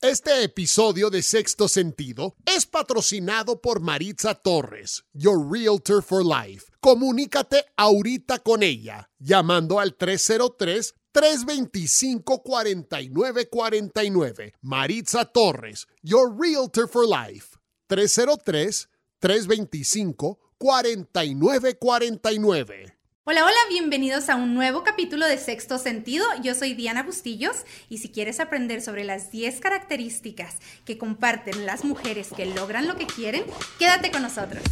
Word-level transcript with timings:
Este 0.00 0.44
episodio 0.44 1.10
de 1.10 1.24
Sexto 1.24 1.66
Sentido 1.66 2.36
es 2.46 2.66
patrocinado 2.66 3.60
por 3.60 3.80
Maritza 3.80 4.36
Torres, 4.36 5.04
Your 5.12 5.50
Realtor 5.50 6.04
for 6.04 6.24
Life. 6.24 6.66
Comunícate 6.78 7.64
ahorita 7.76 8.38
con 8.38 8.62
ella 8.62 9.10
llamando 9.18 9.80
al 9.80 9.96
303 9.96 10.94
325 11.10 12.44
4949. 12.44 14.54
Maritza 14.60 15.24
Torres, 15.24 15.88
Your 16.02 16.32
Realtor 16.32 16.88
for 16.88 17.04
Life. 17.04 17.56
303 17.88 18.88
325 19.18 20.38
4949. 20.58 22.97
Hola, 23.30 23.44
hola, 23.44 23.58
bienvenidos 23.68 24.30
a 24.30 24.36
un 24.36 24.54
nuevo 24.54 24.84
capítulo 24.84 25.26
de 25.26 25.36
Sexto 25.36 25.76
Sentido. 25.76 26.24
Yo 26.42 26.54
soy 26.54 26.72
Diana 26.72 27.02
Bustillos 27.02 27.66
y 27.90 27.98
si 27.98 28.08
quieres 28.08 28.40
aprender 28.40 28.80
sobre 28.80 29.04
las 29.04 29.30
10 29.30 29.60
características 29.60 30.56
que 30.86 30.96
comparten 30.96 31.66
las 31.66 31.84
mujeres 31.84 32.30
que 32.34 32.46
logran 32.46 32.88
lo 32.88 32.96
que 32.96 33.04
quieren, 33.04 33.44
quédate 33.78 34.10
con 34.10 34.22
nosotros. 34.22 34.62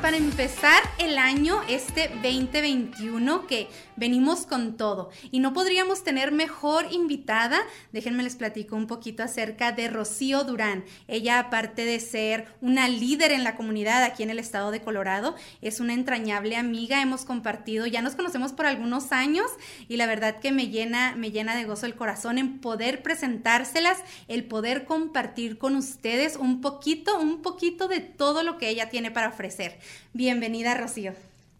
Para 0.00 0.16
empezar 0.16 0.82
el 0.98 1.18
año, 1.18 1.60
este 1.68 2.08
2021, 2.22 3.46
que 3.46 3.68
venimos 3.96 4.46
con 4.46 4.76
todo. 4.76 5.10
Y 5.30 5.40
no 5.40 5.52
podríamos 5.52 6.04
tener 6.04 6.30
mejor 6.30 6.86
invitada. 6.90 7.58
Déjenme 7.92 8.22
les 8.22 8.36
platico 8.36 8.76
un 8.76 8.86
poquito 8.86 9.22
acerca 9.22 9.72
de 9.72 9.88
Rocío 9.88 10.44
Durán. 10.44 10.84
Ella, 11.08 11.38
aparte 11.40 11.84
de 11.84 11.98
ser 12.00 12.46
una 12.60 12.88
líder 12.88 13.32
en 13.32 13.44
la 13.44 13.56
comunidad 13.56 14.04
aquí 14.04 14.22
en 14.22 14.30
el 14.30 14.38
estado 14.38 14.70
de 14.70 14.82
Colorado, 14.82 15.34
es 15.62 15.80
una 15.80 15.94
entrañable 15.94 16.56
amiga. 16.56 17.02
Hemos 17.02 17.24
compartido, 17.24 17.86
ya 17.86 18.02
nos 18.02 18.14
conocemos 18.14 18.52
por 18.52 18.66
algunos 18.66 19.10
años 19.10 19.46
y 19.88 19.96
la 19.96 20.06
verdad 20.06 20.38
que 20.38 20.52
me 20.52 20.68
llena, 20.68 21.16
me 21.16 21.30
llena 21.30 21.56
de 21.56 21.64
gozo 21.64 21.86
el 21.86 21.96
corazón 21.96 22.38
en 22.38 22.60
poder 22.60 23.02
presentárselas, 23.02 23.98
el 24.28 24.44
poder 24.44 24.84
compartir 24.84 25.58
con 25.58 25.74
ustedes 25.76 26.36
un 26.36 26.60
poquito, 26.60 27.18
un 27.18 27.42
poquito 27.42 27.88
de 27.88 28.00
todo 28.00 28.42
lo 28.42 28.58
que 28.58 28.68
ella 28.68 28.90
tiene 28.90 29.10
para 29.10 29.28
ofrecer. 29.28 29.78
Bienvenida, 30.12 30.74
Rocío. 30.74 31.12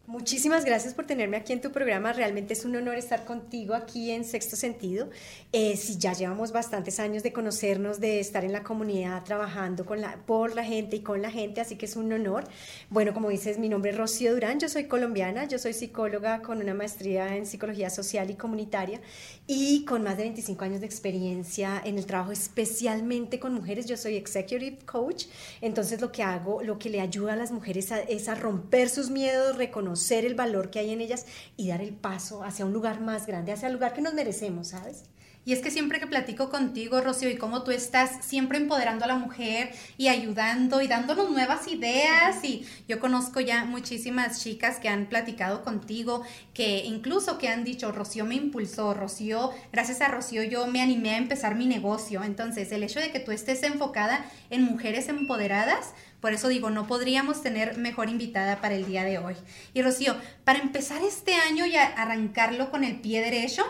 Muchísimas 0.09 0.65
gracias 0.65 0.95
por 0.95 1.05
tenerme 1.05 1.37
aquí 1.37 1.53
en 1.53 1.61
tu 1.61 1.71
programa. 1.71 2.15
Realmente 2.15 2.55
es 2.55 2.65
un 2.65 2.75
honor 2.75 2.95
estar 2.95 3.27
contigo 3.27 3.75
aquí 3.75 4.11
en 4.11 4.25
Sexto 4.25 4.57
Sentido. 4.57 5.11
Eh, 5.53 5.77
si 5.77 5.99
ya 5.99 6.15
llevamos 6.15 6.51
bastantes 6.51 6.99
años 6.99 7.23
de 7.23 7.31
conocernos, 7.31 8.01
de 8.01 8.19
estar 8.19 8.43
en 8.43 8.53
la 8.53 8.63
comunidad 8.63 9.23
trabajando 9.25 9.85
con 9.85 10.01
la, 10.01 10.17
por 10.25 10.55
la 10.55 10.65
gente 10.65 10.97
y 10.97 11.01
con 11.01 11.21
la 11.21 11.31
gente, 11.31 11.61
así 11.61 11.77
que 11.77 11.85
es 11.85 11.95
un 11.95 12.11
honor. 12.11 12.45
Bueno, 12.89 13.13
como 13.13 13.29
dices, 13.29 13.59
mi 13.59 13.69
nombre 13.69 13.91
es 13.91 13.99
Rocío 13.99 14.33
Durán, 14.33 14.59
yo 14.59 14.71
soy 14.71 14.85
colombiana, 14.85 15.45
yo 15.45 15.59
soy 15.59 15.75
psicóloga 15.75 16.41
con 16.41 16.57
una 16.63 16.73
maestría 16.73 17.37
en 17.37 17.45
psicología 17.45 17.91
social 17.91 18.31
y 18.31 18.35
comunitaria 18.35 19.03
y 19.47 19.85
con 19.85 20.03
más 20.05 20.17
de 20.17 20.23
25 20.23 20.65
años 20.65 20.81
de 20.81 20.87
experiencia 20.87 21.83
en 21.85 21.99
el 21.99 22.07
trabajo 22.07 22.33
especialmente 22.33 23.39
con 23.39 23.53
mujeres. 23.53 23.85
Yo 23.85 23.99
soy 23.99 24.17
executive 24.17 24.79
coach, 24.87 25.27
entonces 25.61 26.01
lo 26.01 26.11
que 26.13 26.23
hago, 26.23 26.63
lo 26.63 26.79
que 26.79 26.89
le 26.89 27.03
ayuda 27.03 27.35
a 27.35 27.37
las 27.37 27.53
mujeres 27.53 27.93
es 28.09 28.31
a 28.31 28.35
romper 28.35 28.89
sus 28.89 29.11
miedos, 29.11 29.59
reconocer 29.59 29.98
el 30.25 30.35
valor 30.35 30.71
que 30.71 30.79
hay 30.79 30.91
en 30.91 31.01
ellas 31.01 31.27
y 31.57 31.69
dar 31.69 31.81
el 31.81 31.95
paso 31.95 32.45
hacia 32.45 32.65
un 32.65 32.73
lugar 32.73 33.01
más 33.01 33.27
grande, 33.27 33.53
hacia 33.53 33.69
el 33.69 33.75
lugar 33.75 33.95
que 33.95 34.03
nos 34.03 34.15
merecemos, 34.15 34.69
¿sabes? 34.69 35.05
Y 35.45 35.55
es 35.55 35.61
que 35.61 35.71
siempre 35.71 35.99
que 35.99 36.07
platico 36.07 36.51
contigo, 36.51 37.01
Rocío, 37.01 37.31
y 37.31 37.39
cómo 37.39 37.63
tú 37.63 37.71
estás 37.71 38.23
siempre 38.23 38.59
empoderando 38.59 39.07
a 39.07 39.09
la 39.09 39.17
mujer 39.17 39.71
y 39.97 40.09
ayudando 40.09 40.83
y 40.83 40.89
dándonos 40.89 41.31
nuevas 41.31 41.67
ideas. 41.69 42.45
Y 42.45 42.67
yo 42.87 43.01
conozco 43.01 43.41
ya 43.41 43.65
muchísimas 43.65 44.43
chicas 44.43 44.79
que 44.79 44.91
han 44.91 45.07
platicado 45.07 45.63
contigo, 45.63 46.23
que 46.53 46.85
incluso 46.85 47.39
que 47.39 47.49
han 47.49 47.65
dicho, 47.65 47.93
Rocío 47.93 48.27
me 48.27 48.35
impulsó, 48.35 48.93
Rocío, 48.93 49.51
gracias 49.73 50.03
a 50.03 50.09
Rocío 50.09 50.43
yo 50.43 50.67
me 50.67 50.83
animé 50.83 51.15
a 51.15 51.17
empezar 51.17 51.55
mi 51.55 51.67
negocio. 51.67 52.23
Entonces, 52.25 52.71
el 52.71 52.83
hecho 52.83 53.01
de 53.01 53.11
que 53.11 53.21
tú 53.21 53.33
estés 53.33 53.63
enfocada 53.63 54.27
en 54.51 54.63
mujeres 54.63 55.09
empoderadas, 55.09 55.95
por 56.21 56.33
eso 56.33 56.49
digo, 56.49 56.69
no 56.71 56.87
podríamos 56.87 57.43
tener 57.43 57.79
mejor 57.79 58.11
invitada 58.11 58.61
para 58.61 58.75
el 58.75 58.87
día 58.87 59.05
de 59.05 59.19
hoy. 59.19 59.35
Y 59.73 59.83
Rocío, 59.83 60.17
para 60.45 60.59
empezar 60.59 61.01
este 61.03 61.35
año 61.35 61.65
y 61.65 61.77
arrancarlo 61.77 62.71
con 62.71 62.85
el 62.85 63.01
pie 63.01 63.21
derecho, 63.23 63.65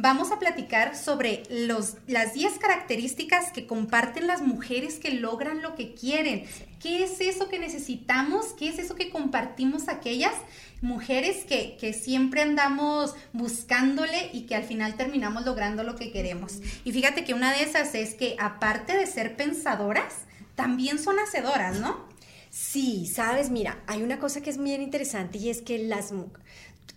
vamos 0.00 0.30
a 0.30 0.38
platicar 0.38 0.96
sobre 0.96 1.42
los, 1.50 1.96
las 2.06 2.32
10 2.32 2.58
características 2.58 3.50
que 3.50 3.66
comparten 3.66 4.26
las 4.26 4.42
mujeres 4.42 4.98
que 4.98 5.10
logran 5.10 5.60
lo 5.60 5.74
que 5.74 5.94
quieren. 5.94 6.44
¿Qué 6.80 7.02
es 7.02 7.20
eso 7.20 7.48
que 7.48 7.58
necesitamos? 7.58 8.46
¿Qué 8.56 8.68
es 8.68 8.78
eso 8.78 8.94
que 8.94 9.10
compartimos 9.10 9.88
aquellas 9.88 10.34
mujeres 10.80 11.44
que, 11.44 11.76
que 11.80 11.92
siempre 11.92 12.42
andamos 12.42 13.14
buscándole 13.32 14.30
y 14.32 14.42
que 14.42 14.54
al 14.54 14.64
final 14.64 14.96
terminamos 14.96 15.44
logrando 15.44 15.82
lo 15.82 15.96
que 15.96 16.12
queremos? 16.12 16.60
Y 16.84 16.92
fíjate 16.92 17.24
que 17.24 17.34
una 17.34 17.52
de 17.52 17.62
esas 17.64 17.94
es 17.94 18.14
que 18.14 18.36
aparte 18.38 18.96
de 18.96 19.06
ser 19.06 19.36
pensadoras, 19.36 20.14
también 20.54 20.98
son 20.98 21.18
hacedoras, 21.18 21.80
¿no? 21.80 22.08
Sí, 22.50 23.06
sabes, 23.06 23.50
mira, 23.50 23.78
hay 23.86 24.02
una 24.02 24.18
cosa 24.18 24.40
que 24.40 24.50
es 24.50 24.58
bien 24.58 24.80
interesante 24.80 25.38
y 25.38 25.50
es 25.50 25.60
que 25.60 25.78
las 25.78 26.12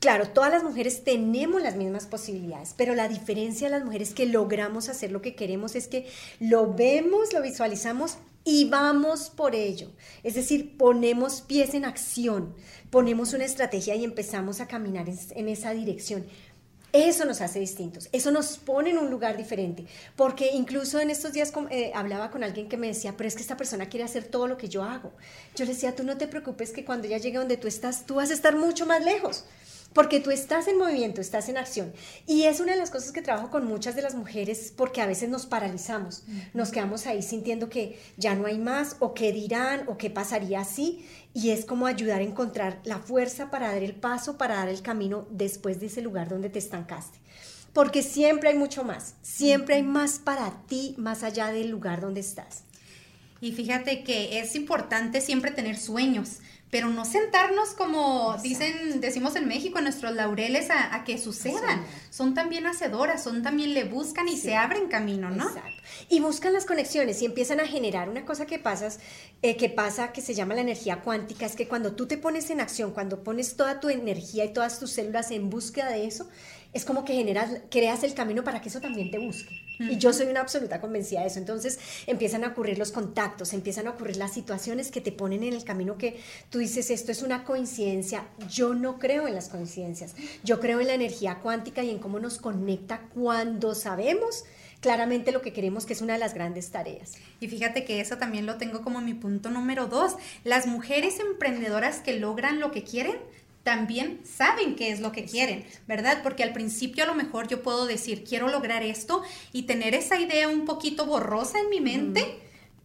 Claro, 0.02 0.30
todas 0.30 0.50
las 0.50 0.64
mujeres 0.64 1.04
tenemos 1.04 1.62
las 1.62 1.76
mismas 1.76 2.08
posibilidades, 2.08 2.74
pero 2.76 2.96
la 2.96 3.08
diferencia 3.08 3.68
de 3.68 3.78
las 3.78 3.86
mujeres 3.86 4.16
que 4.16 4.26
logramos 4.26 4.90
hacer 4.90 5.12
lo 5.12 5.22
que 5.22 5.36
queremos 5.36 5.76
es 5.76 5.88
que 5.88 6.08
lo 6.40 6.74
vemos, 6.74 7.32
lo 7.34 7.42
visualizamos 7.44 8.18
y 8.44 8.68
vamos 8.68 9.30
por 9.30 9.54
ello. 9.54 9.92
Es 10.24 10.34
decir, 10.34 10.76
ponemos 10.76 11.42
pies 11.42 11.76
en 11.76 11.86
acción, 11.86 12.56
ponemos 12.90 13.34
una 13.34 13.46
estrategia 13.46 13.94
y 13.94 14.04
empezamos 14.04 14.60
a 14.60 14.68
caminar 14.68 15.06
en 15.08 15.48
esa 15.48 15.70
dirección. 15.70 16.26
Eso 16.94 17.24
nos 17.26 17.40
hace 17.40 17.60
distintos, 17.60 18.10
eso 18.12 18.32
nos 18.32 18.58
pone 18.58 18.90
en 18.90 18.98
un 18.98 19.12
lugar 19.12 19.38
diferente, 19.38 19.86
porque 20.16 20.50
incluso 20.52 21.00
en 21.00 21.12
estos 21.12 21.32
días 21.32 21.54
eh, 21.70 21.92
hablaba 21.94 22.32
con 22.32 22.44
alguien 22.44 22.68
que 22.68 22.76
me 22.76 22.88
decía, 22.88 23.16
pero 23.16 23.28
es 23.28 23.36
que 23.36 23.44
esta 23.44 23.56
persona 23.56 23.88
quiere 23.88 24.04
hacer 24.04 24.26
todo 24.26 24.48
lo 24.48 24.58
que 24.58 24.68
yo 24.68 24.84
hago. 24.84 25.14
Yo 25.56 25.64
le 25.64 25.74
decía, 25.74 25.96
tú 25.96 26.04
no 26.04 26.18
te 26.18 26.28
preocupes 26.28 26.72
que 26.72 26.84
cuando 26.84 27.06
ella 27.06 27.20
llegue 27.20 27.38
donde 27.38 27.58
tú 27.58 27.68
estás, 27.68 28.08
tú 28.08 28.16
vas 28.16 28.32
a 28.32 28.34
estar 28.34 28.58
mucho 28.58 28.88
más 28.88 29.06
lejos 29.06 29.46
porque 29.94 30.20
tú 30.20 30.32
estás 30.32 30.68
en 30.68 30.78
movimiento, 30.78 31.22
estás 31.22 31.50
en 31.50 31.58
acción. 31.58 31.92
Y 32.26 32.44
es 32.44 32.60
una 32.60 32.74
de 32.74 32.78
las 32.78 32.92
cosas 32.92 33.12
que 33.12 33.22
trabajo 33.22 33.50
con 33.50 33.66
muchas 33.66 33.96
de 33.96 34.02
las 34.02 34.16
mujeres 34.16 34.74
porque 34.76 35.02
a 35.02 35.06
veces 35.06 35.30
nos 35.30 35.46
paralizamos, 35.46 36.24
nos 36.54 36.72
quedamos 36.72 37.08
ahí 37.08 37.22
sintiendo 37.22 37.70
que 37.70 38.00
ya 38.18 38.36
no 38.36 38.46
hay 38.48 38.58
más 38.58 38.96
o 39.00 39.14
qué 39.14 39.32
dirán 39.32 39.84
o 39.88 39.98
qué 39.98 40.10
pasaría 40.10 40.62
así. 40.62 41.06
Y 41.34 41.52
es 41.52 41.66
como 41.66 41.88
ayudar 41.88 42.20
a 42.20 42.26
encontrar 42.26 42.80
la 42.84 43.00
fuerza 43.00 43.50
para 43.52 43.72
dar 43.72 43.84
el 43.84 43.96
paso, 43.96 44.38
para 44.38 44.56
dar 44.56 44.70
el 44.70 44.82
camino 44.82 45.28
después 45.30 45.80
de 45.80 45.86
ese 45.88 46.02
lugar 46.02 46.28
donde 46.28 46.50
te 46.50 46.60
estancaste. 46.60 47.20
Porque 47.74 48.04
siempre 48.04 48.50
hay 48.50 48.58
mucho 48.58 48.84
más, 48.84 49.16
siempre 49.22 49.76
hay 49.76 49.84
más 49.84 50.20
para 50.20 50.66
ti 50.68 50.94
más 50.98 51.24
allá 51.24 51.52
del 51.52 51.70
lugar 51.70 52.02
donde 52.02 52.20
estás. 52.20 52.64
Y 53.40 53.54
fíjate 53.54 54.04
que 54.04 54.40
es 54.40 54.56
importante 54.56 55.20
siempre 55.20 55.52
tener 55.52 55.78
sueños 55.78 56.40
pero 56.72 56.90
no 56.90 57.04
sentarnos 57.04 57.74
como 57.74 58.38
dicen, 58.42 59.02
decimos 59.02 59.36
en 59.36 59.46
México, 59.46 59.78
en 59.78 59.84
nuestros 59.84 60.16
laureles 60.16 60.70
a, 60.72 61.04
que 61.04 61.18
sucedan. 61.18 61.86
Son 62.10 62.34
también 62.34 62.66
hacedoras, 62.66 63.22
son 63.22 63.44
también 63.44 63.74
le 63.74 63.84
buscan 63.84 64.30
y 64.30 64.38
se 64.38 64.56
abren 64.56 64.88
camino, 64.88 65.30
¿no? 65.30 65.50
Exacto. 65.50 65.82
Y 66.10 66.22
buscan 66.22 66.54
las 66.54 66.66
conexiones 66.66 67.22
y 67.22 67.26
empiezan 67.26 67.60
a 67.60 67.68
generar 67.68 68.08
una 68.08 68.26
cosa 68.26 68.46
que 68.46 68.58
pasa, 68.58 68.88
eh, 69.42 69.58
que 69.58 69.70
pasa, 69.70 70.14
que 70.14 70.22
se 70.22 70.34
llama 70.34 70.56
la 70.56 70.62
energía 70.62 71.02
cuántica, 71.02 71.46
es 71.46 71.58
que 71.58 71.68
cuando 71.68 71.92
tú 71.92 72.08
te 72.08 72.18
pones 72.18 72.50
en 72.50 72.62
acción, 72.62 72.92
cuando 72.92 73.22
pones 73.22 73.58
toda 73.58 73.82
tu 73.82 73.90
energía 73.90 74.46
y 74.46 74.54
todas 74.54 74.80
tus 74.80 74.92
células 74.92 75.30
en 75.32 75.50
búsqueda 75.50 75.90
de 75.90 76.06
eso, 76.08 76.30
es 76.72 76.86
como 76.86 77.04
que 77.04 77.14
generas, 77.14 77.52
creas 77.70 78.04
el 78.04 78.14
camino 78.14 78.46
para 78.46 78.62
que 78.62 78.70
eso 78.70 78.80
también 78.80 79.12
te 79.12 79.18
busque. 79.18 79.62
Y 79.90 79.98
yo 79.98 80.14
soy 80.14 80.28
una 80.28 80.42
absoluta 80.42 80.82
convencida 80.82 81.22
de 81.22 81.28
eso. 81.28 81.40
Entonces 81.40 81.80
empiezan 82.08 82.44
a 82.44 82.50
ocurrir 82.50 82.78
los 82.78 82.92
contactos, 82.92 83.54
empiezan 83.54 83.88
a 83.88 83.92
ocurrir 83.92 84.18
las 84.18 84.34
situaciones 84.34 84.92
que 84.92 85.02
te 85.02 85.12
ponen 85.12 85.44
en 85.44 85.54
el 85.54 85.64
camino 85.64 85.98
que 85.98 86.20
tú 86.50 86.60
dices, 86.60 86.92
esto 86.92 87.12
es 87.12 87.22
una 87.22 87.44
coincidencia. 87.44 88.28
Yo 88.50 88.74
no 88.74 89.00
creo 89.00 89.28
en 89.28 89.36
las 89.36 89.50
coincidencias. 89.50 90.16
Yo 90.44 90.60
creo 90.60 90.80
en 90.80 90.88
la 90.88 90.94
energía 90.94 91.40
cuántica 91.40 91.84
y 91.84 91.90
en 91.90 92.00
cómo 92.00 92.20
nos 92.20 92.38
conecta 92.38 93.02
cuando 93.14 93.76
sabemos 93.76 94.46
claramente 94.82 95.32
lo 95.32 95.42
que 95.42 95.54
queremos, 95.54 95.86
que 95.86 95.94
es 95.94 96.02
una 96.02 96.14
de 96.14 96.20
las 96.20 96.34
grandes 96.34 96.72
tareas. 96.72 97.14
Y 97.40 97.48
fíjate 97.48 97.86
que 97.86 98.02
eso 98.02 98.18
también 98.18 98.46
lo 98.46 98.58
tengo 98.58 98.82
como 98.82 99.00
mi 99.00 99.14
punto 99.14 99.50
número 99.52 99.88
dos. 99.88 100.16
Las 100.44 100.68
mujeres 100.68 101.20
emprendedoras 101.20 102.00
que 102.00 102.20
logran 102.20 102.60
lo 102.60 102.72
que 102.72 102.84
quieren 102.84 103.16
también 103.64 104.22
saben 104.26 104.76
qué 104.76 104.92
es 104.92 105.00
lo 105.00 105.12
que 105.12 105.26
quieren, 105.26 105.66
¿verdad? 105.88 106.22
Porque 106.24 106.44
al 106.44 106.54
principio 106.54 107.04
a 107.04 107.08
lo 107.08 107.16
mejor 107.16 107.48
yo 107.48 107.62
puedo 107.62 107.86
decir, 107.86 108.24
quiero 108.24 108.48
lograr 108.48 108.84
esto 108.84 109.22
y 109.54 109.64
tener 109.64 109.94
esa 109.94 110.20
idea 110.20 110.48
un 110.48 110.66
poquito 110.66 111.06
borrosa 111.06 111.60
en 111.60 111.70
mi 111.70 111.80
mente, 111.80 112.40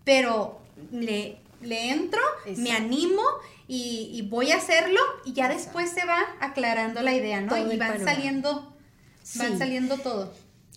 pero 0.04 0.60
le, 0.92 1.38
le 1.62 1.90
entro, 1.90 2.20
me 2.56 2.72
animo 2.72 3.22
y, 3.68 4.22
voy 4.30 4.52
a 4.52 4.56
hacerlo 4.56 5.00
y 5.24 5.32
ya 5.32 5.48
después 5.48 5.90
se 5.90 6.04
va 6.04 6.18
aclarando 6.40 7.02
la 7.02 7.14
idea, 7.14 7.40
¿no? 7.40 7.56
y 7.56 7.76
van 7.76 8.04
saliendo, 8.04 8.76
van 9.36 9.58
saliendo 9.58 9.98
todo. 9.98 10.32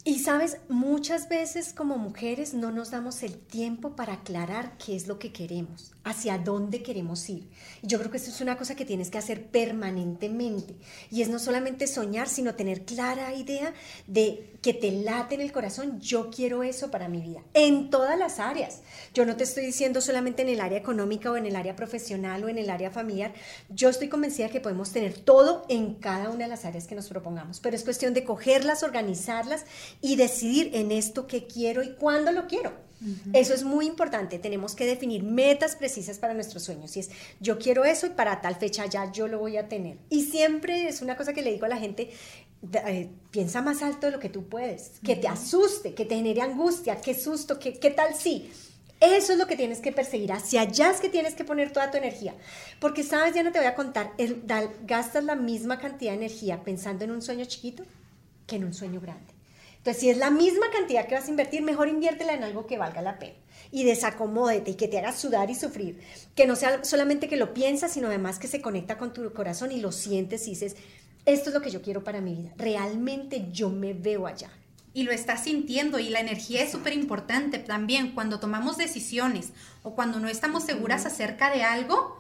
Y 0.06 0.20
sabes, 0.20 0.58
muchas 0.70 1.28
veces 1.28 1.74
como 1.74 1.98
mujeres 1.98 2.54
no 2.54 2.72
nos 2.72 2.90
damos 2.90 3.22
el 3.22 3.38
tiempo 3.38 3.96
para 3.96 4.14
aclarar 4.14 4.78
qué 4.84 4.96
es 4.96 5.08
lo 5.08 5.20
que 5.20 5.32
queremos, 5.32 5.92
hacia 6.10 6.38
dónde 6.38 6.82
queremos 6.82 7.30
ir. 7.30 7.50
Y 7.82 7.88
yo 7.88 8.00
creo 8.00 8.12
que 8.12 8.18
eso 8.18 8.32
es 8.32 8.42
una 8.42 8.58
cosa 8.58 8.76
que 8.76 8.86
tienes 8.86 9.10
que 9.10 9.18
hacer 9.18 9.48
permanentemente. 9.48 10.76
Y 11.12 11.22
es 11.22 11.30
no 11.30 11.40
solamente 11.40 11.88
soñar, 11.88 12.28
sino 12.28 12.56
tener 12.56 12.84
clara 12.84 13.34
idea 13.34 13.74
de 14.08 14.58
que 14.62 14.74
te 14.74 14.92
late 14.92 15.36
en 15.36 15.42
el 15.42 15.52
corazón, 15.52 16.00
yo 16.02 16.30
quiero 16.30 16.64
eso 16.64 16.92
para 16.92 17.08
mi 17.08 17.22
vida, 17.22 17.42
en 17.54 17.90
todas 17.90 18.20
las 18.20 18.40
áreas. 18.40 18.82
Yo 19.14 19.26
no 19.26 19.38
te 19.38 19.44
estoy 19.44 19.66
diciendo 19.66 20.02
solamente 20.02 20.42
en 20.42 20.50
el 20.50 20.60
área 20.60 20.78
económica 20.78 21.32
o 21.32 21.38
en 21.38 21.46
el 21.46 21.56
área 21.56 21.76
profesional 21.76 22.44
o 22.44 22.50
en 22.50 22.58
el 22.58 22.70
área 22.70 22.92
familiar. 22.92 23.34
Yo 23.70 23.90
estoy 23.90 24.10
convencida 24.10 24.50
que 24.50 24.60
podemos 24.60 24.92
tener 24.92 25.14
todo 25.14 25.66
en 25.70 25.96
cada 25.96 26.30
una 26.30 26.46
de 26.46 26.50
las 26.50 26.66
áreas 26.66 26.88
que 26.88 26.96
nos 26.96 27.08
propongamos, 27.08 27.60
pero 27.60 27.76
es 27.76 27.84
cuestión 27.84 28.14
de 28.14 28.26
cogerlas, 28.26 28.84
organizarlas 28.84 29.66
y 30.02 30.16
decidir 30.16 30.72
en 30.74 30.92
esto 30.92 31.28
qué 31.28 31.48
quiero 31.48 31.84
y 31.84 31.94
cuándo 31.94 32.32
lo 32.32 32.48
quiero. 32.48 32.89
Eso 33.34 33.54
es 33.54 33.64
muy 33.64 33.86
importante. 33.86 34.40
Tenemos 34.40 34.76
que 34.76 34.86
definir 34.86 35.24
metas 35.24 35.76
precisas 35.76 36.20
para 36.20 36.34
nuestros 36.34 36.64
sueños. 36.64 36.92
Si 36.92 37.00
es 37.00 37.10
yo 37.40 37.58
quiero 37.58 37.86
eso 37.86 38.08
y 38.08 38.10
para 38.10 38.42
tal 38.42 38.56
fecha 38.56 38.86
ya 38.86 39.12
yo 39.12 39.28
lo 39.28 39.40
voy 39.40 39.58
a 39.58 39.70
tener. 39.70 39.98
Y 40.10 40.24
siempre 40.24 40.88
es 40.88 41.02
una 41.02 41.16
cosa 41.16 41.34
que 41.34 41.42
le 41.42 41.52
digo 41.52 41.66
a 41.66 41.70
la 41.70 41.78
gente, 41.78 42.12
eh, 42.74 43.10
piensa 43.32 43.62
más 43.62 43.82
alto 43.82 44.08
de 44.08 44.12
lo 44.12 44.20
que 44.20 44.30
tú 44.30 44.50
puedes, 44.50 45.00
que 45.04 45.16
te 45.16 45.28
asuste, 45.28 45.94
que 45.94 46.06
te 46.06 46.16
genere 46.16 46.42
angustia, 46.42 47.00
qué 47.00 47.14
susto, 47.14 47.58
qué, 47.58 47.80
qué 47.80 47.92
tal 47.92 48.16
si. 48.16 48.50
Eso 49.00 49.32
es 49.32 49.40
lo 49.40 49.48
que 49.48 49.56
tienes 49.56 49.80
que 49.80 49.94
perseguir, 49.94 50.34
hacia 50.34 50.62
allá 50.62 50.92
es 50.92 51.00
que 51.00 51.08
tienes 51.08 51.34
que 51.34 51.46
poner 51.46 51.72
toda 51.72 51.90
tu 51.90 51.98
energía. 51.98 52.36
Porque, 52.82 53.04
sabes, 53.04 53.34
ya 53.34 53.44
no 53.44 53.54
te 53.54 53.60
voy 53.60 53.68
a 53.68 53.76
contar, 53.76 54.12
el, 54.18 54.44
gastas 54.86 55.24
la 55.24 55.36
misma 55.36 55.80
cantidad 55.80 56.12
de 56.12 56.18
energía 56.18 56.64
pensando 56.64 57.06
en 57.06 57.12
un 57.12 57.22
sueño 57.22 57.46
chiquito 57.46 57.84
que 58.46 58.58
en 58.58 58.66
un 58.66 58.74
sueño 58.74 59.00
grande. 59.00 59.39
Entonces, 59.80 60.02
si 60.02 60.10
es 60.10 60.18
la 60.18 60.30
misma 60.30 60.70
cantidad 60.72 61.08
que 61.08 61.16
vas 61.16 61.28
a 61.28 61.32
invertir, 61.32 61.62
mejor 61.62 61.88
inviértela 61.88 62.34
en 62.34 62.44
algo 62.44 62.68
que 62.68 62.78
valga 62.78 63.02
la 63.02 63.18
pena. 63.18 63.38
Y 63.72 63.86
desacomódete 63.86 64.72
y 64.72 64.76
que 64.76 64.90
te 64.90 65.00
haga 65.00 65.14
sudar 65.14 65.50
y 65.50 65.56
sufrir. 65.56 66.02
Que 66.36 66.46
no 66.46 66.58
sea 66.58 66.84
solamente 66.84 67.30
que 67.30 67.38
lo 67.38 67.54
piensas, 67.54 67.94
sino 67.94 68.08
además 68.08 68.40
que 68.40 68.48
se 68.48 68.62
conecta 68.62 68.98
con 68.98 69.14
tu 69.14 69.32
corazón 69.34 69.72
y 69.72 69.80
lo 69.80 69.94
sientes 69.94 70.46
y 70.48 70.52
dices, 70.52 70.76
esto 71.26 71.50
es 71.50 71.54
lo 71.54 71.62
que 71.62 71.72
yo 71.72 71.82
quiero 71.82 72.04
para 72.04 72.20
mi 72.20 72.36
vida. 72.36 72.52
Realmente 72.58 73.48
yo 73.52 73.70
me 73.70 73.94
veo 73.94 74.28
allá. 74.28 74.50
Y 74.94 75.04
lo 75.04 75.14
estás 75.14 75.44
sintiendo 75.46 75.98
y 75.98 76.10
la 76.10 76.20
energía 76.20 76.62
es 76.62 76.72
súper 76.72 76.94
importante 76.94 77.58
también 77.60 78.12
cuando 78.12 78.40
tomamos 78.40 78.76
decisiones 78.76 79.52
o 79.84 79.96
cuando 79.96 80.20
no 80.20 80.28
estamos 80.28 80.64
seguras 80.64 81.06
acerca 81.06 81.52
de 81.52 81.64
algo. 81.64 82.19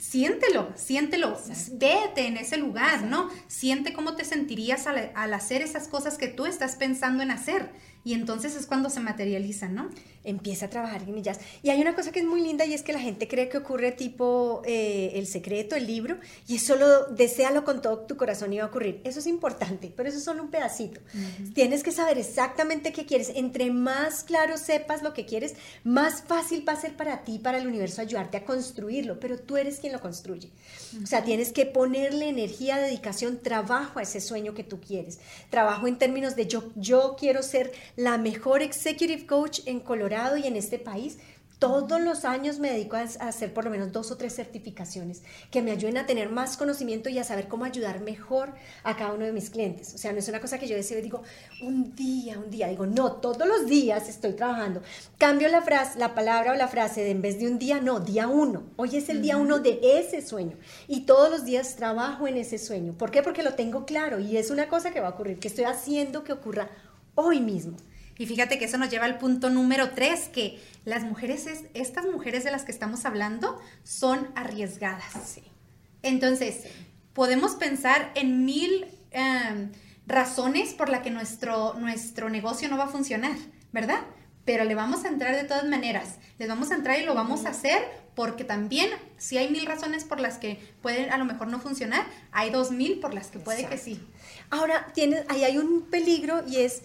Siéntelo, 0.00 0.72
siéntelo, 0.76 1.38
vete 1.72 2.26
en 2.26 2.38
ese 2.38 2.56
lugar, 2.56 3.02
¿no? 3.02 3.28
Siente 3.48 3.92
cómo 3.92 4.16
te 4.16 4.24
sentirías 4.24 4.86
al, 4.86 5.12
al 5.14 5.34
hacer 5.34 5.60
esas 5.60 5.88
cosas 5.88 6.16
que 6.16 6.28
tú 6.28 6.46
estás 6.46 6.76
pensando 6.76 7.22
en 7.22 7.30
hacer 7.30 7.70
y 8.02 8.14
entonces 8.14 8.56
es 8.56 8.66
cuando 8.66 8.88
se 8.88 9.00
materializa, 9.00 9.68
¿no? 9.68 9.90
Empieza 10.24 10.66
a 10.66 10.70
trabajar 10.70 11.02
en 11.02 11.16
ellas. 11.16 11.38
Y 11.62 11.70
hay 11.70 11.80
una 11.80 11.94
cosa 11.94 12.12
que 12.12 12.20
es 12.20 12.26
muy 12.26 12.40
linda 12.40 12.64
y 12.64 12.72
es 12.72 12.82
que 12.82 12.92
la 12.92 12.98
gente 12.98 13.28
cree 13.28 13.48
que 13.48 13.58
ocurre 13.58 13.92
tipo 13.92 14.62
eh, 14.64 15.12
el 15.14 15.26
secreto, 15.26 15.76
el 15.76 15.86
libro, 15.86 16.18
y 16.46 16.56
es 16.56 16.62
solo 16.62 17.06
deséalo 17.06 17.64
con 17.64 17.82
todo 17.82 18.00
tu 18.00 18.16
corazón 18.16 18.52
y 18.52 18.58
va 18.58 18.64
a 18.64 18.68
ocurrir. 18.68 19.00
Eso 19.04 19.18
es 19.18 19.26
importante, 19.26 19.92
pero 19.94 20.08
eso 20.08 20.18
es 20.18 20.24
solo 20.24 20.42
un 20.42 20.50
pedacito. 20.50 21.00
Tienes 21.54 21.82
que 21.82 21.92
saber 21.92 22.18
exactamente 22.18 22.92
qué 22.92 23.04
quieres. 23.04 23.32
Entre 23.34 23.70
más 23.70 24.24
claro 24.24 24.56
sepas 24.56 25.02
lo 25.02 25.12
que 25.12 25.26
quieres, 25.26 25.54
más 25.84 26.22
fácil 26.22 26.66
va 26.66 26.72
a 26.72 26.80
ser 26.80 26.96
para 26.96 27.24
ti, 27.24 27.38
para 27.38 27.58
el 27.58 27.66
universo, 27.66 28.00
ayudarte 28.00 28.38
a 28.38 28.44
construirlo, 28.44 29.20
pero 29.20 29.38
tú 29.38 29.56
eres 29.56 29.78
quien 29.78 29.92
lo 29.92 30.00
construye. 30.00 30.50
O 31.02 31.06
sea, 31.06 31.22
tienes 31.22 31.52
que 31.52 31.66
ponerle 31.66 32.28
energía, 32.28 32.78
dedicación, 32.78 33.40
trabajo 33.42 33.98
a 33.98 34.02
ese 34.02 34.20
sueño 34.20 34.54
que 34.54 34.64
tú 34.64 34.80
quieres. 34.80 35.18
Trabajo 35.50 35.86
en 35.86 35.98
términos 35.98 36.36
de 36.36 36.46
yo, 36.46 36.64
yo 36.76 37.16
quiero 37.18 37.42
ser 37.42 37.72
la 37.96 38.18
mejor 38.18 38.62
executive 38.62 39.26
coach 39.26 39.60
en 39.66 39.80
Colorado 39.80 40.36
y 40.36 40.46
en 40.46 40.56
este 40.56 40.78
país. 40.78 41.18
Todos 41.58 42.00
los 42.00 42.24
años 42.24 42.58
me 42.58 42.70
dedico 42.70 42.96
a 42.96 43.02
hacer 43.02 43.52
por 43.52 43.64
lo 43.64 43.70
menos 43.70 43.92
dos 43.92 44.10
o 44.10 44.16
tres 44.16 44.34
certificaciones 44.34 45.22
que 45.50 45.60
me 45.60 45.72
ayuden 45.72 45.98
a 45.98 46.06
tener 46.06 46.30
más 46.30 46.56
conocimiento 46.56 47.10
y 47.10 47.18
a 47.18 47.24
saber 47.24 47.48
cómo 47.48 47.66
ayudar 47.66 48.00
mejor 48.00 48.54
a 48.82 48.96
cada 48.96 49.12
uno 49.12 49.26
de 49.26 49.32
mis 49.34 49.50
clientes. 49.50 49.92
O 49.92 49.98
sea, 49.98 50.14
no 50.14 50.20
es 50.20 50.28
una 50.28 50.40
cosa 50.40 50.58
que 50.58 50.66
yo 50.66 50.74
decido 50.74 51.00
y 51.00 51.02
digo, 51.02 51.22
un 51.60 51.94
día, 51.94 52.38
un 52.38 52.50
día. 52.50 52.68
Digo, 52.68 52.86
no, 52.86 53.12
todos 53.12 53.46
los 53.46 53.66
días 53.66 54.08
estoy 54.08 54.32
trabajando. 54.32 54.80
Cambio 55.18 55.48
la 55.48 55.60
frase, 55.60 55.98
la 55.98 56.14
palabra 56.14 56.52
o 56.52 56.54
la 56.54 56.66
frase 56.66 57.02
de 57.02 57.10
en 57.10 57.20
vez 57.20 57.38
de 57.38 57.46
un 57.46 57.58
día, 57.58 57.78
no, 57.78 58.00
día 58.00 58.26
uno. 58.26 58.62
Hoy 58.76 58.96
es 58.96 59.10
el 59.10 59.20
día 59.20 59.36
uno 59.36 59.58
de 59.58 59.80
ese 59.82 60.26
sueño. 60.26 60.56
Y 60.88 61.00
todos 61.02 61.30
los 61.30 61.44
días 61.44 61.76
trabajo 61.76 62.26
en 62.26 62.38
ese 62.38 62.56
sueño. 62.56 62.94
¿Por 62.94 63.10
qué? 63.10 63.22
Porque 63.22 63.42
lo 63.42 63.52
tengo 63.52 63.84
claro 63.84 64.18
y 64.18 64.38
es 64.38 64.50
una 64.50 64.66
cosa 64.68 64.92
que 64.92 65.00
va 65.00 65.08
a 65.08 65.10
ocurrir, 65.10 65.38
que 65.38 65.48
estoy 65.48 65.64
haciendo 65.64 66.24
que 66.24 66.32
ocurra 66.32 66.70
hoy 67.14 67.40
mismo. 67.40 67.76
Y 68.18 68.26
fíjate 68.26 68.58
que 68.58 68.66
eso 68.66 68.76
nos 68.76 68.90
lleva 68.90 69.06
al 69.06 69.16
punto 69.16 69.48
número 69.48 69.92
tres, 69.92 70.28
que 70.28 70.60
las 70.84 71.04
mujeres, 71.04 71.46
estas 71.72 72.04
mujeres 72.04 72.44
de 72.44 72.50
las 72.50 72.64
que 72.64 72.72
estamos 72.72 73.06
hablando, 73.06 73.58
son 73.82 74.28
arriesgadas. 74.34 75.40
Entonces, 76.02 76.64
podemos 77.14 77.54
pensar 77.54 78.12
en 78.14 78.44
mil 78.44 78.86
em, 79.10 79.72
razones 80.06 80.74
por 80.74 80.90
las 80.90 81.00
que 81.00 81.10
nuestro, 81.10 81.74
nuestro 81.74 82.28
negocio 82.28 82.68
no 82.68 82.76
va 82.76 82.84
a 82.84 82.88
funcionar, 82.88 83.36
¿verdad? 83.72 84.00
Pero 84.44 84.64
le 84.64 84.74
vamos 84.74 85.04
a 85.04 85.08
entrar 85.08 85.34
de 85.34 85.44
todas 85.44 85.66
maneras. 85.66 86.16
Les 86.38 86.48
vamos 86.48 86.70
a 86.70 86.74
entrar 86.74 87.00
y 87.00 87.04
lo 87.04 87.14
vamos 87.14 87.46
a 87.46 87.50
hacer 87.50 87.82
porque 88.14 88.44
también 88.44 88.90
si 89.16 89.38
hay 89.38 89.48
mil 89.48 89.64
razones 89.64 90.04
por 90.04 90.20
las 90.20 90.36
que 90.36 90.58
pueden 90.82 91.10
a 91.10 91.16
lo 91.16 91.24
mejor 91.24 91.48
no 91.48 91.58
funcionar, 91.58 92.04
hay 92.32 92.50
dos 92.50 92.70
mil 92.70 93.00
por 93.00 93.14
las 93.14 93.28
que 93.28 93.38
puede 93.38 93.66
que 93.66 93.78
sí. 93.78 93.98
Ahora, 94.50 94.88
tienes, 94.92 95.24
ahí 95.28 95.44
hay 95.44 95.56
un 95.56 95.82
peligro 95.82 96.42
y 96.46 96.56
es 96.56 96.82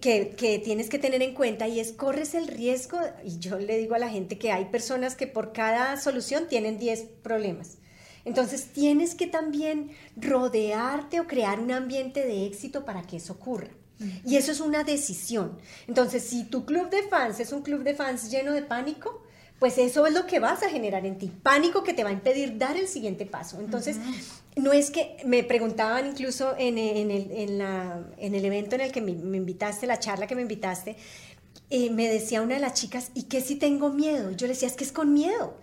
que, 0.00 0.60
tienes 0.64 0.88
que 0.88 0.98
tener 0.98 1.22
en 1.22 1.34
cuenta 1.34 1.66
y 1.66 1.80
es 1.80 1.92
corres 1.92 2.34
el 2.34 2.46
riesgo, 2.46 2.98
y 3.24 3.38
yo 3.38 3.58
le 3.58 3.78
digo 3.78 3.94
a 3.94 3.98
la 3.98 4.10
gente 4.10 4.38
que 4.38 4.52
hay 4.52 4.66
personas 4.66 5.16
que 5.16 5.26
por 5.26 5.52
cada 5.52 5.96
solución 5.96 6.46
tienen 6.48 6.78
10 6.78 7.04
problemas. 7.22 7.78
Entonces 8.24 8.66
tienes 8.72 9.14
que 9.14 9.26
también 9.26 9.92
rodearte 10.16 11.20
o 11.20 11.26
crear 11.26 11.60
un 11.60 11.72
ambiente 11.72 12.24
de 12.26 12.46
éxito 12.46 12.84
para 12.84 13.02
que 13.02 13.16
eso 13.16 13.32
ocurra. 13.34 13.70
Y 14.24 14.36
eso 14.36 14.52
es 14.52 14.60
una 14.60 14.84
decisión. 14.84 15.58
Entonces, 15.88 16.22
si 16.22 16.44
tu 16.44 16.64
club 16.64 16.88
de 16.88 17.02
fans 17.04 17.40
es 17.40 17.52
un 17.52 17.62
club 17.62 17.82
de 17.82 17.94
fans 17.94 18.30
lleno 18.30 18.52
de 18.52 18.62
pánico, 18.62 19.22
pues 19.58 19.76
eso 19.78 20.06
es 20.06 20.14
lo 20.14 20.26
que 20.26 20.38
vas 20.38 20.62
a 20.62 20.70
generar 20.70 21.04
en 21.04 21.18
ti, 21.18 21.32
pánico 21.42 21.82
que 21.82 21.92
te 21.92 22.04
va 22.04 22.10
a 22.10 22.12
impedir 22.12 22.58
dar 22.58 22.76
el 22.76 22.86
siguiente 22.86 23.26
paso. 23.26 23.58
Entonces, 23.58 23.96
no 24.58 24.72
es 24.72 24.90
que 24.90 25.16
me 25.24 25.44
preguntaban 25.44 26.06
incluso 26.06 26.54
en, 26.58 26.78
el, 26.78 27.10
en, 27.10 28.34
el, 28.34 28.44
evento 28.44 28.74
en 28.74 28.82
el 28.82 28.92
que 28.92 29.00
me, 29.00 29.12
invitaste, 29.12 29.86
la 29.86 29.98
charla 29.98 30.26
que 30.26 30.34
me 30.34 30.42
invitaste, 30.42 30.96
eh, 31.70 31.90
me 31.90 32.08
decía 32.08 32.42
una 32.42 32.54
de 32.54 32.60
las 32.60 32.74
chicas, 32.74 33.10
¿y 33.14 33.24
qué 33.24 33.40
si 33.40 33.56
tengo 33.56 33.90
miedo? 33.90 34.32
Yo 34.32 34.46
le 34.46 34.54
decía, 34.54 34.68
es 34.68 34.74
que 34.74 34.84
es 34.84 34.92
con 34.92 35.12
miedo. 35.12 35.56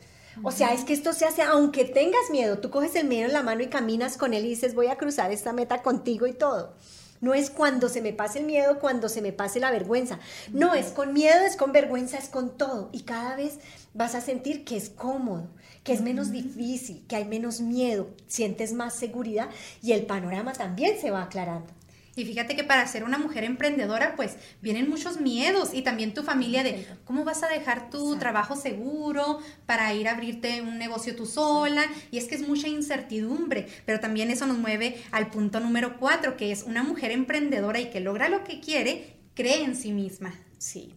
O 0.43 0.51
sea, 0.51 0.73
es 0.73 0.83
que 0.83 0.93
esto 0.93 1.13
se 1.13 1.25
hace, 1.25 1.43
aunque 1.43 1.85
tengas 1.85 2.29
miedo, 2.29 2.59
tú 2.59 2.69
coges 2.69 2.95
el 2.95 3.07
miedo 3.07 3.27
en 3.27 3.33
la 3.33 3.41
mano 3.41 3.63
y 3.63 3.67
caminas 3.67 4.17
con 4.17 4.33
él 4.33 4.45
y 4.45 4.49
dices, 4.49 4.75
voy 4.75 4.87
a 4.87 4.97
cruzar 4.97 5.31
esta 5.31 5.53
meta 5.53 5.81
contigo 5.81 6.27
y 6.27 6.33
todo. 6.33 6.75
No 7.21 7.33
es 7.33 7.49
cuando 7.49 7.89
se 7.89 8.01
me 8.01 8.13
pase 8.13 8.39
el 8.39 8.45
miedo, 8.45 8.79
cuando 8.79 9.09
se 9.09 9.21
me 9.21 9.31
pase 9.31 9.59
la 9.59 9.71
vergüenza. 9.71 10.19
No, 10.51 10.73
es 10.73 10.87
con 10.87 11.13
miedo, 11.13 11.45
es 11.45 11.55
con 11.55 11.71
vergüenza, 11.71 12.17
es 12.17 12.29
con 12.29 12.57
todo. 12.57 12.89
Y 12.91 13.01
cada 13.01 13.35
vez 13.35 13.59
vas 13.93 14.15
a 14.15 14.21
sentir 14.21 14.65
que 14.65 14.77
es 14.77 14.89
cómodo, 14.89 15.47
que 15.83 15.93
es 15.93 16.01
menos 16.01 16.31
difícil, 16.31 17.05
que 17.07 17.15
hay 17.15 17.25
menos 17.25 17.61
miedo, 17.61 18.09
sientes 18.27 18.73
más 18.73 18.93
seguridad 18.93 19.49
y 19.81 19.93
el 19.93 20.05
panorama 20.05 20.53
también 20.53 20.99
se 20.99 21.11
va 21.11 21.23
aclarando. 21.23 21.71
Y 22.15 22.23
fíjate 22.23 22.55
que 22.55 22.63
para 22.63 22.87
ser 22.87 23.03
una 23.03 23.17
mujer 23.17 23.43
emprendedora, 23.43 24.15
pues 24.15 24.37
vienen 24.61 24.89
muchos 24.89 25.19
miedos 25.19 25.73
y 25.73 25.81
también 25.81 26.13
tu 26.13 26.23
familia 26.23 26.63
de 26.63 26.87
cómo 27.03 27.25
vas 27.25 27.43
a 27.43 27.49
dejar 27.49 27.89
tu 27.89 28.15
trabajo 28.17 28.55
seguro 28.55 29.39
para 29.65 29.93
ir 29.93 30.07
a 30.07 30.13
abrirte 30.13 30.61
un 30.61 30.77
negocio 30.77 31.15
tú 31.15 31.25
sola. 31.25 31.83
Y 32.11 32.17
es 32.17 32.25
que 32.25 32.35
es 32.35 32.47
mucha 32.47 32.69
incertidumbre, 32.69 33.67
pero 33.85 33.99
también 33.99 34.31
eso 34.31 34.47
nos 34.47 34.57
mueve 34.57 35.03
al 35.11 35.29
punto 35.29 35.59
número 35.59 35.97
cuatro, 35.99 36.37
que 36.37 36.51
es 36.51 36.63
una 36.63 36.83
mujer 36.83 37.11
emprendedora 37.11 37.81
y 37.81 37.89
que 37.89 37.99
logra 37.99 38.29
lo 38.29 38.45
que 38.45 38.61
quiere, 38.61 39.17
cree 39.33 39.63
en 39.63 39.75
sí 39.75 39.91
misma. 39.91 40.33
Sí. 40.57 40.95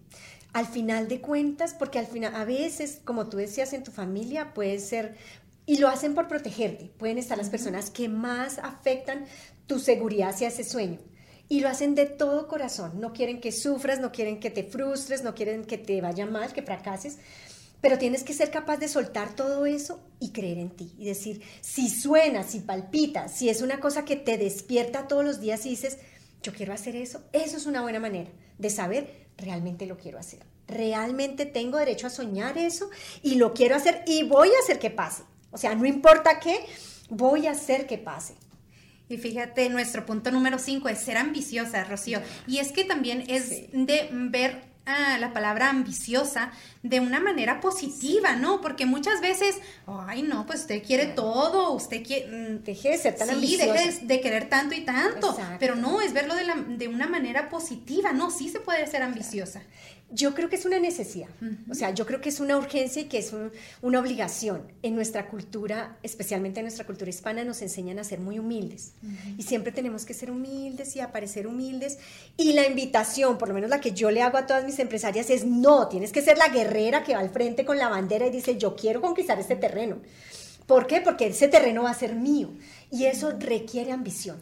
Al 0.52 0.66
final 0.66 1.08
de 1.08 1.20
cuentas, 1.20 1.74
porque 1.74 1.98
al 1.98 2.06
final, 2.06 2.34
a 2.34 2.44
veces, 2.44 3.00
como 3.04 3.28
tú 3.28 3.36
decías, 3.36 3.72
en 3.72 3.82
tu 3.82 3.90
familia 3.90 4.54
puede 4.54 4.78
ser 4.78 5.16
y 5.66 5.76
lo 5.76 5.88
hacen 5.88 6.14
por 6.14 6.28
protegerte. 6.28 6.90
Pueden 6.96 7.18
estar 7.18 7.36
las 7.36 7.50
personas 7.50 7.90
que 7.90 8.08
más 8.08 8.58
afectan 8.58 9.26
tu 9.68 9.78
seguridad 9.78 10.30
hacia 10.30 10.48
ese 10.48 10.64
sueño. 10.64 10.98
Y 11.48 11.60
lo 11.60 11.68
hacen 11.68 11.94
de 11.94 12.06
todo 12.06 12.48
corazón. 12.48 13.00
No 13.00 13.12
quieren 13.12 13.40
que 13.40 13.52
sufras, 13.52 14.00
no 14.00 14.10
quieren 14.10 14.40
que 14.40 14.50
te 14.50 14.64
frustres, 14.64 15.22
no 15.22 15.34
quieren 15.34 15.64
que 15.64 15.78
te 15.78 16.00
vaya 16.00 16.26
mal, 16.26 16.52
que 16.52 16.62
fracases. 16.62 17.18
Pero 17.80 17.96
tienes 17.96 18.24
que 18.24 18.34
ser 18.34 18.50
capaz 18.50 18.78
de 18.78 18.88
soltar 18.88 19.36
todo 19.36 19.64
eso 19.64 20.00
y 20.18 20.32
creer 20.32 20.58
en 20.58 20.70
ti. 20.70 20.92
Y 20.98 21.04
decir, 21.04 21.42
si 21.60 21.88
suena, 21.88 22.42
si 22.42 22.60
palpita, 22.60 23.28
si 23.28 23.48
es 23.48 23.62
una 23.62 23.78
cosa 23.78 24.04
que 24.04 24.16
te 24.16 24.36
despierta 24.36 25.06
todos 25.06 25.24
los 25.24 25.40
días 25.40 25.64
y 25.64 25.70
dices, 25.70 25.98
yo 26.42 26.52
quiero 26.52 26.72
hacer 26.72 26.96
eso, 26.96 27.22
eso 27.32 27.56
es 27.56 27.66
una 27.66 27.82
buena 27.82 28.00
manera 28.00 28.30
de 28.58 28.70
saber, 28.70 29.28
realmente 29.36 29.86
lo 29.86 29.96
quiero 29.96 30.18
hacer. 30.18 30.40
Realmente 30.66 31.46
tengo 31.46 31.78
derecho 31.78 32.08
a 32.08 32.10
soñar 32.10 32.58
eso 32.58 32.90
y 33.22 33.36
lo 33.36 33.54
quiero 33.54 33.76
hacer 33.76 34.02
y 34.06 34.24
voy 34.24 34.48
a 34.48 34.62
hacer 34.62 34.78
que 34.78 34.90
pase. 34.90 35.22
O 35.50 35.56
sea, 35.56 35.74
no 35.74 35.86
importa 35.86 36.40
qué, 36.40 36.66
voy 37.08 37.46
a 37.46 37.52
hacer 37.52 37.86
que 37.86 37.96
pase. 37.96 38.34
Y 39.08 39.16
fíjate, 39.16 39.68
nuestro 39.70 40.04
punto 40.04 40.30
número 40.30 40.58
5 40.58 40.88
es 40.88 40.98
ser 40.98 41.16
ambiciosa, 41.16 41.84
Rocío. 41.84 42.20
Y 42.46 42.58
es 42.58 42.72
que 42.72 42.84
también 42.84 43.24
es 43.28 43.72
de 43.72 44.08
ver 44.12 44.68
la 45.18 45.32
palabra 45.32 45.68
ambiciosa 45.68 46.50
de 46.82 47.00
una 47.00 47.20
manera 47.20 47.60
positiva, 47.60 48.36
¿no? 48.36 48.60
Porque 48.60 48.86
muchas 48.86 49.20
veces, 49.20 49.56
ay, 49.86 50.22
no, 50.22 50.46
pues 50.46 50.60
usted 50.60 50.82
quiere 50.82 51.06
todo, 51.06 51.72
usted 51.72 52.02
quiere... 52.02 52.26
Mm, 52.26 52.64
deje 52.64 52.90
de 52.90 52.98
ser 52.98 53.16
tan 53.16 53.28
sí, 53.28 53.56
deje 53.56 53.98
de, 54.02 54.20
querer 54.20 54.48
tanto 54.48 54.74
y 54.74 54.84
tanto, 54.84 55.36
pero 55.60 55.74
no, 55.74 56.00
es 56.00 56.12
verlo 56.12 56.34
de, 56.34 56.44
la, 56.44 56.54
de 56.54 56.88
una 56.88 57.06
manera 57.06 57.50
positiva, 57.50 58.12
¿no? 58.12 58.30
Sí 58.30 58.48
se 58.48 58.60
puede 58.60 58.86
ser 58.86 59.02
ambiciosa. 59.02 59.60
Yo 60.10 60.34
creo 60.34 60.48
que 60.48 60.56
es 60.56 60.64
una 60.64 60.78
necesidad, 60.78 61.28
o 61.70 61.74
sea, 61.74 61.90
yo 61.90 62.06
creo 62.06 62.22
que 62.22 62.30
es 62.30 62.40
una 62.40 62.56
urgencia 62.56 63.02
y 63.02 63.04
que 63.06 63.18
es 63.18 63.34
una 63.82 64.00
obligación. 64.00 64.62
En 64.82 64.94
nuestra 64.94 65.28
cultura, 65.28 65.98
especialmente 66.02 66.60
en 66.60 66.64
nuestra 66.64 66.86
cultura 66.86 67.10
hispana, 67.10 67.44
nos 67.44 67.60
enseñan 67.60 67.98
a 67.98 68.04
ser 68.04 68.18
muy 68.18 68.38
humildes 68.38 68.92
y 69.36 69.42
siempre 69.42 69.70
tenemos 69.70 70.06
que 70.06 70.14
ser 70.14 70.30
humildes 70.30 70.96
y 70.96 71.00
aparecer 71.00 71.46
humildes. 71.46 71.98
Y 72.38 72.54
la 72.54 72.66
invitación, 72.66 73.36
por 73.36 73.48
lo 73.48 73.54
menos 73.54 73.68
la 73.68 73.82
que 73.82 73.92
yo 73.92 74.10
le 74.10 74.22
hago 74.22 74.38
a 74.38 74.46
todas 74.46 74.64
mis 74.64 74.78
empresarias, 74.78 75.28
es 75.28 75.44
no, 75.44 75.88
tienes 75.88 76.10
que 76.10 76.22
ser 76.22 76.38
la 76.38 76.48
guerrera 76.48 77.02
que 77.04 77.14
va 77.14 77.20
al 77.20 77.30
frente 77.30 77.66
con 77.66 77.76
la 77.76 77.88
bandera 77.88 78.26
y 78.26 78.30
dice, 78.30 78.56
yo 78.56 78.76
quiero 78.76 79.02
conquistar 79.02 79.38
este 79.38 79.56
terreno. 79.56 79.98
¿Por 80.66 80.86
qué? 80.86 81.00
Porque 81.00 81.26
ese 81.26 81.48
terreno 81.48 81.82
va 81.82 81.90
a 81.90 81.94
ser 81.94 82.14
mío 82.14 82.50
y 82.90 83.04
eso 83.04 83.32
requiere 83.38 83.92
ambición. 83.92 84.38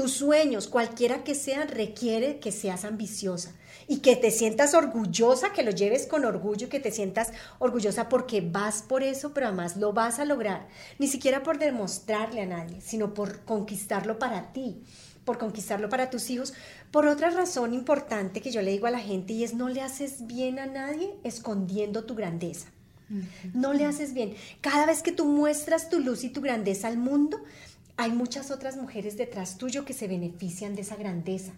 Tus 0.00 0.12
sueños, 0.12 0.66
cualquiera 0.66 1.24
que 1.24 1.34
sean, 1.34 1.68
requiere 1.68 2.38
que 2.38 2.52
seas 2.52 2.86
ambiciosa 2.86 3.52
y 3.86 3.98
que 3.98 4.16
te 4.16 4.30
sientas 4.30 4.72
orgullosa, 4.72 5.52
que 5.52 5.62
lo 5.62 5.72
lleves 5.72 6.06
con 6.06 6.24
orgullo, 6.24 6.70
que 6.70 6.80
te 6.80 6.90
sientas 6.90 7.32
orgullosa 7.58 8.08
porque 8.08 8.40
vas 8.40 8.80
por 8.80 9.02
eso, 9.02 9.34
pero 9.34 9.48
además 9.48 9.76
lo 9.76 9.92
vas 9.92 10.18
a 10.18 10.24
lograr. 10.24 10.68
Ni 10.98 11.06
siquiera 11.06 11.42
por 11.42 11.58
demostrarle 11.58 12.40
a 12.40 12.46
nadie, 12.46 12.80
sino 12.80 13.12
por 13.12 13.44
conquistarlo 13.44 14.18
para 14.18 14.54
ti 14.54 14.82
por 15.26 15.36
conquistarlo 15.36 15.90
para 15.90 16.08
tus 16.08 16.30
hijos, 16.30 16.54
por 16.90 17.06
otra 17.06 17.28
razón 17.28 17.74
importante 17.74 18.40
que 18.40 18.50
yo 18.50 18.62
le 18.62 18.70
digo 18.70 18.86
a 18.86 18.90
la 18.90 19.00
gente 19.00 19.34
y 19.34 19.44
es 19.44 19.52
no 19.52 19.68
le 19.68 19.82
haces 19.82 20.26
bien 20.26 20.58
a 20.58 20.64
nadie 20.64 21.14
escondiendo 21.24 22.04
tu 22.04 22.14
grandeza. 22.14 22.68
No 23.54 23.72
le 23.72 23.84
haces 23.84 24.14
bien. 24.14 24.34
Cada 24.60 24.86
vez 24.86 25.02
que 25.02 25.10
tú 25.10 25.24
muestras 25.24 25.90
tu 25.90 25.98
luz 25.98 26.22
y 26.22 26.28
tu 26.28 26.40
grandeza 26.40 26.86
al 26.86 26.96
mundo, 26.96 27.40
hay 28.00 28.12
muchas 28.12 28.50
otras 28.50 28.76
mujeres 28.76 29.16
detrás 29.18 29.58
tuyo 29.58 29.84
que 29.84 29.92
se 29.92 30.08
benefician 30.08 30.74
de 30.74 30.82
esa 30.82 30.96
grandeza 30.96 31.52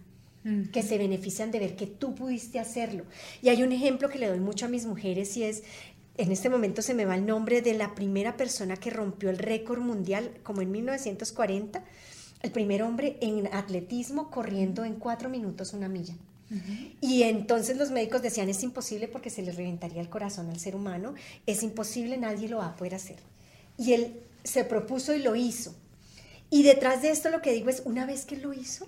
que 0.73 0.83
se 0.83 0.99
benefician 0.99 1.53
de 1.53 1.61
ver 1.61 1.77
que 1.77 1.87
tú 1.87 2.17
pudiste 2.17 2.59
hacerlo. 2.59 3.05
Y 3.43 3.49
hay 3.49 3.63
un 3.63 3.71
ejemplo 3.71 4.09
que 4.09 4.19
le 4.19 4.27
doy 4.27 4.41
mucho 4.41 4.67
a 4.67 4.69
mis 4.69 4.87
mujeres 4.87 5.37
y 5.37 5.45
es, 5.45 5.63
en 6.17 6.33
este 6.33 6.51
momento 6.51 6.83
se 6.83 6.95
me 6.95 7.05
va 7.05 7.15
el 7.15 7.25
nombre 7.25 7.63
de 7.63 7.75
la 7.75 7.95
primera 7.95 8.37
persona 8.37 8.77
que 8.77 8.91
rompió 8.91 9.31
el 9.31 9.39
récord 9.39 9.81
mundial, 9.81 10.33
como 10.43 10.61
en 10.61 10.73
1940, 10.73 11.85
el 12.43 12.51
primer 12.51 12.83
hombre 12.83 13.19
en 13.21 13.47
atletismo 13.53 14.31
corriendo 14.31 14.85
en 14.85 14.95
cuatro 14.97 15.29
minutos 15.29 15.75
una 15.75 15.89
milla. 15.89 16.15
Y 17.01 17.23
entonces 17.23 17.79
los 17.79 17.93
médicos 17.93 18.21
decían, 18.21 18.49
es 18.49 18.65
imposible 18.65 19.07
porque 19.07 19.31
se 19.31 19.43
le 19.43 19.53
reventaría 19.53 20.03
el 20.03 20.11
corazón 20.11 20.51
al 20.51 20.59
ser 20.59 20.75
humano, 20.75 21.15
es 21.47 21.63
imposible, 21.63 22.19
nadie 22.19 22.49
lo 22.49 22.59
va 22.59 22.67
a 22.67 22.77
poder 22.77 22.97
hacer. 22.97 23.17
Y 23.79 23.93
él 23.93 24.21
se 24.43 24.65
propuso 24.65 25.15
y 25.15 25.23
lo 25.23 25.35
hizo. 25.35 25.75
Y 26.53 26.65
detrás 26.65 27.01
de 27.01 27.09
esto 27.09 27.31
lo 27.31 27.41
que 27.41 27.55
digo 27.55 27.71
es, 27.71 27.81
una 27.87 28.05
vez 28.05 28.27
que 28.27 28.37
lo 28.37 28.53
hizo, 28.53 28.87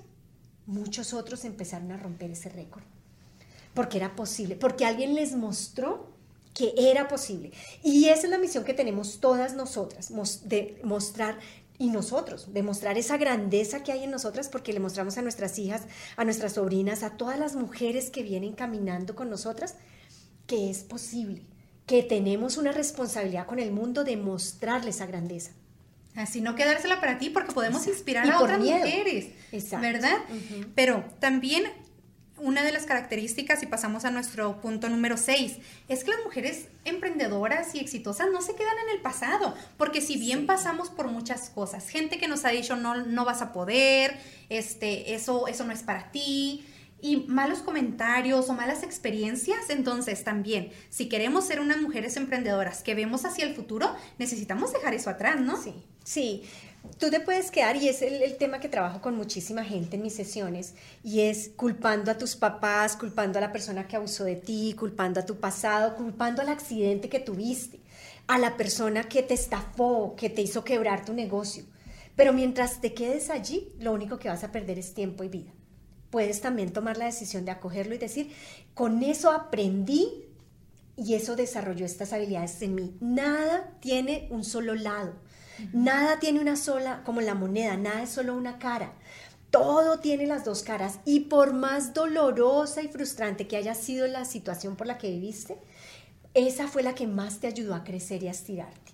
muchos 0.67 1.15
otros 1.15 1.47
empezaron 1.47 1.93
a 1.93 1.97
romper 1.97 2.31
ese 2.31 2.51
récord. 2.51 2.83
Porque 3.73 3.97
era 3.97 4.15
posible, 4.15 4.55
porque 4.55 4.85
alguien 4.85 5.15
les 5.15 5.35
mostró 5.35 6.11
que 6.53 6.75
era 6.77 7.09
posible. 7.09 7.53
Y 7.83 8.11
esa 8.11 8.25
es 8.25 8.29
la 8.29 8.37
misión 8.37 8.65
que 8.65 8.75
tenemos 8.75 9.19
todas 9.19 9.55
nosotras, 9.55 10.13
de 10.45 10.79
mostrar 10.85 11.39
y 11.79 11.89
nosotros, 11.89 12.53
demostrar 12.53 12.99
esa 12.99 13.17
grandeza 13.17 13.83
que 13.83 13.93
hay 13.93 14.05
en 14.05 14.11
nosotras 14.11 14.51
porque 14.51 14.75
le 14.75 14.81
mostramos 14.81 15.17
a 15.17 15.23
nuestras 15.23 15.59
hijas, 15.59 15.85
a 16.19 16.25
nuestras 16.27 16.53
sobrinas, 16.53 17.03
a 17.03 17.17
todas 17.17 17.39
las 17.39 17.57
mujeres 17.57 18.11
que 18.11 18.23
vienen 18.23 18.53
caminando 18.53 19.15
con 19.15 19.31
nosotras, 19.31 19.77
que 20.47 20.69
es 20.69 20.83
posible, 20.83 21.41
que 21.87 22.03
tenemos 22.03 22.59
una 22.59 22.73
responsabilidad 22.73 23.47
con 23.47 23.59
el 23.59 23.73
mundo 23.73 24.05
de 24.05 24.19
mostrarle 24.19 24.91
esa 24.91 25.07
grandeza. 25.07 25.53
Así 26.17 26.41
no 26.41 26.55
quedársela 26.55 27.01
para 27.01 27.19
ti 27.19 27.31
porque 27.31 27.53
podemos 27.53 27.87
inspirar 27.87 28.31
a 28.31 28.41
otras 28.41 28.61
mujeres, 28.61 29.31
¿verdad? 29.81 30.19
Pero 30.75 31.05
también 31.19 31.65
una 32.39 32.63
de 32.63 32.73
las 32.73 32.85
características, 32.85 33.63
y 33.63 33.67
pasamos 33.67 34.05
a 34.05 34.11
nuestro 34.11 34.61
punto 34.61 34.89
número 34.89 35.17
6, 35.17 35.57
es 35.89 36.05
que 36.05 36.11
las 36.11 36.21
mujeres 36.25 36.67
emprendedoras 36.85 37.75
y 37.75 37.79
exitosas 37.79 38.29
no 38.33 38.43
se 38.43 38.55
quedan 38.55 38.75
en 38.87 38.97
el 38.97 39.03
pasado, 39.03 39.55
porque 39.77 40.01
si 40.01 40.17
bien 40.17 40.47
pasamos 40.47 40.91
por 40.91 41.09
muchas 41.09 41.49
cosas, 41.49 41.89
gente 41.89 42.19
que 42.19 42.29
nos 42.29 42.45
ha 42.45 42.51
dicho 42.51 42.77
no, 42.77 42.97
no 42.97 43.25
vas 43.25 43.41
a 43.41 43.53
poder, 43.53 44.19
este, 44.49 45.15
eso, 45.15 45.47
eso 45.47 45.65
no 45.65 45.73
es 45.73 45.83
para 45.83 46.11
ti, 46.11 46.65
y 47.05 47.27
malos 47.29 47.59
comentarios 47.59 48.49
o 48.49 48.55
malas 48.55 48.83
experiencias. 48.83 49.69
Entonces 49.69 50.25
también, 50.25 50.71
si 50.89 51.07
queremos 51.07 51.45
ser 51.45 51.61
unas 51.61 51.77
mujeres 51.83 52.17
emprendedoras 52.17 52.83
que 52.83 52.95
vemos 52.95 53.27
hacia 53.27 53.45
el 53.45 53.55
futuro, 53.55 53.95
necesitamos 54.19 54.73
dejar 54.73 54.95
eso 54.95 55.11
atrás, 55.11 55.39
¿no? 55.39 55.63
Sí, 55.63 55.75
sí. 56.03 56.45
Tú 56.99 57.11
te 57.11 57.21
puedes 57.21 57.51
quedar, 57.51 57.77
y 57.77 57.89
es 57.89 58.01
el, 58.01 58.37
tema 58.39 58.59
que 58.59 58.71
trabajo 58.71 59.03
con 59.03 59.17
muchísima 59.17 59.65
gente 59.65 59.97
en 59.97 60.03
mis 60.03 60.15
sesiones, 60.15 60.77
y 61.03 61.21
es 61.21 61.51
culpando 61.57 62.11
a 62.11 62.17
tus 62.17 62.37
papás, 62.37 62.97
culpando 62.97 63.39
a 63.39 63.43
la 63.43 63.53
persona 63.53 63.87
que 63.87 63.97
abusó 63.97 64.25
de 64.25 64.37
ti, 64.37 64.75
culpando 64.79 65.21
a 65.21 65.27
tu 65.27 65.37
pasado, 65.37 65.97
culpando 65.97 66.41
al 66.41 66.49
accidente 66.49 67.11
que 67.11 67.21
tuviste, 67.21 67.81
a 68.27 68.39
la 68.39 68.57
persona 68.57 69.05
que 69.05 69.23
te 69.23 69.35
estafó, 69.35 70.15
que 70.17 70.31
te 70.31 70.41
hizo 70.41 70.65
quebrar 70.65 71.05
tu 71.05 71.13
negocio. 71.13 71.65
Pero 72.17 72.33
mientras 72.33 72.81
te 72.81 72.95
quedes 72.95 73.29
allí, 73.29 73.73
lo 73.79 73.93
único 73.93 74.19
que 74.19 74.29
vas 74.29 74.45
a 74.45 74.53
perder 74.53 74.79
es 74.79 74.95
tiempo 74.95 75.25
y 75.25 75.29
vida 75.29 75.54
puedes 76.15 76.41
también 76.41 76.73
tomar 76.73 76.97
la 76.97 77.07
decisión 77.07 77.45
de 77.45 77.51
acogerlo 77.51 77.93
y 77.93 77.99
decir, 77.99 78.33
con 78.73 79.03
eso 79.03 79.33
aprendí 79.33 80.27
y 80.97 81.15
eso 81.15 81.35
desarrolló 81.35 81.85
estas 81.85 82.13
habilidades 82.13 82.63
en 82.63 82.77
mí. 82.77 82.97
Nada 83.01 83.73
tiene 83.81 84.29
un 84.31 84.45
solo 84.45 84.77
lado, 84.77 85.15
nada 85.73 86.21
tiene 86.21 86.39
una 86.39 86.55
sola, 86.55 87.03
como 87.05 87.21
la 87.21 87.35
moneda, 87.35 87.77
nada 87.77 88.05
es 88.05 88.11
solo 88.11 88.37
una 88.37 88.61
cara. 88.61 88.93
Todo 89.51 89.99
tiene 89.99 90.29
las 90.29 90.45
dos 90.45 90.63
caras 90.63 91.01
y 91.05 91.19
por 91.19 91.53
más 91.53 91.95
dolorosa 91.95 92.81
y 92.81 92.87
frustrante 92.87 93.49
que 93.49 93.57
haya 93.57 93.75
sido 93.75 94.07
la 94.07 94.25
situación 94.25 94.77
por 94.77 94.87
la 94.87 94.99
que 94.99 95.11
viviste, 95.11 95.59
esa 96.35 96.69
fue 96.69 96.85
la 96.85 96.95
que 96.95 97.09
más 97.09 97.41
te 97.41 97.49
ayudó 97.49 97.75
a 97.75 97.83
crecer 97.83 98.23
y 98.23 98.29
a 98.29 98.31
estirarte. 98.31 98.93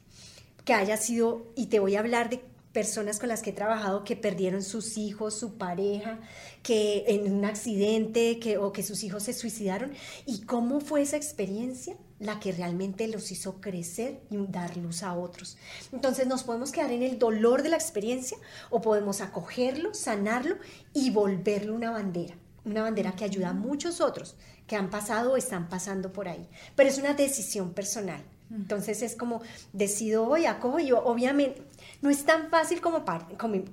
Que 0.64 0.72
haya 0.72 0.96
sido, 0.96 1.52
y 1.54 1.66
te 1.66 1.80
voy 1.80 1.96
a 1.96 2.00
hablar 2.00 2.30
de 2.30 2.40
personas 2.72 3.18
con 3.18 3.28
las 3.28 3.42
que 3.42 3.50
he 3.50 3.52
trabajado 3.52 4.04
que 4.04 4.16
perdieron 4.16 4.62
sus 4.62 4.96
hijos, 4.96 5.34
su 5.34 5.58
pareja, 5.58 6.20
que 6.62 7.04
en 7.08 7.32
un 7.32 7.44
accidente 7.44 8.38
que, 8.38 8.58
o 8.58 8.72
que 8.72 8.82
sus 8.82 9.02
hijos 9.02 9.24
se 9.24 9.32
suicidaron. 9.32 9.92
¿Y 10.26 10.42
cómo 10.42 10.80
fue 10.80 11.02
esa 11.02 11.16
experiencia? 11.16 11.96
la 12.20 12.38
que 12.38 12.52
realmente 12.52 13.08
los 13.08 13.32
hizo 13.32 13.62
crecer 13.62 14.20
y 14.30 14.36
dar 14.48 14.76
luz 14.76 15.02
a 15.02 15.14
otros. 15.14 15.56
Entonces 15.90 16.26
nos 16.26 16.44
podemos 16.44 16.70
quedar 16.70 16.92
en 16.92 17.02
el 17.02 17.18
dolor 17.18 17.62
de 17.62 17.70
la 17.70 17.76
experiencia 17.76 18.36
o 18.68 18.82
podemos 18.82 19.22
acogerlo, 19.22 19.94
sanarlo 19.94 20.56
y 20.92 21.08
volverlo 21.10 21.74
una 21.74 21.90
bandera, 21.90 22.36
una 22.66 22.82
bandera 22.82 23.16
que 23.16 23.24
ayuda 23.24 23.48
a 23.48 23.54
muchos 23.54 24.02
otros 24.02 24.36
que 24.66 24.76
han 24.76 24.90
pasado 24.90 25.32
o 25.32 25.36
están 25.38 25.70
pasando 25.70 26.12
por 26.12 26.28
ahí. 26.28 26.46
Pero 26.76 26.90
es 26.90 26.98
una 26.98 27.14
decisión 27.14 27.72
personal. 27.72 28.22
Entonces 28.50 29.02
es 29.02 29.14
como 29.14 29.42
decido 29.72 30.26
hoy, 30.26 30.46
acojo 30.46 30.80
y 30.80 30.90
obviamente 30.92 31.62
no 32.02 32.10
es 32.10 32.24
tan 32.24 32.50
fácil 32.50 32.80
como, 32.80 33.04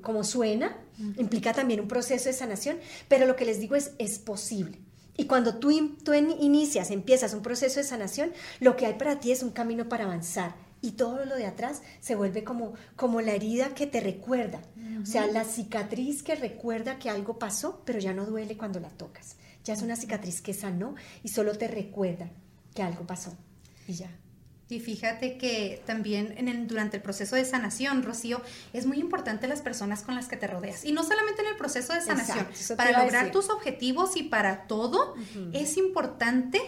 como, 0.01 0.23
suena, 0.23 0.77
implica 1.17 1.53
también 1.53 1.79
un 1.79 1.87
proceso 1.87 2.25
de 2.25 2.33
sanación, 2.33 2.77
pero 3.07 3.25
lo 3.25 3.35
que 3.35 3.45
les 3.45 3.59
digo 3.59 3.75
es, 3.75 3.93
es 3.97 4.19
posible. 4.19 4.79
Y 5.17 5.25
cuando 5.25 5.55
tú, 5.55 5.95
tú 6.03 6.13
inicias, 6.13 6.91
empiezas 6.91 7.33
un 7.33 7.41
proceso 7.41 7.79
de 7.79 7.85
sanación, 7.85 8.33
lo 8.59 8.75
que 8.75 8.85
hay 8.85 8.93
para 8.93 9.19
ti 9.19 9.31
es 9.31 9.41
un 9.41 9.49
camino 9.49 9.89
para 9.89 10.05
avanzar. 10.05 10.55
Y 10.79 10.91
todo 10.91 11.25
lo 11.25 11.35
de 11.35 11.47
atrás 11.47 11.81
se 12.01 12.15
vuelve 12.15 12.43
como, 12.43 12.73
como 12.95 13.19
la 13.21 13.33
herida 13.33 13.73
que 13.73 13.87
te 13.87 13.99
recuerda. 13.99 14.61
O 15.01 15.05
sea, 15.07 15.25
la 15.25 15.43
cicatriz 15.43 16.21
que 16.21 16.35
recuerda 16.35 16.99
que 16.99 17.09
algo 17.09 17.39
pasó, 17.39 17.81
pero 17.83 17.97
ya 17.97 18.13
no 18.13 18.25
duele 18.25 18.57
cuando 18.57 18.79
la 18.79 18.89
tocas. 18.89 19.37
Ya 19.63 19.73
es 19.73 19.81
una 19.81 19.95
cicatriz 19.95 20.41
que 20.41 20.53
sanó 20.53 20.95
y 21.23 21.29
solo 21.29 21.57
te 21.57 21.67
recuerda 21.67 22.29
que 22.75 22.83
algo 22.83 23.07
pasó. 23.07 23.35
Y 23.87 23.93
ya. 23.93 24.11
Y 24.69 24.81
fíjate 24.81 25.37
que 25.37 25.81
también 25.85 26.33
en 26.37 26.49
el, 26.49 26.67
durante 26.67 26.97
el 26.97 27.03
proceso 27.03 27.37
de 27.37 27.45
sanación, 27.45 28.03
Rocío, 28.03 28.41
es 28.73 28.85
muy 28.85 28.99
importante 28.99 29.47
las 29.47 29.61
personas 29.61 30.01
con 30.01 30.15
las 30.15 30.27
que 30.27 30.35
te 30.35 30.47
rodeas. 30.47 30.83
Y 30.83 30.91
no 30.91 31.03
solamente 31.03 31.41
en 31.41 31.47
el 31.47 31.55
proceso 31.55 31.93
de 31.93 32.01
sanación, 32.01 32.47
para 32.75 33.03
lograr 33.03 33.31
tus 33.31 33.49
objetivos 33.49 34.17
y 34.17 34.23
para 34.23 34.67
todo, 34.67 35.15
es 35.53 35.77
importante, 35.77 36.59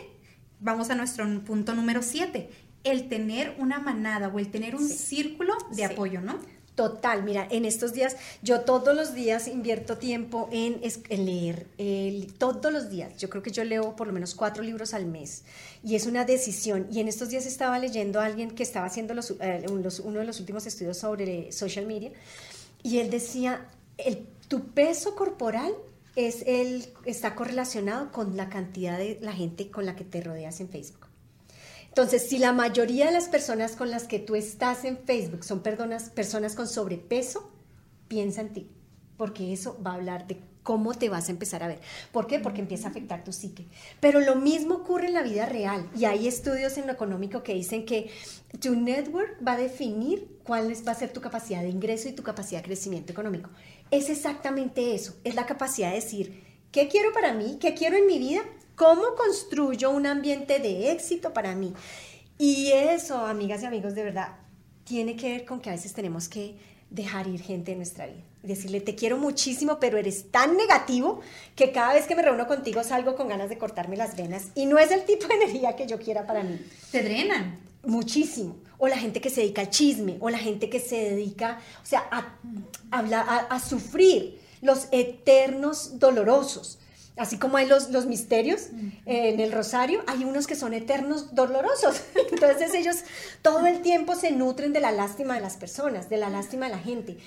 vamos 0.60 0.90
a 0.90 0.96
nuestro 0.96 1.26
punto 1.44 1.76
número 1.76 2.02
7, 2.02 2.50
el 2.86 3.10
tener 3.10 3.56
una 3.60 3.80
manada 3.80 4.30
o 4.30 4.40
el 4.40 4.50
tener 4.50 4.76
un 4.76 4.88
círculo 4.88 5.58
de 5.72 5.84
apoyo, 5.84 6.22
¿no? 6.22 6.40
Total, 6.80 7.24
mira, 7.24 7.46
en 7.52 7.66
estos 7.66 7.92
días, 7.92 8.16
yo 8.42 8.62
todos 8.62 8.96
los 8.96 9.14
días 9.14 9.50
invierto 9.50 9.98
tiempo 9.98 10.48
en, 10.50 10.80
leer, 11.10 11.68
todos 12.38 12.72
los 12.72 12.90
días. 12.90 13.18
Yo 13.18 13.30
creo 13.30 13.44
que 13.44 13.52
yo 13.52 13.66
leo 13.66 13.98
por 13.98 14.08
lo 14.08 14.14
menos 14.14 14.34
cuatro 14.34 14.64
libros 14.64 14.94
al 14.94 15.06
mes 15.06 15.44
y 15.84 15.96
es 15.96 16.06
una 16.06 16.24
decisión. 16.24 16.88
Y 16.90 17.02
en 17.02 17.10
estos 17.10 17.28
días 17.28 17.46
estaba 17.46 17.78
leyendo 17.80 18.22
a 18.22 18.26
alguien 18.28 18.52
que 18.52 18.64
estaba 18.64 18.86
haciendo 18.86 19.14
eh, 19.42 19.66
uno 19.70 20.20
de 20.20 20.26
los 20.26 20.40
últimos 20.40 20.66
estudios 20.68 20.96
sobre 20.96 21.52
social 21.52 21.86
media 21.86 22.14
y 22.82 23.00
él 23.00 23.10
decía, 23.10 23.68
el, 23.98 24.26
tu 24.48 24.70
peso 24.70 25.18
corporal 25.18 25.74
es 26.16 26.44
el, 26.48 26.88
está 27.04 27.36
correlacionado 27.36 28.14
con 28.14 28.38
la 28.38 28.48
cantidad 28.48 28.98
de 28.98 29.20
la 29.22 29.34
gente 29.34 29.70
con 29.70 29.86
la 29.86 29.98
que 29.98 30.06
te 30.06 30.22
rodeas 30.22 30.62
en 30.62 30.70
Facebook. 30.70 31.09
Entonces, 31.90 32.30
si 32.30 32.38
la 32.38 32.54
mayoría 32.54 33.08
de 33.08 33.12
las 33.12 33.28
personas 33.28 33.76
con 33.76 33.90
las 33.90 34.06
que 34.06 34.20
tú 34.20 34.36
estás 34.36 34.86
en 34.86 34.98
Facebook 34.98 35.44
son 35.44 35.62
personas, 35.62 36.56
con 36.56 36.68
sobrepeso, 36.68 37.52
piensa 38.08 38.42
en 38.42 38.54
ti, 38.54 38.72
porque 39.18 39.52
eso 39.54 39.78
va 39.86 39.92
a 39.92 39.96
hablar 39.96 40.28
de 40.28 40.40
cómo 40.64 40.94
te 40.94 41.10
vas 41.10 41.30
a 41.30 41.32
empezar 41.32 41.64
a 41.64 41.68
ver. 41.68 41.80
¿Por 42.12 42.28
qué? 42.28 42.40
Porque 42.40 42.62
empieza 42.62 42.88
a 42.88 42.92
afectar 42.92 43.24
tu 43.24 43.34
psique. 43.34 43.66
Pero 44.00 44.20
lo 44.20 44.36
mismo 44.36 44.76
ocurre 44.76 45.08
en 45.08 45.14
la 45.14 45.24
vida 45.24 45.48
real 45.48 45.90
y 45.98 46.06
hay 46.06 46.28
estudios 46.28 46.78
en 46.78 46.86
lo 46.86 46.94
económico 46.94 47.42
que 47.42 47.56
dicen 47.56 47.86
que 47.86 48.12
tu 48.60 48.76
network 48.76 49.38
va 49.46 49.54
a 49.54 49.58
definir 49.58 50.38
cuál 50.44 50.72
va 50.88 50.92
a 50.92 50.96
ser 50.96 51.12
tu 51.12 51.22
capacidad 51.22 51.64
de 51.64 51.70
ingreso 51.70 52.08
y 52.08 52.14
tu 52.14 52.22
capacidad 52.22 52.62
de 52.62 52.68
crecimiento 52.68 53.12
económico. 53.12 53.50
Es 53.90 54.10
exactamente 54.10 54.94
eso, 54.94 55.16
es 55.24 55.34
la 55.34 55.48
capacidad 55.48 55.90
de 55.90 55.96
decir, 55.96 56.44
¿qué 56.72 56.88
quiero 56.88 57.12
para 57.14 57.34
mí? 57.34 57.58
¿Qué 57.60 57.74
quiero 57.74 57.98
en 57.98 58.06
mi 58.06 58.20
vida? 58.20 58.42
¿Cómo 58.80 59.14
construyo 59.18 59.92
un 59.92 60.06
ambiente 60.06 60.60
de 60.60 60.94
éxito 60.94 61.34
para 61.34 61.54
mí? 61.54 61.74
Y 62.38 62.72
eso, 62.72 63.18
amigas 63.18 63.62
y 63.62 63.66
amigos, 63.66 63.94
de 63.94 64.06
verdad, 64.06 64.38
tiene 64.86 65.18
que 65.18 65.34
ver 65.34 65.46
con 65.46 65.60
que 65.60 65.70
a 65.70 65.74
veces 65.74 65.92
tenemos 65.92 66.30
que 66.30 66.56
dejar 66.90 67.28
ir 67.28 67.42
gente 67.42 67.74
en 67.74 67.80
nuestra 67.80 68.08
vida. 68.08 68.24
Decirle, 68.42 68.80
te 68.80 68.96
quiero 68.96 69.18
muchísimo, 69.18 69.82
pero 69.82 69.98
eres 69.98 70.32
tan 70.32 70.56
negativo 70.56 71.20
que 71.58 71.74
cada 71.74 71.94
vez 71.94 72.08
que 72.08 72.16
me 72.16 72.22
reúno 72.22 72.48
contigo 72.48 72.82
salgo 72.86 73.18
con 73.18 73.28
ganas 73.28 73.50
de 73.50 73.58
cortarme 73.58 73.98
las 73.98 74.16
venas. 74.16 74.46
Y 74.56 74.66
no 74.66 74.80
es 74.80 74.92
el 74.92 75.04
tipo 75.04 75.28
de 75.28 75.34
energía 75.34 75.76
que 75.76 75.86
yo 75.86 76.00
quiera 76.00 76.26
para 76.26 76.44
mí. 76.44 76.58
Te 76.90 77.04
drenan. 77.04 77.60
Muchísimo. 77.84 78.60
O 78.78 78.88
la 78.88 78.98
gente 78.98 79.20
que 79.20 79.30
se 79.30 79.42
dedica 79.42 79.60
al 79.60 79.72
chisme, 79.72 80.16
o 80.22 80.30
la 80.30 80.40
gente 80.40 80.70
que 80.70 80.80
se 80.80 80.96
dedica, 81.10 81.60
o 81.84 81.86
sea, 81.86 82.08
a, 82.10 82.38
a 82.92 83.60
sufrir 83.60 84.40
los 84.62 84.88
eternos 84.94 86.00
dolorosos. 86.00 86.80
Así 87.18 87.38
como 87.38 87.58
hay 87.58 87.68
los, 87.68 87.90
los 87.90 88.06
misterios 88.06 88.68
en 89.06 89.40
el 89.40 89.52
rosario, 89.52 90.02
hay 90.08 90.24
unos 90.24 90.48
que 90.48 90.56
son 90.56 90.74
eternos 90.74 91.36
dolorosos. 91.36 92.02
Entonces 92.32 92.74
ellos 92.74 92.98
todo 93.42 93.66
el 93.68 93.82
tiempo 93.82 94.16
se 94.16 94.32
nutren 94.32 94.72
de 94.72 94.80
la 94.80 94.92
lástima 94.92 95.36
de 95.36 95.42
las 95.42 95.58
personas, 95.58 96.10
de 96.10 96.18
la 96.18 96.30
lástima 96.30 96.68
de 96.68 96.72
la 96.72 96.80
gente. 96.80 97.18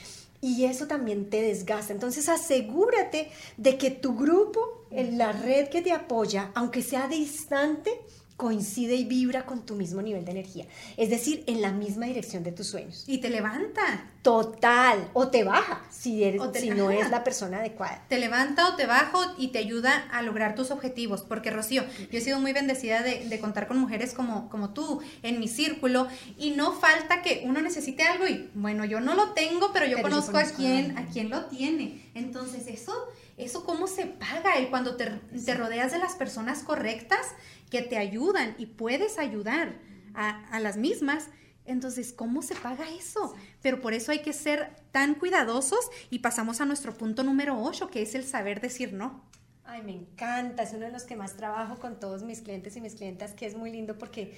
Y 0.41 0.65
eso 0.65 0.87
también 0.87 1.31
te 1.31 1.41
desgasta. 1.41 1.93
Entonces 1.93 2.29
asegúrate 2.29 3.31
de 3.59 3.79
que 3.79 3.91
tu 3.91 4.17
grupo, 4.17 4.87
la 4.91 5.33
red 5.33 5.69
que 5.69 5.83
te 5.83 5.93
apoya, 5.93 6.51
aunque 6.55 6.83
sea 6.83 7.07
distante, 7.07 7.93
coincide 8.37 8.95
y 8.95 9.05
vibra 9.05 9.47
con 9.47 9.65
tu 9.65 9.75
mismo 9.75 10.03
nivel 10.03 10.25
de 10.25 10.33
energía. 10.33 10.67
Es 10.97 11.11
decir, 11.11 11.45
en 11.47 11.63
la 11.63 11.73
misma 11.73 12.07
dirección 12.07 12.43
de 12.43 12.53
tus 12.53 12.67
sueños. 12.67 13.05
Y 13.07 13.19
te 13.19 13.31
levanta. 13.31 14.11
Total. 14.23 15.11
O 15.15 15.29
te 15.29 15.43
baja 15.43 15.83
si, 15.91 16.23
eres, 16.23 16.41
si 16.55 16.71
no 16.71 16.91
es 16.91 17.11
la 17.11 17.25
persona 17.25 17.59
adecuada. 17.59 18.05
Te 18.09 18.19
levanta 18.19 18.69
o 18.69 18.77
te 18.77 18.87
baja 18.87 19.35
y 19.37 19.49
te 19.49 19.59
ayuda 19.59 20.09
a 20.13 20.23
lograr 20.23 20.55
tus 20.55 20.71
objetivos. 20.71 21.23
Porque, 21.23 21.51
Rocío, 21.51 21.85
yo 22.11 22.19
he 22.19 22.21
sido 22.21 22.41
muy 22.41 22.53
bendecida 22.53 23.03
de, 23.03 23.39
contar 23.41 23.67
con 23.67 23.79
mujeres 23.79 24.13
como, 24.13 24.49
como 24.49 24.71
tú 24.71 25.01
en 25.23 25.41
mi 25.41 25.49
círculo 25.49 26.07
y 26.39 26.51
no 26.51 26.73
falta 26.73 27.23
que 27.23 27.43
uno 27.45 27.61
necesite 27.61 28.05
algo 28.05 28.29
y, 28.29 28.49
bueno, 28.55 28.85
yo 28.85 29.01
no 29.01 29.15
lo 29.15 29.31
tengo, 29.33 29.73
pero 29.73 29.87
yo, 29.87 30.01
conozco, 30.01 30.37
a, 30.37 30.45
quien, 30.45 30.97
a 30.97 31.07
quien 31.07 31.29
lo 31.29 31.47
tiene. 31.47 32.11
Entonces, 32.15 32.69
eso 32.69 32.93
¿Eso 33.37 33.65
cómo 33.65 33.87
se 33.87 34.07
paga? 34.07 34.61
Y 34.61 34.67
cuando 34.67 34.97
te, 34.97 35.07
te, 35.11 35.55
rodeas 35.55 35.93
de 35.93 35.99
las 35.99 36.15
personas 36.15 36.63
correctas 36.63 37.27
que 37.71 37.83
te 37.83 37.99
ayudan 37.99 38.55
y 38.59 38.67
puedes 38.67 39.19
ayudar 39.19 39.79
a, 40.15 40.47
a, 40.51 40.61
las 40.61 40.77
mismas, 40.77 41.29
entonces, 41.65 42.13
¿cómo 42.13 42.43
se 42.43 42.55
paga 42.55 42.91
eso? 42.91 43.35
Pero 43.63 43.81
por 43.81 43.95
eso 43.95 44.13
hay 44.13 44.21
que 44.21 44.33
ser 44.33 44.75
tan 44.91 45.15
cuidadosos 45.15 45.91
y 46.11 46.19
pasamos 46.19 46.61
a 46.61 46.67
nuestro 46.67 46.95
punto 46.95 47.23
número 47.23 47.63
8, 47.63 47.89
que 47.89 48.03
es 48.03 48.15
el 48.15 48.25
saber 48.25 48.61
decir 48.61 48.93
no. 48.93 49.23
Ay, 49.65 49.83
me 49.83 49.93
encanta, 49.93 50.65
es 50.65 50.73
uno 50.73 50.87
de 50.87 50.93
los 50.93 51.05
que 51.05 51.17
más 51.17 51.37
trabajo 51.37 51.79
con 51.79 51.99
todos 52.01 52.23
mis 52.23 52.41
clientes 52.41 52.77
y 52.77 52.81
mis 52.81 52.95
clientas, 52.95 53.33
que 53.33 53.47
es 53.47 53.57
muy 53.57 53.71
lindo 53.71 53.97
porque 53.97 54.37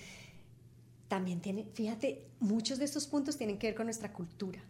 también 1.08 1.40
tiene, 1.40 1.66
fíjate, 1.74 2.24
muchos 2.40 2.78
de 2.78 2.84
estos 2.84 3.06
puntos 3.06 3.36
tienen 3.36 3.58
que 3.58 3.68
ver 3.68 3.74
con 3.74 3.86
nuestra 3.86 4.12
cultura. 4.12 4.60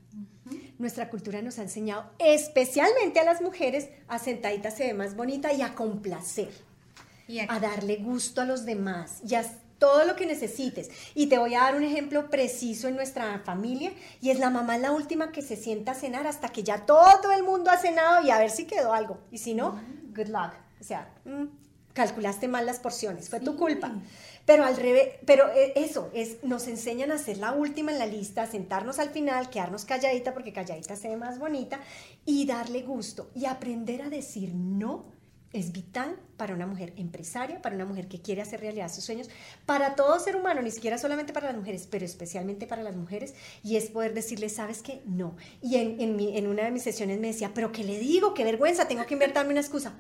Nuestra 0.79 1.09
cultura 1.09 1.41
nos 1.41 1.59
ha 1.59 1.63
enseñado, 1.63 2.11
especialmente 2.19 3.21
a 3.21 3.25
las 3.25 3.41
mujeres, 3.41 3.89
a 4.09 4.19
sentadita 4.19 4.71
se 4.71 4.87
ve 4.89 4.95
más 4.95 5.15
bonita 5.15 5.53
y 5.53 5.63
a 5.63 5.75
complacer, 5.75 6.51
a 7.49 7.61
darle 7.61 7.97
gusto 7.97 8.41
a 8.41 8.45
los 8.45 8.65
demás 8.65 9.21
y 9.25 9.37
a 9.37 9.45
todo 9.79 10.05
lo 10.05 10.17
que 10.17 10.27
necesites. 10.27 10.91
Y 11.15 11.27
te 11.27 11.39
voy 11.39 11.55
a 11.55 11.61
dar 11.61 11.77
un 11.77 11.83
ejemplo 11.83 12.31
preciso 12.31 12.89
en 12.89 12.97
nuestra 12.97 13.39
familia 13.41 13.93
y 14.21 14.31
es 14.31 14.39
la 14.39 14.51
mamá 14.51 14.79
la 14.79 14.93
última 14.93 15.31
que 15.31 15.43
se 15.43 15.57
sienta 15.57 15.93
a 15.93 15.95
cenar 15.95 16.27
hasta 16.27 16.49
que 16.49 16.63
ya 16.63 16.87
todo 16.87 17.33
el 17.37 17.43
mundo 17.43 17.71
ha 17.71 17.77
cenado 17.77 18.27
y 18.27 18.31
a 18.31 18.39
ver 18.39 18.51
si 18.51 18.65
quedó 18.65 18.93
algo. 18.93 19.19
Y 19.31 19.39
si 19.39 19.55
no, 19.55 19.81
good 20.15 20.29
luck. 20.29 20.55
O 20.81 20.85
sea, 20.85 21.09
mm, 21.25 21.45
calculaste 21.93 22.49
mal 22.49 22.67
las 22.67 22.79
porciones, 22.79 23.29
fue 23.29 23.41
tu 23.41 23.57
culpa. 23.57 23.93
Pero 24.47 24.65
al 24.65 24.77
revés, 24.77 25.09
pero 25.25 25.49
eh, 25.51 25.73
eso, 25.77 26.11
es, 26.15 26.43
nos 26.43 26.69
enseñan 26.69 27.11
a 27.13 27.19
ser 27.19 27.39
la 27.39 27.53
última 27.53 27.93
en 27.93 27.99
la 27.99 28.07
lista, 28.07 28.47
sentarnos 28.47 28.99
al 28.99 29.11
final, 29.11 29.49
quedarnos 29.51 29.85
calladita 29.85 30.35
porque 30.35 30.53
calladita 30.53 30.97
se 30.97 31.09
ve 31.09 31.17
más 31.17 31.39
bonita 31.39 31.81
y 32.27 32.47
darle 32.47 32.83
gusto 32.83 33.31
y 33.35 33.47
aprender 33.47 34.03
a 34.03 34.11
decir 34.11 34.55
no 34.55 35.15
es 35.55 35.71
vital 35.71 36.17
para 36.37 36.53
una 36.53 36.67
mujer 36.67 36.93
empresaria, 36.97 37.63
para 37.63 37.77
una 37.77 37.85
mujer 37.85 38.09
que 38.09 38.21
quiere 38.21 38.43
hacer 38.43 38.61
realidad 38.61 38.93
sus 38.93 39.05
sueños, 39.05 39.31
para 39.65 39.95
todo 39.95 40.19
ser 40.19 40.35
humano, 40.35 40.61
ni 40.61 40.73
siquiera 40.73 40.99
solamente 40.99 41.33
para 41.33 41.47
las 41.47 41.57
mujeres, 41.57 41.87
pero 41.89 42.05
especialmente 42.05 42.67
para 42.67 42.83
las 42.83 42.97
mujeres, 42.97 43.35
y 43.63 43.77
es 43.77 43.85
poder 43.87 44.15
decirle, 44.15 44.49
¿sabes 44.49 44.83
qué? 44.83 45.01
No. 45.07 45.37
Y 45.63 45.77
en, 45.77 46.01
en, 46.01 46.47
una 46.49 46.65
de 46.65 46.73
mis 46.73 46.83
sesiones 46.83 47.21
me 47.21 47.29
decía, 47.29 47.53
¿pero 47.55 47.71
qué 47.71 47.85
le 47.85 48.01
digo? 48.01 48.35
¡Qué 48.35 48.43
vergüenza! 48.43 48.89
Tengo 48.89 49.07
que 49.07 49.15
inventarme 49.15 49.53
una 49.53 49.61
excusa. 49.61 49.95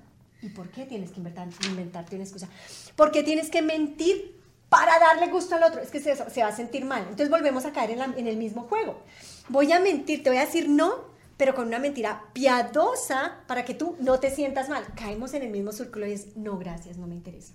¿Y 0.44 0.50
por 0.50 0.68
qué 0.68 0.84
tienes 0.84 1.10
que 1.10 1.20
inventarte 1.20 2.14
una 2.16 2.24
excusa? 2.24 2.48
Porque 2.96 3.22
tienes 3.22 3.48
que 3.48 3.62
mentir 3.62 4.38
para 4.68 4.98
darle 4.98 5.28
gusto 5.28 5.54
al 5.54 5.62
otro. 5.62 5.80
Es 5.80 5.90
que 5.90 6.00
se, 6.00 6.14
se 6.14 6.42
va 6.42 6.48
a 6.48 6.54
sentir 6.54 6.84
mal. 6.84 7.00
Entonces 7.02 7.30
volvemos 7.30 7.64
a 7.64 7.72
caer 7.72 7.92
en, 7.92 8.00
en 8.18 8.26
el 8.26 8.36
mismo 8.36 8.64
juego. 8.64 9.00
Voy 9.48 9.72
a 9.72 9.80
mentir, 9.80 10.22
te 10.22 10.28
voy 10.28 10.38
a 10.38 10.44
decir 10.44 10.68
no, 10.68 11.06
pero 11.38 11.54
con 11.54 11.68
una 11.68 11.78
mentira 11.78 12.24
piadosa 12.34 13.38
para 13.46 13.64
que 13.64 13.72
tú 13.72 13.96
no 14.00 14.20
te 14.20 14.30
sientas 14.30 14.68
mal. 14.68 14.84
Caemos 14.94 15.32
en 15.32 15.44
el 15.44 15.50
mismo 15.50 15.72
círculo 15.72 16.06
y 16.06 16.12
es, 16.12 16.36
no, 16.36 16.58
gracias, 16.58 16.98
no 16.98 17.06
me 17.06 17.14
interesa. 17.14 17.54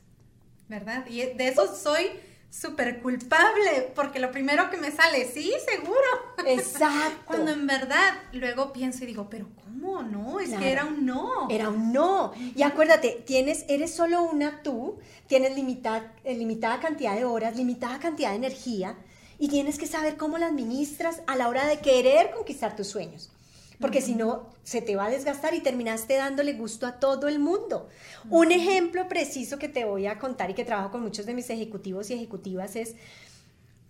¿Verdad? 0.68 1.06
Y 1.08 1.22
de 1.22 1.48
eso 1.48 1.76
soy 1.76 2.08
súper 2.50 3.02
culpable, 3.02 3.92
porque 3.96 4.20
lo 4.20 4.32
primero 4.32 4.70
que 4.70 4.78
me 4.78 4.92
sale, 4.92 5.30
sí, 5.32 5.54
seguro. 5.68 6.08
Exacto. 6.46 7.22
Cuando 7.26 7.52
en 7.52 7.68
verdad 7.68 8.14
luego 8.34 8.74
pienso 8.74 9.04
y 9.04 9.08
digo, 9.08 9.28
pero 9.30 9.48
¿cómo 9.64 10.02
no? 10.02 10.40
Es 10.40 10.54
que 10.54 10.72
era 10.72 10.86
un 10.86 11.06
no. 11.06 11.48
Era 11.50 11.70
un 11.70 11.94
no. 11.94 12.34
Y 12.56 12.64
acuérdate, 12.64 13.24
tienes, 13.26 13.66
eres 13.68 13.94
solo 13.94 14.24
una 14.24 14.62
tú, 14.64 14.98
tienes 15.28 15.56
limitada, 15.56 16.14
eh, 16.24 16.36
limitada 16.36 16.80
cantidad 16.80 17.16
de 17.16 17.26
horas, 17.26 17.56
limitada 17.56 18.00
cantidad 18.00 18.32
de 18.32 18.38
energía, 18.38 18.98
y 19.38 19.48
tienes 19.48 19.78
que 19.78 19.88
saber 19.88 20.18
cómo 20.18 20.38
la 20.38 20.48
administras 20.48 21.22
a 21.28 21.36
la 21.36 21.48
hora 21.48 21.66
de 21.68 21.80
querer 21.80 22.32
conquistar 22.32 22.76
tus 22.76 22.88
sueños 22.88 23.32
porque 23.80 24.02
si 24.02 24.14
no, 24.16 24.50
se 24.64 24.82
te 24.82 24.96
va 24.96 25.06
a 25.06 25.10
desgastar 25.10 25.54
y 25.54 25.62
terminaste 25.62 26.16
dándole 26.16 26.54
gusto 26.54 26.86
a 26.86 27.00
todo 27.00 27.28
el 27.28 27.40
mundo. 27.40 27.88
Un 28.30 28.52
ejemplo 28.52 29.08
preciso 29.08 29.58
que 29.58 29.70
te 29.70 29.86
voy 29.86 30.06
a 30.06 30.20
contar 30.20 30.50
y 30.50 30.54
que 30.54 30.66
trabajo 30.66 30.92
con 30.92 31.02
muchos 31.02 31.26
de 31.26 31.34
mis 31.34 31.50
ejecutivos 31.50 32.10
y 32.10 32.14
ejecutivas 32.14 32.76
es, 32.76 32.96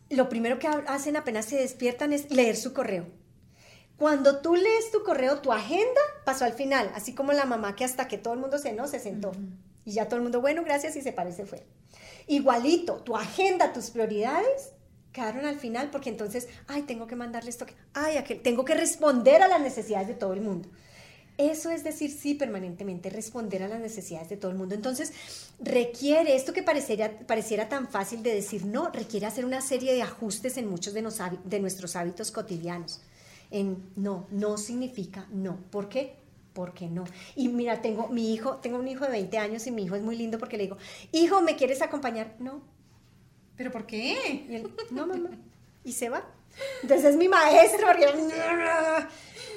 lo 0.09 0.29
primero 0.29 0.59
que 0.59 0.67
hacen 0.67 1.17
apenas 1.17 1.45
se 1.45 1.57
despiertan 1.57 2.13
es 2.13 2.29
leer 2.31 2.55
su 2.55 2.73
correo. 2.73 3.07
Cuando 3.97 4.41
tú 4.41 4.55
lees 4.55 4.91
tu 4.91 5.03
correo, 5.03 5.41
tu 5.41 5.51
agenda 5.51 6.01
pasó 6.23 6.45
al 6.45 6.53
final, 6.53 6.91
así 6.95 7.13
como 7.13 7.33
la 7.33 7.45
mamá 7.45 7.75
que 7.75 7.83
hasta 7.83 8.07
que 8.07 8.17
todo 8.17 8.33
el 8.33 8.39
mundo 8.39 8.57
se 8.57 8.73
no, 8.73 8.87
se 8.87 8.99
sentó. 8.99 9.31
Y 9.85 9.93
ya 9.93 10.05
todo 10.05 10.17
el 10.17 10.21
mundo, 10.21 10.39
bueno, 10.39 10.63
gracias, 10.63 10.95
y 10.95 11.01
se 11.01 11.11
parece 11.11 11.45
fue. 11.45 11.65
Igualito, 12.27 12.97
tu 12.97 13.15
agenda, 13.15 13.73
tus 13.73 13.89
prioridades 13.89 14.73
quedaron 15.11 15.45
al 15.45 15.59
final 15.59 15.89
porque 15.91 16.09
entonces, 16.09 16.47
ay, 16.67 16.83
tengo 16.83 17.07
que 17.07 17.15
mandarle 17.15 17.49
esto, 17.49 17.65
ay, 17.93 18.17
aquel, 18.17 18.41
tengo 18.41 18.65
que 18.65 18.75
responder 18.75 19.41
a 19.41 19.47
las 19.47 19.61
necesidades 19.61 20.07
de 20.07 20.13
todo 20.13 20.33
el 20.33 20.41
mundo. 20.41 20.69
Eso 21.39 21.69
es 21.69 21.85
decir 21.85 22.11
sí 22.11 22.35
permanentemente, 22.35 23.09
responder 23.09 23.63
a 23.63 23.69
las 23.69 23.79
necesidades 23.79 24.27
de 24.27 24.35
todo 24.35 24.51
el 24.51 24.57
mundo. 24.57 24.75
Entonces, 24.75 25.13
requiere, 25.61 26.35
esto 26.35 26.51
que 26.51 26.63
pareciera, 26.63 27.17
pareciera 27.19 27.69
tan 27.69 27.87
fácil 27.87 28.21
de 28.23 28.35
decir 28.35 28.65
no, 28.65 28.89
requiere 28.91 29.25
hacer 29.25 29.45
una 29.45 29.61
serie 29.61 29.93
de 29.93 30.01
ajustes 30.01 30.57
en 30.57 30.69
muchos 30.69 30.93
de, 30.93 31.01
de 31.45 31.59
nuestros 31.61 31.95
hábitos 31.95 32.31
cotidianos. 32.31 32.99
En 33.51 33.89
no, 33.95 34.27
no 34.31 34.57
significa 34.57 35.27
no. 35.31 35.55
¿Por 35.71 35.87
qué? 35.87 36.17
Porque 36.51 36.87
no. 36.87 37.05
Y 37.37 37.47
mira, 37.47 37.81
tengo 37.81 38.09
mi 38.09 38.33
hijo, 38.33 38.57
tengo 38.57 38.77
un 38.77 38.89
hijo 38.89 39.05
de 39.05 39.11
20 39.11 39.37
años 39.37 39.65
y 39.65 39.71
mi 39.71 39.83
hijo 39.83 39.95
es 39.95 40.03
muy 40.03 40.17
lindo 40.17 40.39
porque 40.39 40.57
le 40.57 40.63
digo, 40.63 40.77
hijo, 41.13 41.41
¿me 41.41 41.55
quieres 41.55 41.81
acompañar? 41.81 42.35
No, 42.39 42.61
¿Pero 43.59 43.73
por 43.73 43.85
qué? 43.85 44.45
Y 44.49 44.55
él, 44.55 44.71
no, 44.89 45.05
mamá. 45.05 45.31
Y 45.83 45.91
se 45.91 46.07
va. 46.07 46.23
Entonces 46.81 47.11
es 47.11 47.17
mi 47.17 47.27
maestro. 47.27 47.87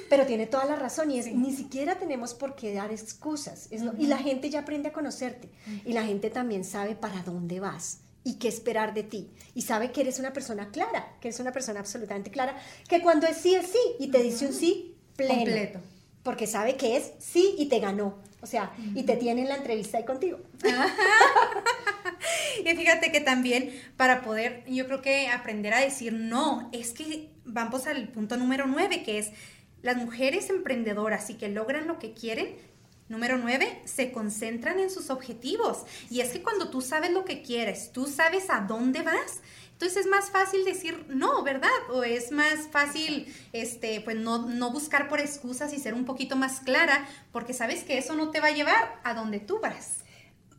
Pero 0.09 0.25
tiene 0.25 0.45
toda 0.45 0.65
la 0.65 0.75
razón 0.75 1.09
y 1.09 1.19
es, 1.19 1.33
ni 1.33 1.53
siquiera 1.53 1.97
tenemos 1.97 2.33
por 2.33 2.53
qué 2.53 2.73
dar 2.73 2.91
excusas. 2.91 3.69
Y 3.71 4.07
la 4.07 4.17
gente 4.17 4.49
ya 4.49 4.59
aprende 4.59 4.89
a 4.89 4.91
conocerte. 4.91 5.49
Y 5.85 5.93
la 5.93 6.03
gente 6.03 6.29
también 6.29 6.65
sabe 6.65 6.97
para 6.97 7.23
dónde 7.23 7.61
vas 7.61 7.99
y 8.25 8.33
qué 8.39 8.49
esperar 8.49 8.93
de 8.93 9.03
ti. 9.03 9.31
Y 9.55 9.61
sabe 9.61 9.93
que 9.93 10.01
eres 10.01 10.19
una 10.19 10.33
persona 10.33 10.69
clara, 10.69 11.15
que 11.21 11.29
eres 11.29 11.39
una 11.39 11.53
persona 11.53 11.79
absolutamente 11.79 12.29
clara, 12.29 12.57
que 12.89 13.01
cuando 13.01 13.25
es 13.25 13.37
sí 13.37 13.55
es 13.55 13.67
sí 13.67 13.95
y 13.99 14.09
te 14.11 14.21
dice 14.21 14.47
un 14.47 14.53
sí 14.53 14.97
pleno. 15.15 15.35
Completo. 15.35 15.79
porque 16.23 16.45
sabe 16.45 16.75
que 16.75 16.97
es 16.97 17.13
sí 17.19 17.55
y 17.57 17.67
te 17.67 17.79
ganó. 17.79 18.17
O 18.43 18.45
sea, 18.45 18.73
y 18.93 19.03
te 19.03 19.15
tiene 19.15 19.41
en 19.41 19.49
la 19.49 19.55
entrevista 19.55 19.97
ahí 19.97 20.05
contigo. 20.05 20.37
y 22.65 22.75
fíjate 22.75 23.11
que 23.11 23.21
también 23.21 23.71
para 23.95 24.21
poder, 24.21 24.65
yo 24.67 24.85
creo 24.85 25.01
que 25.01 25.29
aprender 25.29 25.73
a 25.73 25.79
decir 25.79 26.11
no, 26.11 26.69
es 26.73 26.91
que 26.91 27.29
vamos 27.45 27.87
al 27.87 28.09
punto 28.09 28.35
número 28.35 28.67
nueve, 28.67 29.01
que 29.01 29.17
es 29.17 29.31
las 29.81 29.95
mujeres 29.95 30.49
emprendedoras 30.49 31.29
y 31.29 31.35
que 31.35 31.47
logran 31.47 31.87
lo 31.87 31.99
que 31.99 32.13
quieren, 32.13 32.55
Número 33.09 33.37
nueve, 33.37 33.81
se 33.83 34.11
concentran 34.11 34.79
en 34.79 34.89
sus 34.89 35.09
objetivos. 35.09 35.83
Y 36.09 36.21
es 36.21 36.29
que 36.29 36.41
cuando 36.41 36.69
tú 36.69 36.81
sabes 36.81 37.11
lo 37.11 37.25
que 37.25 37.41
quieres, 37.41 37.91
tú 37.91 38.07
sabes 38.07 38.49
a 38.49 38.61
dónde 38.61 39.01
vas, 39.01 39.41
entonces 39.73 40.05
es 40.05 40.07
más 40.07 40.29
fácil 40.29 40.63
decir 40.63 41.05
no, 41.09 41.43
¿verdad? 41.43 41.69
O 41.91 42.03
es 42.03 42.31
más 42.31 42.67
fácil, 42.71 43.27
este, 43.51 44.01
pues 44.01 44.15
no, 44.15 44.47
no 44.47 44.71
buscar 44.71 45.09
por 45.09 45.19
excusas 45.19 45.73
y 45.73 45.79
ser 45.79 45.93
un 45.93 46.05
poquito 46.05 46.35
más 46.35 46.61
clara, 46.61 47.07
porque 47.31 47.53
sabes 47.53 47.83
que 47.83 47.97
eso 47.97 48.15
no 48.15 48.31
te 48.31 48.39
va 48.39 48.47
a 48.47 48.55
llevar 48.55 49.01
a 49.03 49.13
donde 49.13 49.39
tú 49.39 49.59
vas. 49.61 49.97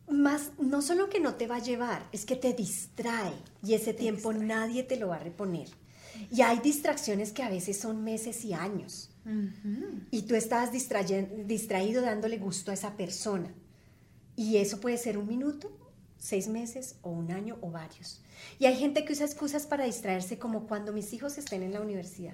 Más, 0.07 0.51
no 0.59 0.83
solo 0.83 1.09
que 1.09 1.19
no 1.19 1.33
te 1.35 1.47
va 1.47 1.55
a 1.55 1.63
llevar, 1.63 2.07
es 2.11 2.25
que 2.25 2.35
te 2.35 2.53
distrae 2.53 3.33
y 3.63 3.73
ese 3.73 3.93
tiempo 3.93 4.31
nadie 4.33 4.83
te 4.83 4.97
lo 4.97 5.07
va 5.07 5.15
a 5.15 5.23
reponer. 5.23 5.69
Y 6.31 6.41
hay 6.41 6.59
distracciones 6.59 7.31
que 7.31 7.43
a 7.43 7.49
veces 7.49 7.79
son 7.79 8.03
meses 8.03 8.45
y 8.45 8.53
años. 8.53 9.09
Y 10.11 10.23
tú 10.23 10.35
estás 10.35 10.71
distraído 10.71 12.01
dándole 12.01 12.37
gusto 12.37 12.71
a 12.71 12.75
esa 12.75 12.95
persona. 12.95 13.51
Y 14.35 14.57
eso 14.57 14.79
puede 14.79 14.97
ser 14.97 15.17
un 15.17 15.27
minuto, 15.27 15.71
seis 16.25 16.47
meses 16.47 16.95
o 17.03 17.09
un 17.11 17.31
año 17.31 17.57
o 17.61 17.69
varios. 17.69 18.19
Y 18.57 18.65
hay 18.65 18.75
gente 18.75 19.05
que 19.05 19.13
usa 19.13 19.25
excusas 19.25 19.67
para 19.67 19.85
distraerse 19.85 20.39
como 20.39 20.67
cuando 20.67 20.91
mis 20.91 21.13
hijos 21.13 21.37
estén 21.37 21.61
en 21.61 21.73
la 21.73 21.81
universidad, 21.81 22.33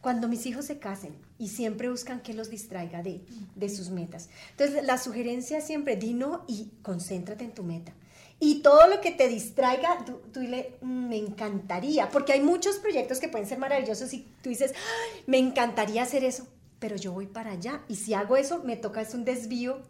cuando 0.00 0.28
mis 0.28 0.46
hijos 0.46 0.66
se 0.66 0.78
casen 0.78 1.16
y 1.38 1.48
siempre 1.48 1.90
buscan 1.90 2.22
que 2.22 2.34
los 2.34 2.50
distraiga 2.50 3.02
de, 3.02 3.20
de 3.56 3.68
sus 3.68 3.90
metas. 3.90 4.28
Entonces 4.50 4.84
la 4.84 4.96
sugerencia 4.96 5.60
siempre, 5.60 5.96
di 5.96 6.14
no 6.14 6.44
y 6.46 6.70
concéntrate 6.82 7.44
en 7.44 7.52
tu 7.52 7.64
meta. 7.64 7.92
Y 8.38 8.62
todo 8.62 8.88
lo 8.88 9.00
que 9.00 9.10
te 9.10 9.28
distraiga, 9.28 10.04
tú, 10.04 10.20
tú 10.32 10.40
dile, 10.40 10.76
mm, 10.80 11.08
me 11.08 11.16
encantaría, 11.16 12.10
porque 12.10 12.32
hay 12.32 12.42
muchos 12.42 12.76
proyectos 12.76 13.18
que 13.18 13.28
pueden 13.28 13.48
ser 13.48 13.58
maravillosos 13.58 14.12
y 14.14 14.26
tú 14.42 14.50
dices, 14.50 14.72
me 15.26 15.38
encantaría 15.38 16.02
hacer 16.02 16.24
eso, 16.24 16.46
pero 16.78 16.96
yo 16.96 17.12
voy 17.12 17.26
para 17.26 17.52
allá. 17.52 17.82
Y 17.88 17.96
si 17.96 18.14
hago 18.14 18.36
eso, 18.36 18.62
me 18.64 18.76
toca 18.76 19.00
es 19.00 19.14
un 19.14 19.24
desvío 19.24 19.82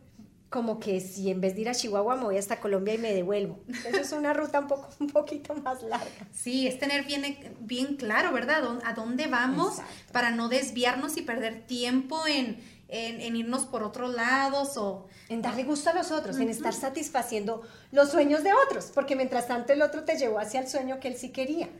como 0.53 0.79
que 0.79 1.01
si 1.01 1.31
en 1.31 1.41
vez 1.41 1.55
de 1.55 1.63
ir 1.63 1.69
a 1.71 1.75
Chihuahua 1.75 2.15
me 2.17 2.25
voy 2.25 2.37
hasta 2.37 2.61
Colombia 2.61 2.95
y 2.95 2.99
me 2.99 3.13
devuelvo. 3.13 3.59
Eso 3.89 3.97
es 3.97 4.13
una 4.13 4.35
ruta 4.35 4.61
un, 4.61 4.69
poco, 4.69 4.89
un 5.01 5.09
poquito 5.09 5.55
más 5.55 5.83
larga. 5.83 6.29
Sí, 6.31 6.69
es 6.69 6.79
tener 6.79 7.05
bien, 7.05 7.25
bien 7.61 7.97
claro, 7.97 8.33
¿verdad? 8.33 8.63
A 8.85 8.93
dónde 8.93 9.27
vamos 9.27 9.79
para 10.13 10.31
no 10.31 10.49
desviarnos 10.49 11.17
y 11.17 11.23
perder 11.23 11.67
tiempo 11.67 12.27
en, 12.27 12.63
en, 12.89 13.35
irnos 13.35 13.65
por 13.65 13.83
otros 13.83 14.15
lados 14.15 14.77
o... 14.77 15.09
En 15.31 15.41
darle 15.41 15.65
gusto 15.65 15.89
a 15.89 15.95
los 15.95 16.11
otros, 16.11 16.37
en 16.37 16.51
estar 16.51 16.75
satisfaciendo 16.75 17.63
los 17.91 18.11
sueños 18.11 18.45
de 18.45 18.51
otros, 18.53 18.93
porque 18.95 19.17
mientras 19.17 19.49
tanto 19.49 19.73
el 19.73 19.81
otro 19.81 20.05
te 20.05 20.19
llevó 20.19 20.39
hacia 20.39 20.61
el 20.61 20.69
sueño 20.69 21.01
que 21.01 21.09
él 21.09 21.17
sí 21.17 21.31
quería. 21.31 21.71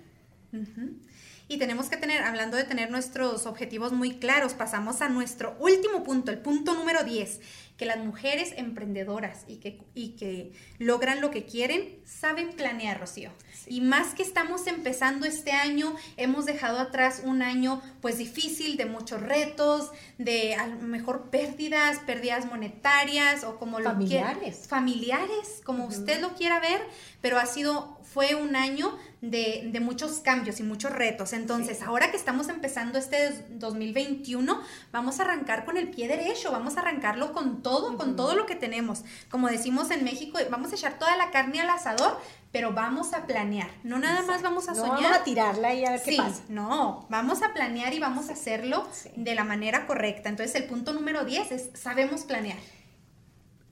Y 1.49 1.59
tenemos 1.59 1.91
que 1.91 1.99
tener, 1.99 2.23
hablando 2.23 2.57
de 2.57 2.65
tener 2.65 2.91
nuestros 2.91 3.45
objetivos 3.45 3.93
muy 3.93 4.17
claros, 4.17 4.55
pasamos 4.55 5.03
a 5.03 5.11
nuestro 5.11 5.55
último 5.61 6.03
punto, 6.03 6.31
el 6.31 6.39
punto 6.39 6.73
número 6.73 7.05
10, 7.05 7.41
que 7.83 7.87
las 7.87 7.99
mujeres 7.99 8.55
emprendedoras 8.59 9.45
y 9.49 9.57
que, 9.57 9.81
y 9.93 10.11
que 10.11 10.53
logran 10.79 11.21
lo 11.21 11.33
que 11.33 11.47
quieren 11.47 11.99
saben 12.05 12.53
planear, 12.53 13.01
Rocío. 13.01 13.33
Y 13.67 13.81
más 13.81 14.15
que 14.15 14.23
estamos 14.23 14.69
empezando 14.69 15.27
este 15.27 15.51
año, 15.51 15.97
hemos 16.17 16.47
dejado 16.47 16.79
atrás 16.79 17.23
un 17.25 17.43
año 17.43 17.83
pues 18.01 18.19
difícil, 18.19 18.77
de 18.77 18.87
muchos 18.87 19.21
retos, 19.21 19.91
de 20.17 20.55
a 20.55 20.69
lo 20.69 20.77
mejor 20.87 21.31
pérdidas, 21.31 21.99
pérdidas 22.07 22.47
monetarias 22.47 23.43
o 23.43 23.59
como 23.59 23.81
familiares. 23.81 24.61
lo 24.63 24.69
Familiares, 24.69 25.61
como 25.65 25.87
usted 25.87 26.21
lo 26.21 26.35
quiera 26.35 26.61
ver, 26.61 26.87
pero 27.21 27.41
ha 27.41 27.47
sido, 27.47 27.99
fue 28.05 28.37
un 28.37 28.55
año 28.55 28.97
de, 29.23 29.71
de 29.73 29.81
muchos 29.81 30.19
cambios 30.19 30.59
y 30.59 30.65
muchos 30.65 30.91
retos. 30.91 31.33
Entonces, 31.33 31.81
ahora 31.81 32.11
que 32.11 32.17
estamos 32.17 32.49
empezando 32.49 32.99
este 32.99 33.47
2021, 33.51 34.61
vamos 34.91 35.21
a 35.21 35.23
arrancar 35.23 35.65
con 35.65 35.77
el 35.77 35.91
pie 35.91 36.09
derecho, 36.09 36.51
vamos 36.51 36.77
a 36.77 36.81
arrancarlo 36.81 37.33
con 37.33 37.63
todo, 37.63 37.97
con 37.97 38.17
todo 38.17 38.35
lo 38.35 38.47
que 38.47 38.57
tenemos. 38.57 39.05
Como 39.31 39.49
decimos 39.49 39.93
en 39.93 40.03
México, 40.03 40.39
vamos 40.51 40.73
a 40.73 40.75
echar 40.75 40.99
toda 40.99 41.17
la 41.17 41.31
carne 41.31 41.61
al 41.61 41.71
asador, 41.71 42.19
pero 42.51 42.73
vamos 42.73 43.15
a 43.15 43.25
planear. 43.25 43.71
No 43.85 44.01
nada 44.01 44.23
más 44.23 44.43
vamos 44.43 44.69
a 44.69 44.75
soñar. 44.75 44.89
No 44.89 45.03
vamos 45.03 45.19
a 45.19 45.25
tirarla 45.25 45.73
y 45.73 45.85
a 45.85 45.93
ver 45.93 46.03
qué 46.03 46.17
pasa. 46.17 46.43
No, 46.49 47.07
vamos 47.09 47.43
a 47.43 47.55
planear 47.55 47.95
y 47.95 48.01
vamos 48.01 48.29
a 48.29 48.33
hacerlo 48.33 48.89
de 49.15 49.35
la 49.37 49.45
manera 49.45 49.87
correcta. 49.87 50.31
Entonces, 50.31 50.57
el 50.57 50.65
punto 50.65 50.93
número 50.93 51.25
10 51.25 51.53
es 51.53 51.71
sabemos 51.75 52.23
planear. 52.25 52.59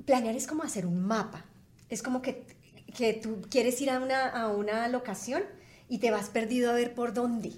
Planear 0.06 0.36
es 0.36 0.46
como 0.46 0.62
hacer 0.62 0.86
un 0.86 1.04
mapa. 1.04 1.44
Es 1.88 2.04
como 2.04 2.22
que, 2.22 2.46
que 2.96 3.14
tú 3.14 3.42
quieres 3.50 3.80
ir 3.80 3.90
a 3.90 3.98
una, 4.00 4.28
a 4.28 4.48
una 4.48 4.88
locación 4.88 5.42
y 5.88 5.98
te 5.98 6.10
vas 6.10 6.28
perdido 6.28 6.70
a 6.70 6.74
ver 6.74 6.94
por 6.94 7.12
dónde. 7.12 7.52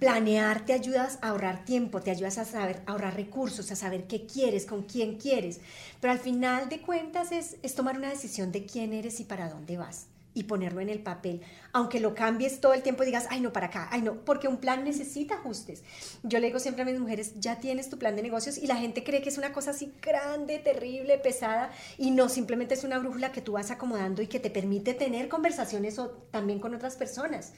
Planear 0.00 0.64
te 0.64 0.72
ayudas 0.72 1.18
a 1.22 1.28
ahorrar 1.28 1.64
tiempo, 1.64 2.00
te 2.00 2.10
ayudas 2.10 2.38
a 2.38 2.44
saber 2.44 2.82
ahorrar 2.86 3.14
recursos, 3.14 3.70
a 3.70 3.76
saber 3.76 4.08
qué 4.08 4.26
quieres, 4.26 4.66
con 4.66 4.82
quién 4.82 5.16
quieres. 5.16 5.60
Pero 6.00 6.12
al 6.12 6.18
final 6.18 6.68
de 6.68 6.80
cuentas 6.80 7.30
es, 7.30 7.56
es 7.62 7.74
tomar 7.74 7.96
una 7.96 8.10
decisión 8.10 8.50
de 8.50 8.66
quién 8.66 8.92
eres 8.92 9.20
y 9.20 9.24
para 9.24 9.48
dónde 9.48 9.76
vas 9.76 10.06
y 10.36 10.44
ponerlo 10.44 10.82
en 10.82 10.90
el 10.90 11.00
papel, 11.00 11.40
aunque 11.72 11.98
lo 11.98 12.14
cambies 12.14 12.60
todo 12.60 12.74
el 12.74 12.82
tiempo 12.82 13.02
y 13.02 13.06
digas, 13.06 13.26
ay 13.30 13.40
no, 13.40 13.54
para 13.54 13.68
acá, 13.68 13.88
ay 13.90 14.02
no, 14.02 14.22
porque 14.24 14.48
un 14.48 14.58
plan 14.58 14.84
necesita 14.84 15.36
ajustes. 15.36 15.82
Yo 16.22 16.38
le 16.38 16.48
digo 16.48 16.58
siempre 16.58 16.82
a 16.82 16.84
mis 16.84 17.00
mujeres, 17.00 17.40
ya 17.40 17.58
tienes 17.58 17.88
tu 17.88 17.98
plan 17.98 18.14
de 18.14 18.22
negocios 18.22 18.58
y 18.58 18.66
la 18.66 18.76
gente 18.76 19.02
cree 19.02 19.22
que 19.22 19.30
es 19.30 19.38
una 19.38 19.54
cosa 19.54 19.70
así 19.70 19.94
grande, 20.02 20.58
terrible, 20.58 21.16
pesada 21.16 21.70
y 21.96 22.10
no, 22.10 22.28
simplemente 22.28 22.74
es 22.74 22.84
una 22.84 22.98
brújula 22.98 23.32
que 23.32 23.40
tú 23.40 23.52
vas 23.52 23.70
acomodando 23.70 24.20
y 24.20 24.26
que 24.26 24.38
te 24.38 24.50
permite 24.50 24.92
tener 24.92 25.28
conversaciones 25.28 25.98
o, 25.98 26.10
también 26.30 26.60
con 26.60 26.74
otras 26.74 26.96
personas 26.96 27.54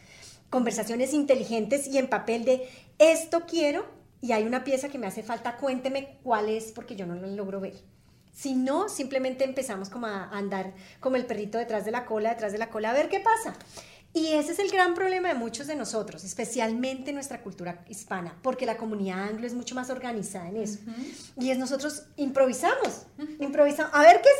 conversaciones 0.51 1.13
inteligentes 1.13 1.87
y 1.89 1.99
en 1.99 2.09
papel 2.09 2.47
de 2.47 2.69
esto 2.99 3.43
quiero 3.47 3.85
y 4.23 4.33
hay 4.33 4.45
una 4.45 4.65
pieza 4.65 4.89
que 4.89 4.99
me 4.99 5.07
hace 5.07 5.23
falta, 5.23 5.57
cuénteme 5.57 6.19
cuál 6.23 6.49
es 6.49 6.73
porque 6.73 6.97
yo 6.97 7.07
no 7.07 7.17
lo 7.17 7.27
logro 7.27 7.61
ver. 7.61 7.75
Si 8.39 8.55
no, 8.55 8.89
simplemente 8.89 9.43
empezamos 9.43 9.91
como 9.91 10.07
a 10.07 10.31
andar 10.31 10.73
como 11.01 11.17
el 11.17 11.27
perrito 11.27 11.59
detrás 11.59 11.85
de 11.85 11.91
la 11.91 12.07
cola, 12.07 12.31
detrás 12.31 12.53
de 12.53 12.59
la 12.59 12.71
cola, 12.71 12.91
a 12.91 12.93
ver 12.93 13.09
qué 13.09 13.19
pasa. 13.19 13.53
Y 14.15 14.29
ese 14.29 14.53
es 14.53 14.61
el 14.61 14.71
gran 14.71 14.95
problema 14.95 15.27
de 15.27 15.35
muchos 15.35 15.67
de 15.67 15.75
nosotros, 15.75 16.23
especialmente 16.23 17.11
en 17.11 17.17
nuestra 17.17 17.43
cultura 17.43 17.85
hispana, 17.89 18.39
porque 18.41 18.65
la 18.65 18.77
comunidad 18.77 19.25
anglo 19.25 19.45
es 19.45 19.55
mucho 19.55 19.75
más 19.75 19.91
organizada 19.91 20.49
en 20.51 20.59
eso. 20.59 20.79
Y 21.37 21.51
es 21.51 21.59
nosotros 21.59 22.05
improvisamos, 22.17 23.07
improvisamos, 23.41 23.93
a 23.93 24.03
ver 24.03 24.23
qué 24.23 24.31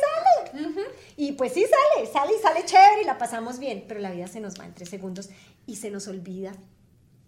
sale. 0.53 0.87
Y 1.17 1.33
pues 1.33 1.51
sí 1.51 1.65
sale, 1.65 2.07
sale 2.07 2.37
y 2.37 2.41
sale 2.41 2.63
chévere 2.63 3.01
y 3.01 3.05
la 3.05 3.17
pasamos 3.17 3.59
bien, 3.59 3.83
pero 3.85 3.99
la 3.99 4.11
vida 4.11 4.27
se 4.27 4.39
nos 4.39 4.57
va 4.57 4.65
en 4.65 4.73
tres 4.73 4.87
segundos 4.87 5.29
y 5.67 5.75
se 5.75 5.91
nos 5.91 6.07
olvida 6.07 6.53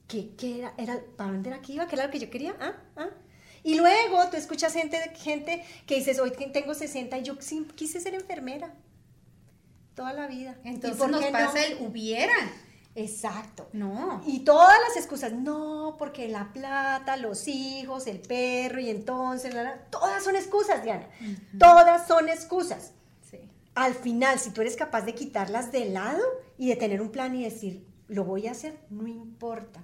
que, 0.08 0.32
era, 0.58 0.74
era, 0.78 1.02
¿para 1.18 1.34
dónde 1.34 1.50
era 1.50 1.62
que 1.62 1.74
iba? 1.74 1.86
¿Qué 1.88 1.96
era 1.96 2.06
lo 2.06 2.12
que 2.12 2.20
yo 2.20 2.30
quería? 2.30 2.56
¿Ah? 2.62 2.76
¿Ah? 2.96 3.10
Y 3.64 3.76
luego 3.76 4.28
tú 4.30 4.38
escuchas 4.38 4.74
gente, 4.74 4.98
gente 5.16 5.64
que 5.86 5.96
dices, 5.96 6.20
hoy 6.20 6.32
tengo 6.32 6.74
60 6.74 7.18
y 7.20 7.24
yo 7.24 7.38
quise 7.38 8.00
ser 8.00 8.16
enfermera 8.16 8.74
toda 9.96 10.14
la 10.14 10.28
vida. 10.28 10.56
Entonces 10.64 11.08
nos 11.08 11.26
pasa 11.26 11.64
el 11.66 11.78
hubiera. 11.86 12.34
Exacto. 12.96 13.70
No. 13.72 14.22
Y 14.26 14.40
todas 14.40 14.78
las 14.88 14.98
excusas, 14.98 15.32
no, 15.32 15.96
porque 15.98 16.28
la 16.28 16.52
plata, 16.52 17.16
los 17.18 17.48
hijos, 17.48 18.08
el 18.08 18.20
perro 18.20 18.80
y 18.82 18.90
entonces, 18.90 19.56
todas 19.90 20.24
son 20.24 20.36
excusas, 20.36 20.84
Diana. 20.84 21.08
Todas 21.58 22.08
son 22.08 22.28
excusas. 22.30 22.92
Sí. 23.30 23.40
Al 23.76 23.94
final, 23.94 24.40
si 24.40 24.52
tú 24.52 24.62
eres 24.62 24.76
capaz 24.76 25.02
de 25.02 25.16
quitarlas 25.16 25.72
de 25.72 25.86
lado 25.86 26.24
y 26.58 26.70
de 26.70 26.76
tener 26.76 27.02
un 27.02 27.12
plan 27.12 27.34
y 27.36 27.44
decir, 27.44 27.86
lo 28.08 28.26
voy 28.26 28.48
a 28.48 28.52
hacer, 28.52 28.78
no 28.90 29.08
importa. 29.08 29.82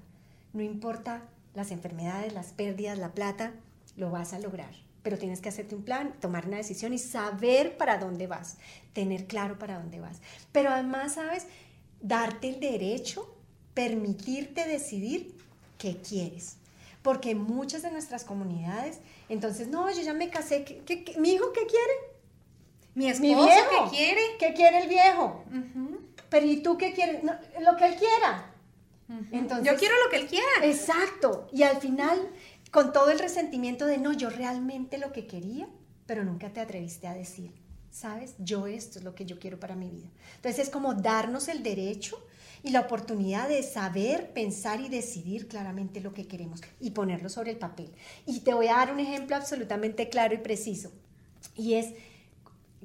No 0.51 0.61
importa 0.61 1.21
las 1.53 1.71
enfermedades, 1.71 2.33
las 2.33 2.47
pérdidas, 2.47 2.97
la 2.97 3.13
plata, 3.13 3.53
lo 3.97 4.09
vas 4.09 4.33
a 4.33 4.39
lograr 4.39 4.87
pero 5.07 5.17
tienes 5.17 5.39
que 5.39 5.47
hacerte 5.47 5.73
un 5.73 5.83
plan, 5.83 6.13
tomar 6.19 6.47
una 6.47 6.57
decisión 6.57 6.91
y 6.91 6.97
saber 6.97 7.77
para 7.77 7.97
dónde 7.97 8.27
vas, 8.27 8.57
tener 8.91 9.25
claro 9.25 9.57
para 9.57 9.79
dónde 9.79 10.01
vas. 10.01 10.17
Pero 10.51 10.69
además, 10.69 11.13
¿sabes? 11.13 11.47
Darte 12.01 12.49
el 12.49 12.59
derecho, 12.59 13.33
permitirte 13.73 14.67
decidir 14.67 15.33
qué 15.77 15.95
quieres. 15.95 16.57
Porque 17.03 17.35
muchas 17.35 17.83
de 17.83 17.91
nuestras 17.91 18.25
comunidades, 18.25 18.99
entonces, 19.29 19.69
no, 19.69 19.89
yo 19.91 20.01
ya 20.01 20.13
me 20.13 20.29
casé, 20.29 20.65
¿qué, 20.65 21.15
mi 21.19 21.31
hijo 21.31 21.53
qué 21.53 21.65
quiere? 21.67 21.93
Mi 22.93 23.07
esposo 23.09 23.47
qué 23.47 23.89
quiere. 23.95 24.21
¿Qué 24.37 24.53
quiere 24.53 24.79
el 24.81 24.89
viejo? 24.89 25.41
Pero 26.29 26.45
¿y 26.45 26.57
tú 26.57 26.77
qué 26.77 26.91
quieres? 26.91 27.23
lo 27.23 27.77
que 27.77 27.85
él 27.85 27.95
quiera. 27.95 28.51
Entonces, 29.31 29.65
yo 29.65 29.79
quiero 29.79 29.95
lo 30.03 30.09
que 30.09 30.17
él 30.17 30.27
quiera. 30.27 30.49
Exacto. 30.63 31.47
Y 31.53 31.63
al 31.63 31.77
final 31.77 32.29
con 32.77 32.93
todo 32.93 33.09
el 33.09 33.17
resentimiento 33.17 33.87
de 33.87 33.97
no, 33.97 34.13
yo 34.13 34.29
realmente 34.29 34.99
lo 34.99 35.11
que 35.11 35.25
quería, 35.25 35.67
pero 36.05 36.23
nunca 36.23 36.53
te 36.53 36.59
atreviste 36.59 37.07
a 37.07 37.15
decir, 37.15 37.51
¿sabes? 37.89 38.35
Yo 38.37 38.67
esto 38.67 38.99
es 38.99 39.03
lo 39.03 39.15
que 39.15 39.25
yo 39.25 39.39
quiero 39.39 39.59
para 39.59 39.75
mi 39.75 39.89
vida. 39.89 40.05
Entonces 40.35 40.67
es 40.67 40.69
como 40.69 40.93
darnos 40.93 41.47
el 41.47 41.63
derecho 41.63 42.23
y 42.61 42.69
la 42.69 42.81
oportunidad 42.81 43.49
de 43.49 43.63
saber, 43.63 44.31
pensar 44.31 44.79
y 44.79 44.89
decidir 44.89 45.47
claramente 45.47 46.01
lo 46.01 46.13
que 46.13 46.27
queremos 46.27 46.61
y 46.79 46.91
ponerlo 46.91 47.29
sobre 47.29 47.49
el 47.49 47.57
papel. 47.57 47.89
Y 48.27 48.41
te 48.41 48.53
voy 48.53 48.67
a 48.67 48.75
dar 48.75 48.93
un 48.93 48.99
ejemplo 48.99 49.35
absolutamente 49.35 50.09
claro 50.09 50.35
y 50.35 50.37
preciso. 50.37 50.91
Y 51.55 51.73
es 51.73 51.95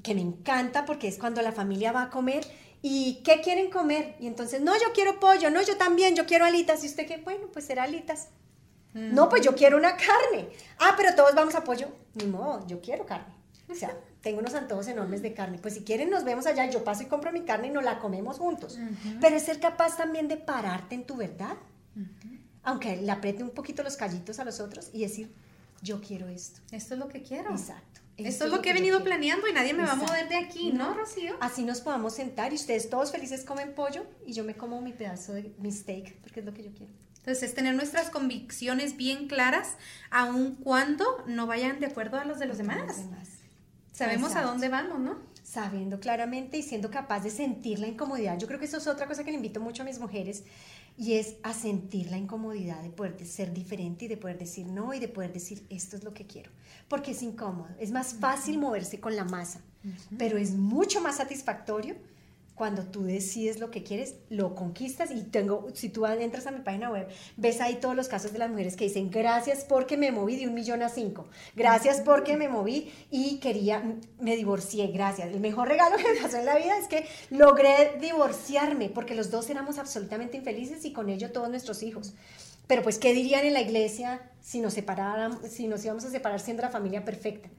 que 0.01 0.15
me 0.15 0.21
encanta 0.21 0.85
porque 0.85 1.07
es 1.07 1.19
cuando 1.19 1.43
la 1.43 1.51
familia 1.51 1.91
va 1.91 2.01
a 2.01 2.09
comer 2.09 2.43
y 2.81 3.21
¿qué 3.23 3.41
quieren 3.41 3.69
comer? 3.69 4.15
Y 4.19 4.25
entonces, 4.25 4.59
no, 4.59 4.73
yo 4.73 4.91
quiero 4.95 5.19
pollo, 5.19 5.51
no, 5.51 5.61
yo 5.61 5.77
también, 5.77 6.15
yo 6.15 6.25
quiero 6.25 6.45
alitas. 6.45 6.83
Y 6.83 6.87
usted 6.87 7.05
que, 7.05 7.17
bueno, 7.17 7.45
pues 7.53 7.65
será 7.65 7.83
alitas. 7.83 8.29
No, 8.93 9.29
pues 9.29 9.41
yo 9.41 9.55
quiero 9.55 9.77
una 9.77 9.95
carne. 9.97 10.49
Ah, 10.79 10.93
pero 10.95 11.15
todos 11.15 11.33
vamos 11.33 11.55
a 11.55 11.63
pollo. 11.63 11.87
Ni 12.13 12.25
modo, 12.25 12.65
yo 12.67 12.81
quiero 12.81 13.05
carne. 13.05 13.33
O 13.69 13.75
sea, 13.75 13.97
tengo 14.21 14.39
unos 14.39 14.53
antojos 14.53 14.87
enormes 14.87 15.21
de 15.21 15.33
carne. 15.33 15.57
Pues 15.59 15.73
si 15.73 15.83
quieren 15.83 16.09
nos 16.09 16.23
vemos 16.23 16.45
allá, 16.45 16.69
yo 16.69 16.83
paso 16.83 17.03
y 17.03 17.07
compro 17.07 17.31
mi 17.31 17.41
carne 17.41 17.67
y 17.67 17.71
nos 17.71 17.83
la 17.83 17.99
comemos 17.99 18.37
juntos. 18.37 18.77
Pero 19.19 19.35
es 19.35 19.43
ser 19.43 19.59
capaz 19.59 19.97
también 19.97 20.27
de 20.27 20.37
pararte 20.37 20.95
en 20.95 21.05
tu 21.05 21.15
verdad. 21.15 21.57
Aunque 22.63 22.95
le 22.97 23.11
apriete 23.11 23.43
un 23.43 23.49
poquito 23.49 23.83
los 23.83 23.97
callitos 23.97 24.39
a 24.39 24.45
los 24.45 24.59
otros 24.59 24.89
y 24.93 25.01
decir, 25.01 25.33
yo 25.81 25.99
quiero 25.99 26.29
esto. 26.29 26.61
Esto 26.71 26.93
es 26.93 26.99
lo 26.99 27.09
que 27.09 27.21
quiero. 27.21 27.51
Exacto. 27.51 28.01
Esto 28.17 28.45
es 28.45 28.51
lo 28.51 28.61
que 28.61 28.69
he 28.69 28.73
venido 28.73 29.03
planeando 29.03 29.47
y 29.47 29.53
nadie 29.53 29.73
me 29.73 29.83
va 29.83 29.93
a 29.93 29.95
mover 29.95 30.29
de 30.29 30.35
aquí, 30.35 30.71
¿no, 30.71 30.93
Rocío? 30.93 31.35
Así 31.39 31.63
nos 31.63 31.81
podamos 31.81 32.13
sentar 32.13 32.53
y 32.53 32.55
ustedes 32.55 32.89
todos 32.89 33.11
felices 33.11 33.43
comen 33.43 33.73
pollo 33.73 34.05
y 34.25 34.33
yo 34.33 34.43
me 34.43 34.55
como 34.55 34.79
mi 34.81 34.93
pedazo 34.93 35.33
de 35.33 35.51
mi 35.57 35.71
steak 35.71 36.19
porque 36.21 36.41
es 36.41 36.45
lo 36.45 36.53
que 36.53 36.63
yo 36.63 36.71
quiero. 36.73 36.93
Entonces, 37.23 37.43
es 37.43 37.55
tener 37.55 37.73
nuestras 37.73 38.09
convicciones 38.09 38.97
bien 38.97 39.29
claras, 39.29 39.77
aun 40.11 40.55
cuando 40.55 41.05
no 41.25 41.47
vayan 41.47 41.79
de 41.79 41.85
acuerdo 41.85 42.19
a 42.19 42.25
los 42.25 42.37
de 42.37 42.47
los 42.47 42.57
demás. 42.57 43.05
Sabemos 43.93 44.35
a 44.35 44.41
dónde 44.41 44.67
vamos, 44.67 44.99
¿no? 44.99 45.15
Sabiendo 45.41 46.01
claramente 46.01 46.57
y 46.57 46.63
siendo 46.63 46.91
capaz 46.91 47.21
de 47.21 47.29
sentir 47.29 47.79
la 47.79 47.87
incomodidad. 47.87 48.37
Yo 48.37 48.45
creo 48.45 48.59
que 48.59 48.65
eso 48.65 48.75
es 48.75 48.87
otra 48.87 49.07
cosa 49.07 49.23
que 49.23 49.31
le 49.31 49.37
invito 49.37 49.61
mucho 49.61 49.83
a 49.83 49.85
mis 49.85 49.99
mujeres 49.99 50.43
y 50.97 51.13
es 51.13 51.35
a 51.43 51.53
sentir 51.53 52.11
la 52.11 52.17
incomodidad 52.17 52.81
de 52.81 52.89
poder 52.89 53.25
ser 53.25 53.53
diferente 53.53 54.03
y 54.03 54.07
de 54.09 54.17
poder 54.17 54.37
decir 54.37 54.67
no 54.67 54.93
y 54.93 54.99
de 54.99 55.07
poder 55.07 55.31
decir 55.31 55.65
esto 55.69 55.95
es 55.95 56.03
lo 56.03 56.13
que 56.13 56.27
quiero. 56.27 56.51
Porque 56.89 57.11
es 57.11 57.23
incómodo. 57.23 57.69
Es 57.79 57.91
más 57.91 58.15
fácil 58.15 58.59
moverse 58.59 58.99
con 58.99 59.15
la 59.15 59.23
masa, 59.23 59.61
pero 60.17 60.37
es 60.37 60.51
mucho 60.55 60.99
más 60.99 61.15
satisfactorio 61.15 61.95
cuando 62.55 62.83
tú 62.83 63.03
decides 63.03 63.59
lo 63.59 63.71
que 63.71 63.83
quieres, 63.83 64.15
lo 64.29 64.53
conquistas 64.53 65.09
y 65.11 65.23
tengo, 65.23 65.67
si 65.73 65.89
tú 65.89 66.05
entras 66.05 66.45
a 66.45 66.51
mi 66.51 66.59
página 66.59 66.91
web, 66.91 67.07
ves 67.35 67.61
ahí 67.61 67.75
todos 67.75 67.95
los 67.95 68.07
casos 68.07 68.31
de 68.31 68.39
las 68.39 68.49
mujeres 68.49 68.75
que 68.75 68.85
dicen, 68.85 69.09
gracias 69.09 69.65
porque 69.65 69.97
me 69.97 70.11
moví 70.11 70.35
de 70.35 70.47
un 70.47 70.53
millón 70.53 70.83
a 70.83 70.89
cinco, 70.89 71.27
gracias 71.55 72.01
porque 72.01 72.37
me 72.37 72.49
moví 72.49 72.91
y 73.09 73.39
quería, 73.39 73.83
me 74.19 74.35
divorcié, 74.35 74.87
gracias. 74.87 75.29
El 75.29 75.39
mejor 75.39 75.67
regalo 75.67 75.97
que 75.97 76.13
me 76.13 76.21
pasó 76.21 76.37
en 76.37 76.45
la 76.45 76.55
vida 76.55 76.77
es 76.77 76.87
que 76.87 77.07
logré 77.31 77.97
divorciarme 77.99 78.89
porque 78.89 79.15
los 79.15 79.31
dos 79.31 79.49
éramos 79.49 79.79
absolutamente 79.79 80.37
infelices 80.37 80.85
y 80.85 80.93
con 80.93 81.09
ello 81.09 81.31
todos 81.31 81.49
nuestros 81.49 81.81
hijos. 81.81 82.13
Pero 82.67 82.81
pues, 82.81 82.97
¿qué 82.97 83.13
dirían 83.13 83.45
en 83.45 83.53
la 83.53 83.61
iglesia 83.61 84.21
si 84.41 84.61
nos 84.61 84.73
separaran, 84.73 85.39
si 85.49 85.67
nos 85.67 85.83
íbamos 85.83 86.05
a 86.05 86.09
separar 86.09 86.39
siendo 86.39 86.63
la 86.63 86.69
familia 86.69 87.03
perfecta? 87.03 87.49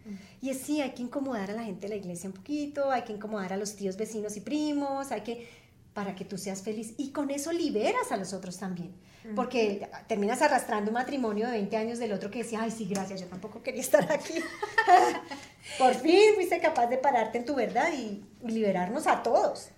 Y 0.41 0.51
es 0.51 0.59
sí, 0.59 0.81
hay 0.81 0.91
que 0.91 1.03
incomodar 1.03 1.51
a 1.51 1.55
la 1.55 1.65
gente 1.65 1.83
de 1.83 1.89
la 1.91 1.97
iglesia 1.97 2.29
un 2.29 2.35
poquito, 2.35 2.91
hay 2.91 3.03
que 3.03 3.13
incomodar 3.13 3.53
a 3.53 3.57
los 3.57 3.77
tíos, 3.77 3.97
vecinos 3.97 4.37
y 4.37 4.41
primos, 4.41 5.13
hay 5.13 5.21
que 5.23 5.47
para 5.95 6.15
que 6.17 6.25
tú 6.25 6.37
seas 6.37 6.63
feliz 6.63 6.93
y 6.99 7.11
con 7.11 7.31
eso 7.31 7.53
liberas 7.53 8.11
a 8.11 8.17
los 8.17 8.33
otros 8.33 8.59
también. 8.59 8.93
Porque 9.35 9.89
terminas 10.07 10.43
arrastrando 10.43 10.91
un 10.91 10.95
matrimonio 10.97 11.47
de 11.47 11.53
20 11.53 11.77
años 11.79 11.99
del 11.99 12.13
otro 12.13 12.31
que 12.31 12.41
decía, 12.41 12.61
ay, 12.61 12.71
sí, 12.71 12.85
gracias, 12.85 13.23
yo 13.23 13.27
tampoco 13.27 13.63
quería 13.63 13.81
estar 13.81 14.13
aquí. 14.13 14.35
Por 15.79 15.95
fin 15.95 16.35
fuiste 16.35 16.61
capaz 16.61 16.89
de 16.89 16.99
pararte 16.99 17.39
en 17.39 17.47
tu 17.47 17.55
verdad 17.55 17.89
y 17.95 18.23
liberarnos 18.47 19.07
a 19.07 19.23
todos. 19.23 19.69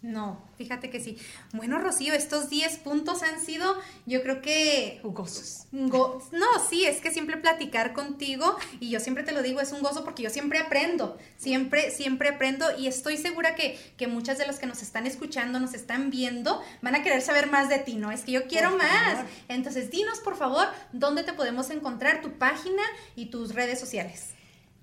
No, 0.00 0.40
fíjate 0.56 0.90
que 0.90 1.00
sí. 1.00 1.18
Bueno, 1.52 1.80
Rocío, 1.80 2.14
estos 2.14 2.48
10 2.48 2.78
puntos 2.78 3.24
han 3.24 3.40
sido, 3.40 3.76
yo 4.06 4.22
creo 4.22 4.40
que... 4.40 5.00
Jugosos. 5.02 5.66
no, 5.72 6.68
sí, 6.70 6.84
es 6.84 7.00
que 7.00 7.10
siempre 7.10 7.36
platicar 7.36 7.94
contigo, 7.94 8.56
y 8.78 8.90
yo 8.90 9.00
siempre 9.00 9.24
te 9.24 9.32
lo 9.32 9.42
digo, 9.42 9.60
es 9.60 9.72
un 9.72 9.82
gozo 9.82 10.04
porque 10.04 10.22
yo 10.22 10.30
siempre 10.30 10.60
aprendo, 10.60 11.18
siempre, 11.36 11.90
siempre 11.90 12.28
aprendo, 12.28 12.66
y 12.78 12.86
estoy 12.86 13.16
segura 13.16 13.56
que, 13.56 13.76
que 13.96 14.06
muchas 14.06 14.38
de 14.38 14.46
las 14.46 14.60
que 14.60 14.66
nos 14.66 14.82
están 14.82 15.04
escuchando, 15.04 15.58
nos 15.58 15.74
están 15.74 16.10
viendo, 16.10 16.62
van 16.80 16.94
a 16.94 17.02
querer 17.02 17.20
saber 17.20 17.50
más 17.50 17.68
de 17.68 17.80
ti, 17.80 17.96
¿no? 17.96 18.12
Es 18.12 18.22
que 18.22 18.32
yo 18.32 18.46
quiero 18.46 18.76
más. 18.76 19.24
Entonces, 19.48 19.90
dinos, 19.90 20.20
por 20.20 20.36
favor, 20.36 20.68
dónde 20.92 21.24
te 21.24 21.32
podemos 21.32 21.70
encontrar, 21.70 22.22
tu 22.22 22.38
página 22.38 22.82
y 23.16 23.26
tus 23.26 23.52
redes 23.52 23.80
sociales 23.80 24.37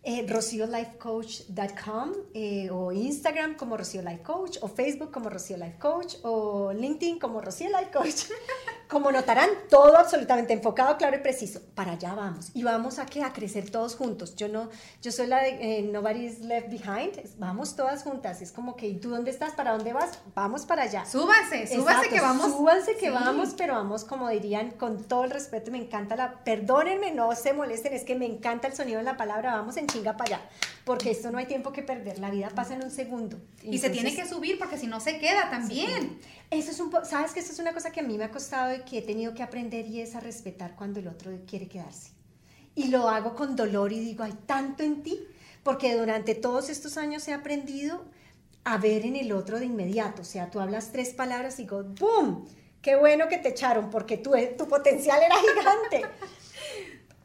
eh, 0.05 0.25
rociolifecoach.com 0.29 2.11
eh, 2.33 2.69
o 2.71 2.91
Instagram 2.91 3.55
como 3.55 3.75
Rocío 3.75 4.03
Life 4.03 4.21
Coach 4.21 4.59
o 4.61 4.67
Facebook 4.67 5.11
como 5.11 5.29
Rocío 5.29 5.57
Life 5.57 5.79
Coach 5.79 6.17
o 6.23 6.71
LinkedIn 6.71 7.17
como 7.17 7.41
Rocío 7.41 7.69
Life 7.69 7.91
Coach. 7.91 8.29
Como 8.87 9.11
notarán, 9.11 9.49
todo 9.69 9.97
absolutamente 9.97 10.53
enfocado, 10.53 10.97
claro 10.97 11.17
y 11.17 11.19
preciso. 11.19 11.61
Para 11.73 11.93
allá 11.93 12.13
vamos. 12.13 12.51
Y 12.53 12.63
vamos 12.63 12.99
a, 12.99 13.05
que 13.05 13.23
a 13.23 13.33
crecer 13.33 13.71
todos 13.71 13.95
juntos. 13.95 14.35
Yo 14.35 14.47
no, 14.47 14.69
yo 15.01 15.11
soy 15.11 15.27
la 15.27 15.41
de 15.41 15.79
eh, 15.79 15.81
Nobody's 15.81 16.39
Left 16.39 16.69
Behind. 16.69 17.19
Vamos 17.37 17.75
todas 17.75 18.03
juntas. 18.03 18.41
Es 18.41 18.51
como 18.51 18.75
que, 18.75 18.93
¿tú 18.93 19.09
dónde 19.09 19.31
estás? 19.31 19.53
¿Para 19.53 19.71
dónde 19.71 19.93
vas? 19.93 20.19
Vamos 20.35 20.65
para 20.65 20.83
allá. 20.83 21.05
Súbase, 21.05 21.67
súbase 21.67 22.09
que 22.09 22.21
vamos. 22.21 22.51
Súbanse 22.51 22.95
que 22.95 23.09
vamos, 23.09 23.55
pero 23.57 23.73
vamos, 23.73 24.05
como 24.05 24.29
dirían, 24.29 24.71
con 24.71 25.03
todo 25.03 25.23
el 25.23 25.31
respeto. 25.31 25.71
Me 25.71 25.79
encanta 25.79 26.15
la, 26.15 26.43
perdónenme, 26.43 27.11
no 27.11 27.33
se 27.35 27.53
molesten, 27.53 27.93
es 27.93 28.03
que 28.03 28.15
me 28.15 28.25
encanta 28.25 28.67
el 28.67 28.75
sonido 28.75 28.99
de 28.99 29.03
la 29.03 29.17
palabra. 29.17 29.55
Vamos 29.55 29.77
en 29.77 29.87
chinga 29.87 30.15
para 30.15 30.35
allá. 30.35 30.49
Porque 30.85 31.09
esto 31.09 31.31
no 31.31 31.39
hay 31.39 31.47
tiempo 31.47 31.71
que 31.71 31.81
perder. 31.81 32.19
La 32.19 32.29
vida 32.29 32.49
pasa 32.49 32.75
en 32.75 32.83
un 32.83 32.91
segundo. 32.91 33.41
y 33.63 33.79
se 33.79 33.89
tiene 33.89 34.15
que 34.15 34.27
subir 34.27 34.59
porque 34.59 34.77
si 34.77 34.85
no 34.85 34.99
se 34.99 35.19
queda 35.19 35.49
también. 35.49 36.19
Eso 36.51 36.71
es 36.71 36.79
un 36.79 36.91
sabes 37.03 37.33
que 37.33 37.39
eso 37.39 37.51
es 37.51 37.59
una 37.59 37.73
cosa 37.73 37.91
que 37.91 38.01
a 38.01 38.03
mí 38.03 38.17
me 38.17 38.23
ha 38.23 38.31
costado 38.31 38.73
y 38.75 38.81
que 38.81 38.99
he 38.99 39.01
tenido 39.01 39.33
que 39.33 39.41
aprender 39.41 39.87
y 39.87 39.99
es 40.01 40.15
a 40.15 40.19
respetar 40.19 40.75
cuando 40.75 40.99
el 40.99 41.07
otro 41.07 41.31
quiere 41.47 41.67
quedarse. 41.67 42.11
Y 42.75 42.89
lo 42.89 43.09
hago 43.09 43.35
con 43.35 43.55
dolor 43.55 43.93
y 43.93 43.99
digo, 43.99 44.23
hay 44.23 44.33
tanto 44.45 44.83
en 44.83 45.01
ti, 45.01 45.25
porque 45.63 45.97
durante 45.97 46.35
todos 46.35 46.69
estos 46.69 46.97
años 46.97 47.27
he 47.27 47.33
aprendido 47.33 48.05
a 48.63 48.77
ver 48.77 49.05
en 49.05 49.15
el 49.15 49.31
otro 49.31 49.59
de 49.59 49.65
inmediato. 49.65 50.21
O 50.21 50.25
sea, 50.25 50.51
tú 50.51 50.59
hablas 50.59 50.91
tres 50.91 51.13
palabras 51.13 51.57
y 51.59 51.63
digo, 51.63 51.83
¡boom! 51.83 52.45
Qué 52.81 52.95
bueno 52.95 53.27
que 53.27 53.39
te 53.39 53.49
echaron 53.49 53.89
porque 53.89 54.17
tu, 54.17 54.33
tu 54.55 54.67
potencial 54.67 55.19
era 55.23 55.35
gigante 55.35 56.05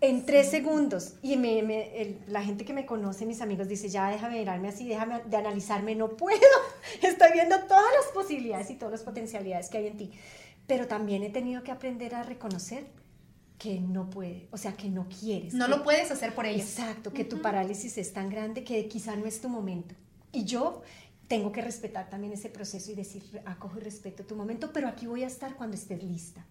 en 0.00 0.26
tres 0.26 0.50
segundos. 0.50 1.14
Y 1.22 1.36
me, 1.36 2.18
la 2.26 2.42
gente 2.42 2.64
que 2.64 2.72
me 2.72 2.86
conoce, 2.86 3.26
mis 3.26 3.40
amigos, 3.40 3.68
dice, 3.68 3.88
ya 3.88 4.08
déjame 4.08 4.38
mirarme 4.38 4.68
así, 4.68 4.88
déjame 4.88 5.20
de 5.24 5.36
analizarme, 5.36 5.94
no 5.94 6.16
puedo. 6.16 6.38
Estoy 7.02 7.32
viendo 7.32 7.58
todas 7.60 7.92
las 7.96 8.12
posibilidades 8.12 8.70
y 8.70 8.74
todas 8.74 8.92
las 8.92 9.02
potencialidades 9.02 9.68
que 9.68 9.78
hay 9.78 9.86
en 9.88 9.96
ti. 9.96 10.10
Pero 10.66 10.86
también 10.86 11.22
he 11.22 11.30
tenido 11.30 11.62
que 11.62 11.72
aprender 11.72 12.14
a 12.14 12.22
reconocer 12.22 12.84
que 13.58 13.78
no 13.78 14.08
puede, 14.08 14.48
o 14.52 14.56
sea, 14.56 14.72
que 14.72 14.88
no 14.88 15.06
quieres. 15.08 15.52
No 15.52 15.68
lo 15.68 15.82
puedes 15.82 16.10
hacer 16.10 16.34
por 16.34 16.46
ellos. 16.46 16.66
Exacto, 16.66 17.12
que 17.12 17.24
tu 17.24 17.42
parálisis 17.42 17.98
es 17.98 18.12
tan 18.14 18.30
grande 18.30 18.64
que 18.64 18.88
quizá 18.88 19.16
no 19.16 19.26
es 19.26 19.42
tu 19.42 19.50
momento. 19.50 19.94
Y 20.32 20.44
yo 20.44 20.82
tengo 21.30 21.52
que 21.52 21.62
respetar 21.62 22.10
también 22.10 22.32
ese 22.32 22.48
proceso 22.48 22.90
y 22.90 22.96
decir, 22.96 23.22
acojo 23.44 23.78
y 23.78 23.82
respeto 23.82 24.26
tu 24.26 24.34
momento, 24.34 24.72
pero 24.72 24.88
aquí 24.88 25.06
voy 25.06 25.22
a 25.22 25.28
estar 25.28 25.54
cuando 25.54 25.76
estés 25.76 26.02
lista. 26.02 26.44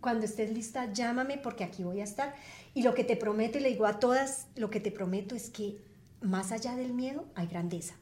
Cuando 0.00 0.24
estés 0.24 0.50
lista, 0.50 0.90
llámame 0.90 1.36
porque 1.36 1.64
aquí 1.64 1.84
voy 1.84 2.00
a 2.00 2.04
estar. 2.04 2.34
Y 2.72 2.82
lo 2.82 2.94
que 2.94 3.04
te 3.04 3.14
prometo, 3.14 3.58
y 3.58 3.60
le 3.60 3.68
digo 3.68 3.84
a 3.84 4.00
todas, 4.00 4.46
lo 4.56 4.70
que 4.70 4.80
te 4.80 4.90
prometo 4.90 5.34
es 5.34 5.50
que 5.50 5.82
más 6.22 6.50
allá 6.50 6.76
del 6.76 6.94
miedo 6.94 7.26
hay 7.34 7.46
grandeza. 7.46 7.92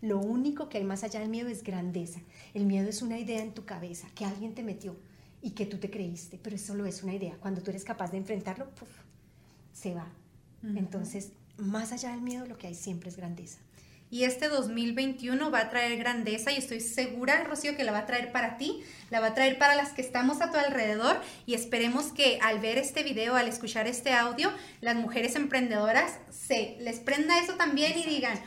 Lo 0.00 0.18
único 0.18 0.68
que 0.68 0.78
hay 0.78 0.84
más 0.84 1.04
allá 1.04 1.20
del 1.20 1.28
miedo 1.28 1.48
es 1.48 1.62
grandeza. 1.62 2.18
El 2.52 2.66
miedo 2.66 2.88
es 2.88 3.00
una 3.00 3.16
idea 3.16 3.40
en 3.40 3.54
tu 3.54 3.64
cabeza 3.64 4.08
que 4.16 4.24
alguien 4.24 4.56
te 4.56 4.64
metió 4.64 4.96
y 5.40 5.52
que 5.52 5.66
tú 5.66 5.78
te 5.78 5.88
creíste, 5.88 6.40
pero 6.42 6.56
eso 6.56 6.72
solo 6.72 6.84
es 6.84 7.04
una 7.04 7.14
idea. 7.14 7.36
Cuando 7.38 7.62
tú 7.62 7.70
eres 7.70 7.84
capaz 7.84 8.10
de 8.10 8.16
enfrentarlo, 8.16 8.66
se 9.72 9.94
va. 9.94 10.10
Entonces, 10.64 11.30
más 11.58 11.92
allá 11.92 12.10
del 12.10 12.22
miedo, 12.22 12.44
lo 12.44 12.58
que 12.58 12.66
hay 12.66 12.74
siempre 12.74 13.08
es 13.08 13.16
grandeza. 13.16 13.60
Y 14.10 14.24
este 14.24 14.48
2021 14.48 15.50
va 15.50 15.60
a 15.60 15.70
traer 15.70 15.98
grandeza 15.98 16.50
y 16.50 16.56
estoy 16.56 16.80
segura, 16.80 17.44
Rocío, 17.44 17.76
que 17.76 17.84
la 17.84 17.92
va 17.92 17.98
a 17.98 18.06
traer 18.06 18.32
para 18.32 18.56
ti, 18.56 18.80
la 19.10 19.20
va 19.20 19.28
a 19.28 19.34
traer 19.34 19.58
para 19.58 19.74
las 19.74 19.92
que 19.92 20.00
estamos 20.00 20.40
a 20.40 20.50
tu 20.50 20.56
alrededor. 20.56 21.20
Y 21.44 21.54
esperemos 21.54 22.06
que 22.06 22.38
al 22.42 22.58
ver 22.58 22.78
este 22.78 23.02
video, 23.02 23.36
al 23.36 23.48
escuchar 23.48 23.86
este 23.86 24.12
audio, 24.12 24.50
las 24.80 24.96
mujeres 24.96 25.36
emprendedoras 25.36 26.18
se 26.30 26.76
les 26.80 27.00
prenda 27.00 27.38
eso 27.38 27.54
también 27.54 27.98
y 27.98 28.04
digan, 28.04 28.40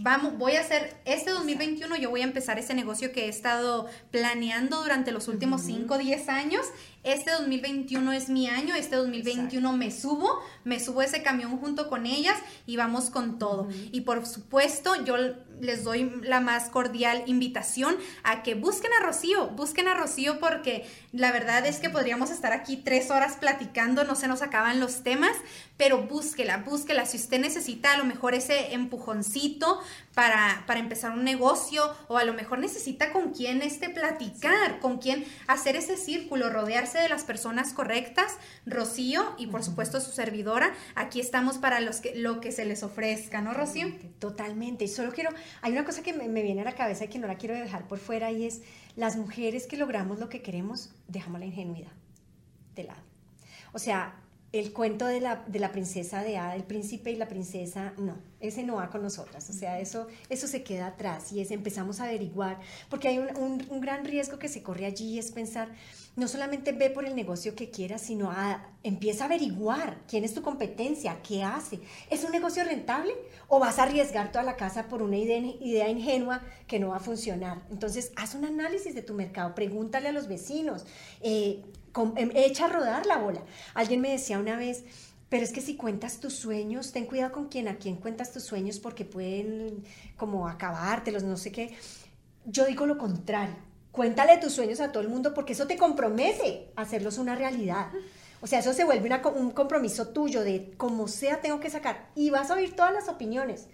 vamos, 0.00 0.36
voy 0.36 0.56
a 0.56 0.60
hacer, 0.60 0.96
este 1.04 1.30
2021 1.30 1.96
yo 1.96 2.10
voy 2.10 2.22
a 2.22 2.24
empezar 2.24 2.58
ese 2.58 2.74
negocio 2.74 3.12
que 3.12 3.26
he 3.26 3.28
estado 3.28 3.86
planeando 4.10 4.82
durante 4.82 5.12
los 5.12 5.28
últimos 5.28 5.62
5 5.62 5.94
o 5.94 5.98
10 5.98 6.28
años 6.28 6.66
este 7.04 7.30
2021 7.32 8.12
es 8.12 8.28
mi 8.28 8.48
año, 8.48 8.74
este 8.74 8.96
2021 8.96 9.72
me 9.76 9.90
subo, 9.90 10.42
me 10.64 10.80
subo 10.80 11.02
ese 11.02 11.22
camión 11.22 11.58
junto 11.58 11.88
con 11.88 12.06
ellas 12.06 12.36
y 12.66 12.76
vamos 12.76 13.10
con 13.10 13.38
todo. 13.38 13.68
Y 13.92 14.00
por 14.00 14.26
supuesto, 14.26 15.04
yo 15.04 15.16
les 15.60 15.84
doy 15.84 16.10
la 16.22 16.40
más 16.40 16.70
cordial 16.70 17.22
invitación 17.26 17.96
a 18.22 18.42
que 18.42 18.54
busquen 18.54 18.90
a 18.98 19.04
Rocío, 19.04 19.48
busquen 19.48 19.88
a 19.88 19.94
Rocío 19.94 20.38
porque 20.40 20.86
la 21.12 21.30
verdad 21.30 21.66
es 21.66 21.78
que 21.78 21.90
podríamos 21.90 22.30
estar 22.30 22.52
aquí 22.52 22.76
tres 22.76 23.10
horas 23.10 23.36
platicando, 23.36 24.04
no 24.04 24.14
se 24.14 24.26
nos 24.26 24.42
acaban 24.42 24.80
los 24.80 25.02
temas, 25.02 25.36
pero 25.76 26.02
búsquela, 26.02 26.58
búsquela. 26.58 27.06
Si 27.06 27.16
usted 27.16 27.40
necesita 27.40 27.92
a 27.92 27.98
lo 27.98 28.04
mejor 28.04 28.34
ese 28.34 28.74
empujoncito 28.74 29.80
para, 30.14 30.64
para 30.66 30.80
empezar 30.80 31.12
un 31.12 31.24
negocio 31.24 31.94
o 32.08 32.16
a 32.16 32.24
lo 32.24 32.34
mejor 32.34 32.58
necesita 32.58 33.12
con 33.12 33.32
quién 33.32 33.62
este 33.62 33.90
platicar, 33.90 34.80
con 34.80 34.98
quién 34.98 35.24
hacer 35.46 35.76
ese 35.76 35.96
círculo, 35.96 36.50
rodearse 36.50 36.98
de 36.98 37.08
las 37.08 37.24
personas 37.24 37.72
correctas, 37.72 38.38
Rocío 38.66 39.34
y 39.38 39.48
por 39.48 39.62
supuesto 39.62 40.00
su 40.00 40.12
servidora, 40.12 40.72
aquí 40.94 41.20
estamos 41.20 41.58
para 41.58 41.80
los 41.80 42.00
que, 42.00 42.14
lo 42.14 42.40
que 42.40 42.52
se 42.52 42.64
les 42.64 42.82
ofrezca, 42.82 43.40
¿no, 43.40 43.52
Rocío? 43.54 43.88
Totalmente. 44.18 44.84
Y 44.84 44.88
solo 44.88 45.12
quiero, 45.12 45.30
hay 45.62 45.72
una 45.72 45.84
cosa 45.84 46.02
que 46.02 46.12
me, 46.12 46.28
me 46.28 46.42
viene 46.42 46.62
a 46.62 46.64
la 46.64 46.74
cabeza 46.74 47.04
y 47.04 47.08
que 47.08 47.18
no 47.18 47.26
la 47.26 47.36
quiero 47.36 47.54
dejar 47.54 47.88
por 47.88 47.98
fuera 47.98 48.30
y 48.30 48.46
es 48.46 48.62
las 48.96 49.16
mujeres 49.16 49.66
que 49.66 49.76
logramos 49.76 50.18
lo 50.18 50.28
que 50.28 50.42
queremos, 50.42 50.90
dejamos 51.08 51.40
la 51.40 51.46
ingenuidad 51.46 51.92
de 52.74 52.84
lado. 52.84 53.02
O 53.72 53.78
sea, 53.78 54.14
el 54.54 54.72
cuento 54.72 55.06
de 55.06 55.20
la, 55.20 55.44
de 55.48 55.58
la 55.58 55.72
princesa 55.72 56.22
de 56.22 56.38
Ada, 56.38 56.54
el 56.54 56.62
príncipe 56.62 57.10
y 57.10 57.16
la 57.16 57.26
princesa, 57.26 57.92
no, 57.98 58.16
ese 58.38 58.62
no 58.62 58.76
va 58.76 58.88
con 58.88 59.02
nosotras, 59.02 59.50
o 59.50 59.52
sea, 59.52 59.80
eso, 59.80 60.06
eso 60.28 60.46
se 60.46 60.62
queda 60.62 60.86
atrás 60.86 61.32
y 61.32 61.40
es, 61.40 61.50
empezamos 61.50 61.98
a 61.98 62.04
averiguar, 62.04 62.60
porque 62.88 63.08
hay 63.08 63.18
un, 63.18 63.36
un, 63.36 63.66
un 63.68 63.80
gran 63.80 64.04
riesgo 64.04 64.38
que 64.38 64.48
se 64.48 64.62
corre 64.62 64.86
allí, 64.86 65.18
es 65.18 65.32
pensar, 65.32 65.70
no 66.14 66.28
solamente 66.28 66.70
ve 66.70 66.88
por 66.90 67.04
el 67.04 67.16
negocio 67.16 67.56
que 67.56 67.70
quieras, 67.70 68.02
sino 68.02 68.30
a, 68.30 68.64
empieza 68.84 69.24
a 69.24 69.26
averiguar 69.26 69.98
quién 70.06 70.22
es 70.22 70.34
tu 70.34 70.42
competencia, 70.42 71.20
qué 71.22 71.42
hace. 71.42 71.80
¿Es 72.08 72.22
un 72.22 72.30
negocio 72.30 72.62
rentable 72.62 73.12
o 73.48 73.58
vas 73.58 73.80
a 73.80 73.82
arriesgar 73.82 74.30
toda 74.30 74.44
la 74.44 74.54
casa 74.54 74.86
por 74.86 75.02
una 75.02 75.16
idea, 75.16 75.38
idea 75.38 75.88
ingenua 75.88 76.42
que 76.68 76.78
no 76.78 76.90
va 76.90 76.98
a 76.98 77.00
funcionar? 77.00 77.62
Entonces, 77.72 78.12
haz 78.14 78.36
un 78.36 78.44
análisis 78.44 78.94
de 78.94 79.02
tu 79.02 79.14
mercado, 79.14 79.56
pregúntale 79.56 80.08
a 80.08 80.12
los 80.12 80.28
vecinos, 80.28 80.84
eh, 81.20 81.64
echa 82.34 82.66
a 82.66 82.68
rodar 82.68 83.06
la 83.06 83.18
bola. 83.18 83.42
Alguien 83.74 84.00
me 84.00 84.10
decía 84.10 84.38
una 84.38 84.56
vez, 84.56 84.84
pero 85.28 85.44
es 85.44 85.52
que 85.52 85.60
si 85.60 85.76
cuentas 85.76 86.20
tus 86.20 86.34
sueños, 86.34 86.92
ten 86.92 87.06
cuidado 87.06 87.32
con 87.32 87.48
quién, 87.48 87.68
a 87.68 87.76
quién 87.76 87.96
cuentas 87.96 88.32
tus 88.32 88.44
sueños 88.44 88.78
porque 88.78 89.04
pueden 89.04 89.84
como 90.16 90.48
acabártelos, 90.48 91.22
no 91.22 91.36
sé 91.36 91.52
qué. 91.52 91.76
Yo 92.44 92.66
digo 92.66 92.86
lo 92.86 92.98
contrario 92.98 93.56
Cuéntale 93.94 94.38
tus 94.38 94.52
sueños 94.52 94.80
a 94.80 94.90
todo 94.90 95.04
el 95.04 95.08
mundo 95.08 95.34
porque 95.34 95.52
eso 95.52 95.68
te 95.68 95.76
compromete 95.76 96.72
a 96.74 96.82
hacerlos 96.82 97.16
una 97.16 97.36
realidad. 97.36 97.92
O 98.40 98.48
sea, 98.48 98.58
eso 98.58 98.72
se 98.72 98.82
vuelve 98.82 99.08
un 99.36 99.52
compromiso 99.52 100.08
tuyo 100.08 100.42
de 100.42 100.72
como 100.76 101.06
sea 101.06 101.40
tengo 101.40 101.60
que 101.60 101.70
sacar. 101.70 102.08
Y 102.16 102.30
vas 102.30 102.50
a 102.50 102.54
oír 102.54 102.74
todas 102.74 102.92
las 102.92 103.08
opiniones. 103.08 103.68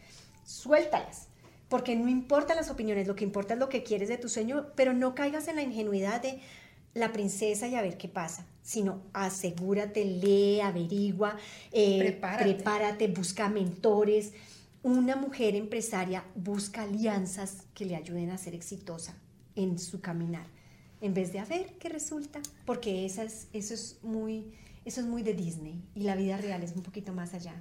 Suéltalas. 0.44 1.28
Porque 1.70 1.96
no 1.96 2.06
importan 2.06 2.59
las 2.59 2.68
opiniones, 2.68 3.09
lo 3.09 3.16
que 3.16 3.24
importa 3.24 3.54
es 3.54 3.61
lo 3.61 3.70
que 3.70 3.83
quieres 3.83 4.11
de 4.11 4.18
tu 4.18 4.28
sueño, 4.28 4.66
pero 4.76 4.92
no 4.92 5.14
caigas 5.14 5.48
en 5.48 5.56
la 5.56 5.62
ingenuidad 5.62 6.20
de 6.20 6.38
la 6.94 7.12
princesa 7.12 7.68
y 7.68 7.74
a 7.74 7.83
ver 7.83 7.96
qué 7.96 8.09
pasa, 8.09 8.46
sino 8.62 9.03
asegúrate, 9.12 10.05
lee, 10.05 10.61
averigua, 10.61 11.37
eh, 11.72 11.98
prepárate. 11.98 12.55
prepárate, 12.55 13.09
busca 13.09 13.48
mentores. 13.48 14.33
Una 14.83 15.14
mujer 15.16 15.55
empresaria 15.57 16.24
busca 16.35 16.83
alianzas 16.83 17.64
que 17.74 17.85
le 17.85 17.96
ayuden 17.96 18.31
a 18.31 18.38
ser 18.38 18.55
exitosa 18.55 19.14
en 19.55 19.79
su 19.79 20.00
caminar, 20.00 20.46
en 21.00 21.14
vez 21.14 21.33
de 21.33 21.38
a 21.38 21.44
ver 21.44 21.74
qué 21.79 21.88
resulta, 21.88 22.40
porque 22.64 23.05
eso 23.05 23.22
es 23.53 23.98
muy... 24.03 24.53
Eso 24.83 25.03
es 25.03 25.07
muy 25.07 25.22
de 25.22 25.35
Disney 25.35 25.79
y 25.94 26.05
la 26.05 26.16
vida 26.16 26.38
real 26.38 26.62
es 26.62 26.72
un 26.72 26.83
poquito 26.83 27.12
más 27.12 27.35
allá. 27.35 27.55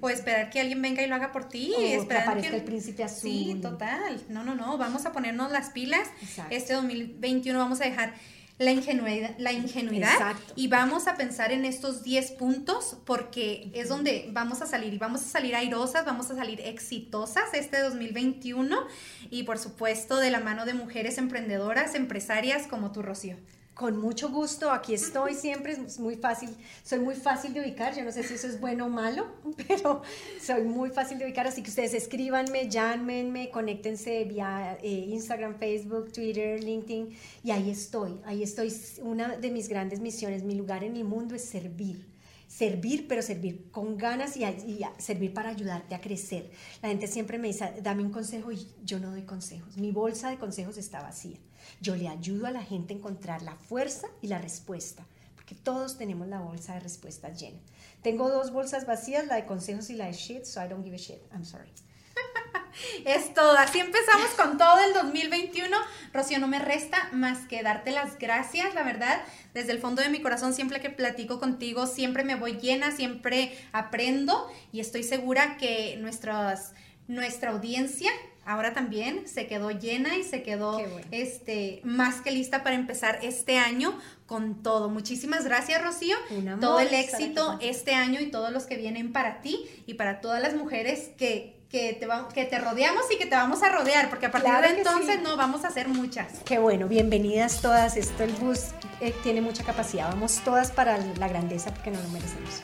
O 0.00 0.08
esperar 0.08 0.48
que 0.48 0.58
alguien 0.58 0.80
venga 0.80 1.02
y 1.02 1.06
lo 1.06 1.14
haga 1.14 1.30
por 1.30 1.46
ti. 1.46 1.70
O 1.76 1.80
esperar 1.80 2.24
que 2.24 2.30
aparezca 2.30 2.56
el 2.56 2.64
príncipe 2.64 3.04
azul. 3.04 3.30
Sí, 3.30 3.58
total. 3.60 4.22
No, 4.30 4.42
no, 4.42 4.54
no. 4.54 4.78
Vamos 4.78 5.04
a 5.04 5.12
ponernos 5.12 5.52
las 5.52 5.68
pilas. 5.68 6.08
Este 6.48 6.72
2021 6.72 7.58
vamos 7.58 7.82
a 7.82 7.84
dejar 7.84 8.14
la 8.58 8.70
ingenuidad, 8.70 9.34
la 9.38 9.52
ingenuidad 9.52 10.36
y 10.54 10.68
vamos 10.68 11.08
a 11.08 11.16
pensar 11.16 11.52
en 11.52 11.64
estos 11.64 12.02
10 12.02 12.32
puntos 12.32 12.96
porque 13.04 13.70
es 13.74 13.88
donde 13.88 14.28
vamos 14.32 14.62
a 14.62 14.66
salir 14.66 14.94
y 14.94 14.98
vamos 14.98 15.22
a 15.22 15.24
salir 15.24 15.54
airosas, 15.54 16.04
vamos 16.04 16.30
a 16.30 16.36
salir 16.36 16.60
exitosas 16.60 17.54
este 17.54 17.80
2021 17.80 18.86
y 19.30 19.42
por 19.44 19.58
supuesto 19.58 20.18
de 20.18 20.30
la 20.30 20.40
mano 20.40 20.64
de 20.64 20.74
mujeres 20.74 21.18
emprendedoras, 21.18 21.94
empresarias 21.94 22.66
como 22.66 22.92
tú, 22.92 23.02
Rocío. 23.02 23.36
Con 23.74 23.96
mucho 23.98 24.28
gusto, 24.28 24.70
aquí 24.70 24.92
estoy 24.92 25.34
siempre, 25.34 25.72
es 25.72 25.98
muy 25.98 26.16
fácil, 26.16 26.50
soy 26.84 26.98
muy 26.98 27.14
fácil 27.14 27.54
de 27.54 27.62
ubicar, 27.62 27.96
yo 27.96 28.04
no 28.04 28.12
sé 28.12 28.22
si 28.22 28.34
eso 28.34 28.46
es 28.46 28.60
bueno 28.60 28.84
o 28.84 28.88
malo, 28.90 29.26
pero 29.66 30.02
soy 30.42 30.62
muy 30.64 30.90
fácil 30.90 31.18
de 31.18 31.24
ubicar, 31.24 31.46
así 31.46 31.62
que 31.62 31.70
ustedes 31.70 31.94
escríbanme, 31.94 32.68
llámenme, 32.68 33.48
conéctense 33.50 34.24
vía 34.24 34.76
eh, 34.82 35.06
Instagram, 35.08 35.58
Facebook, 35.58 36.12
Twitter, 36.12 36.62
LinkedIn, 36.62 37.16
y 37.42 37.50
ahí 37.50 37.70
estoy, 37.70 38.20
ahí 38.26 38.42
estoy. 38.42 38.70
Una 39.00 39.36
de 39.38 39.50
mis 39.50 39.68
grandes 39.70 40.00
misiones, 40.00 40.42
mi 40.42 40.54
lugar 40.54 40.84
en 40.84 40.94
el 40.96 41.04
mundo 41.04 41.34
es 41.34 41.46
servir, 41.46 42.06
servir, 42.46 43.08
pero 43.08 43.22
servir 43.22 43.70
con 43.70 43.96
ganas 43.96 44.36
y, 44.36 44.44
y, 44.44 44.80
servir 44.98 45.32
para 45.32 45.48
ayudarte 45.48 45.94
a 45.94 46.00
crecer. 46.02 46.50
La 46.82 46.90
gente 46.90 47.06
siempre 47.06 47.38
me 47.38 47.48
dice, 47.48 47.72
dame 47.82 48.02
un 48.02 48.12
consejo 48.12 48.52
y 48.52 48.68
yo 48.84 48.98
no 48.98 49.12
doy 49.12 49.22
consejos, 49.22 49.78
mi 49.78 49.92
bolsa 49.92 50.28
de 50.28 50.36
consejos 50.36 50.76
está 50.76 51.00
vacía. 51.00 51.38
Yo 51.80 51.96
le 51.96 52.08
ayudo 52.08 52.46
a 52.46 52.50
la 52.50 52.62
gente 52.62 52.94
a 52.94 52.96
encontrar 52.96 53.42
la 53.42 53.56
fuerza 53.56 54.08
y 54.20 54.28
la 54.28 54.38
respuesta, 54.38 55.06
porque 55.34 55.54
todos 55.54 55.98
tenemos 55.98 56.28
la 56.28 56.40
bolsa 56.40 56.74
de 56.74 56.80
respuestas 56.80 57.40
llena. 57.40 57.58
Tengo 58.02 58.28
dos 58.28 58.52
bolsas 58.52 58.86
vacías, 58.86 59.26
la 59.26 59.36
de 59.36 59.46
consejos 59.46 59.90
y 59.90 59.94
la 59.94 60.06
de 60.06 60.12
shit, 60.12 60.44
so 60.44 60.62
I 60.62 60.68
don't 60.68 60.84
give 60.84 60.94
a 60.94 60.98
shit. 60.98 61.20
I'm 61.32 61.44
sorry. 61.44 61.70
Es 63.04 63.34
todo, 63.34 63.52
así 63.58 63.80
empezamos 63.80 64.30
con 64.36 64.58
todo 64.58 64.78
el 64.78 64.94
2021. 64.94 65.76
Rocío, 66.12 66.38
no 66.38 66.48
me 66.48 66.58
resta 66.58 67.08
más 67.12 67.46
que 67.46 67.62
darte 67.62 67.90
las 67.90 68.18
gracias, 68.18 68.74
la 68.74 68.82
verdad, 68.82 69.22
desde 69.54 69.72
el 69.72 69.78
fondo 69.78 70.02
de 70.02 70.08
mi 70.08 70.20
corazón, 70.20 70.54
siempre 70.54 70.80
que 70.80 70.90
platico 70.90 71.38
contigo, 71.38 71.86
siempre 71.86 72.24
me 72.24 72.34
voy 72.34 72.58
llena, 72.58 72.90
siempre 72.90 73.56
aprendo 73.72 74.50
y 74.72 74.80
estoy 74.80 75.02
segura 75.02 75.56
que 75.58 75.96
nuestras, 75.98 76.74
nuestra 77.12 77.50
audiencia 77.50 78.10
ahora 78.44 78.72
también 78.72 79.28
se 79.28 79.46
quedó 79.46 79.70
llena 79.70 80.16
y 80.16 80.24
se 80.24 80.42
quedó 80.42 80.80
este, 81.10 81.80
más 81.84 82.20
que 82.20 82.30
lista 82.30 82.62
para 82.62 82.74
empezar 82.74 83.20
este 83.22 83.58
año 83.58 83.98
con 84.26 84.62
todo. 84.62 84.88
Muchísimas 84.88 85.44
gracias, 85.44 85.82
Rocío. 85.82 86.16
todo 86.60 86.80
el 86.80 86.92
éxito 86.92 87.58
este 87.60 87.94
año 87.94 88.20
y 88.20 88.30
todos 88.30 88.50
los 88.50 88.64
que 88.64 88.76
vienen 88.76 89.12
para 89.12 89.40
ti 89.40 89.64
y 89.86 89.94
para 89.94 90.20
todas 90.20 90.42
las 90.42 90.54
mujeres 90.54 91.10
que, 91.16 91.60
que, 91.68 91.92
te, 91.92 92.08
que 92.34 92.44
te 92.44 92.58
rodeamos 92.58 93.04
y 93.14 93.18
que 93.18 93.26
te 93.26 93.36
vamos 93.36 93.62
a 93.62 93.70
rodear, 93.70 94.08
porque 94.10 94.26
a 94.26 94.30
partir 94.30 94.52
de 94.52 94.78
entonces 94.78 95.22
no 95.22 95.36
vamos 95.36 95.64
a 95.64 95.68
hacer 95.68 95.88
muchas. 95.88 96.40
Qué 96.44 96.58
bueno, 96.58 96.88
bienvenidas 96.88 97.60
todas. 97.60 97.96
Esto 97.96 98.24
el 98.24 98.32
bus 98.32 98.70
eh, 99.00 99.14
tiene 99.22 99.40
mucha 99.40 99.64
capacidad. 99.64 100.08
Vamos 100.08 100.40
todas 100.44 100.72
para 100.72 100.98
la 100.98 101.28
grandeza 101.28 101.72
porque 101.72 101.90
no 101.90 102.00
lo 102.00 102.08
merecemos. 102.08 102.62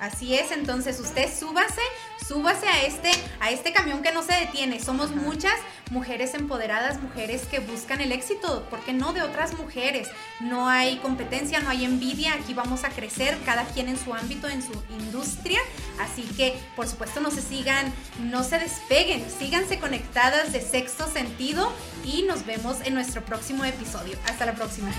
Así 0.00 0.34
es, 0.34 0.50
entonces 0.50 0.98
usted 0.98 1.28
súbase, 1.32 1.82
súbase 2.26 2.66
a 2.66 2.84
este, 2.84 3.10
a 3.38 3.50
este 3.50 3.72
camión 3.72 4.02
que 4.02 4.12
no 4.12 4.22
se 4.22 4.32
detiene. 4.32 4.80
Somos 4.80 5.10
muchas 5.10 5.52
mujeres 5.90 6.32
empoderadas, 6.32 7.02
mujeres 7.02 7.42
que 7.46 7.58
buscan 7.58 8.00
el 8.00 8.10
éxito, 8.12 8.66
porque 8.70 8.94
no 8.94 9.12
de 9.12 9.20
otras 9.20 9.52
mujeres. 9.58 10.08
No 10.40 10.68
hay 10.68 10.96
competencia, 10.98 11.60
no 11.60 11.68
hay 11.68 11.84
envidia, 11.84 12.32
aquí 12.32 12.54
vamos 12.54 12.84
a 12.84 12.88
crecer, 12.88 13.36
cada 13.44 13.64
quien 13.66 13.88
en 13.88 13.98
su 13.98 14.14
ámbito, 14.14 14.48
en 14.48 14.62
su 14.62 14.72
industria. 14.88 15.60
Así 15.98 16.22
que, 16.34 16.58
por 16.76 16.88
supuesto, 16.88 17.20
no 17.20 17.30
se 17.30 17.42
sigan, 17.42 17.92
no 18.20 18.42
se 18.42 18.58
despeguen, 18.58 19.22
síganse 19.38 19.78
conectadas 19.78 20.54
de 20.54 20.62
sexto 20.62 21.06
sentido 21.08 21.70
y 22.04 22.22
nos 22.22 22.46
vemos 22.46 22.78
en 22.84 22.94
nuestro 22.94 23.22
próximo 23.22 23.66
episodio. 23.66 24.16
Hasta 24.26 24.46
la 24.46 24.54
próxima. 24.54 24.90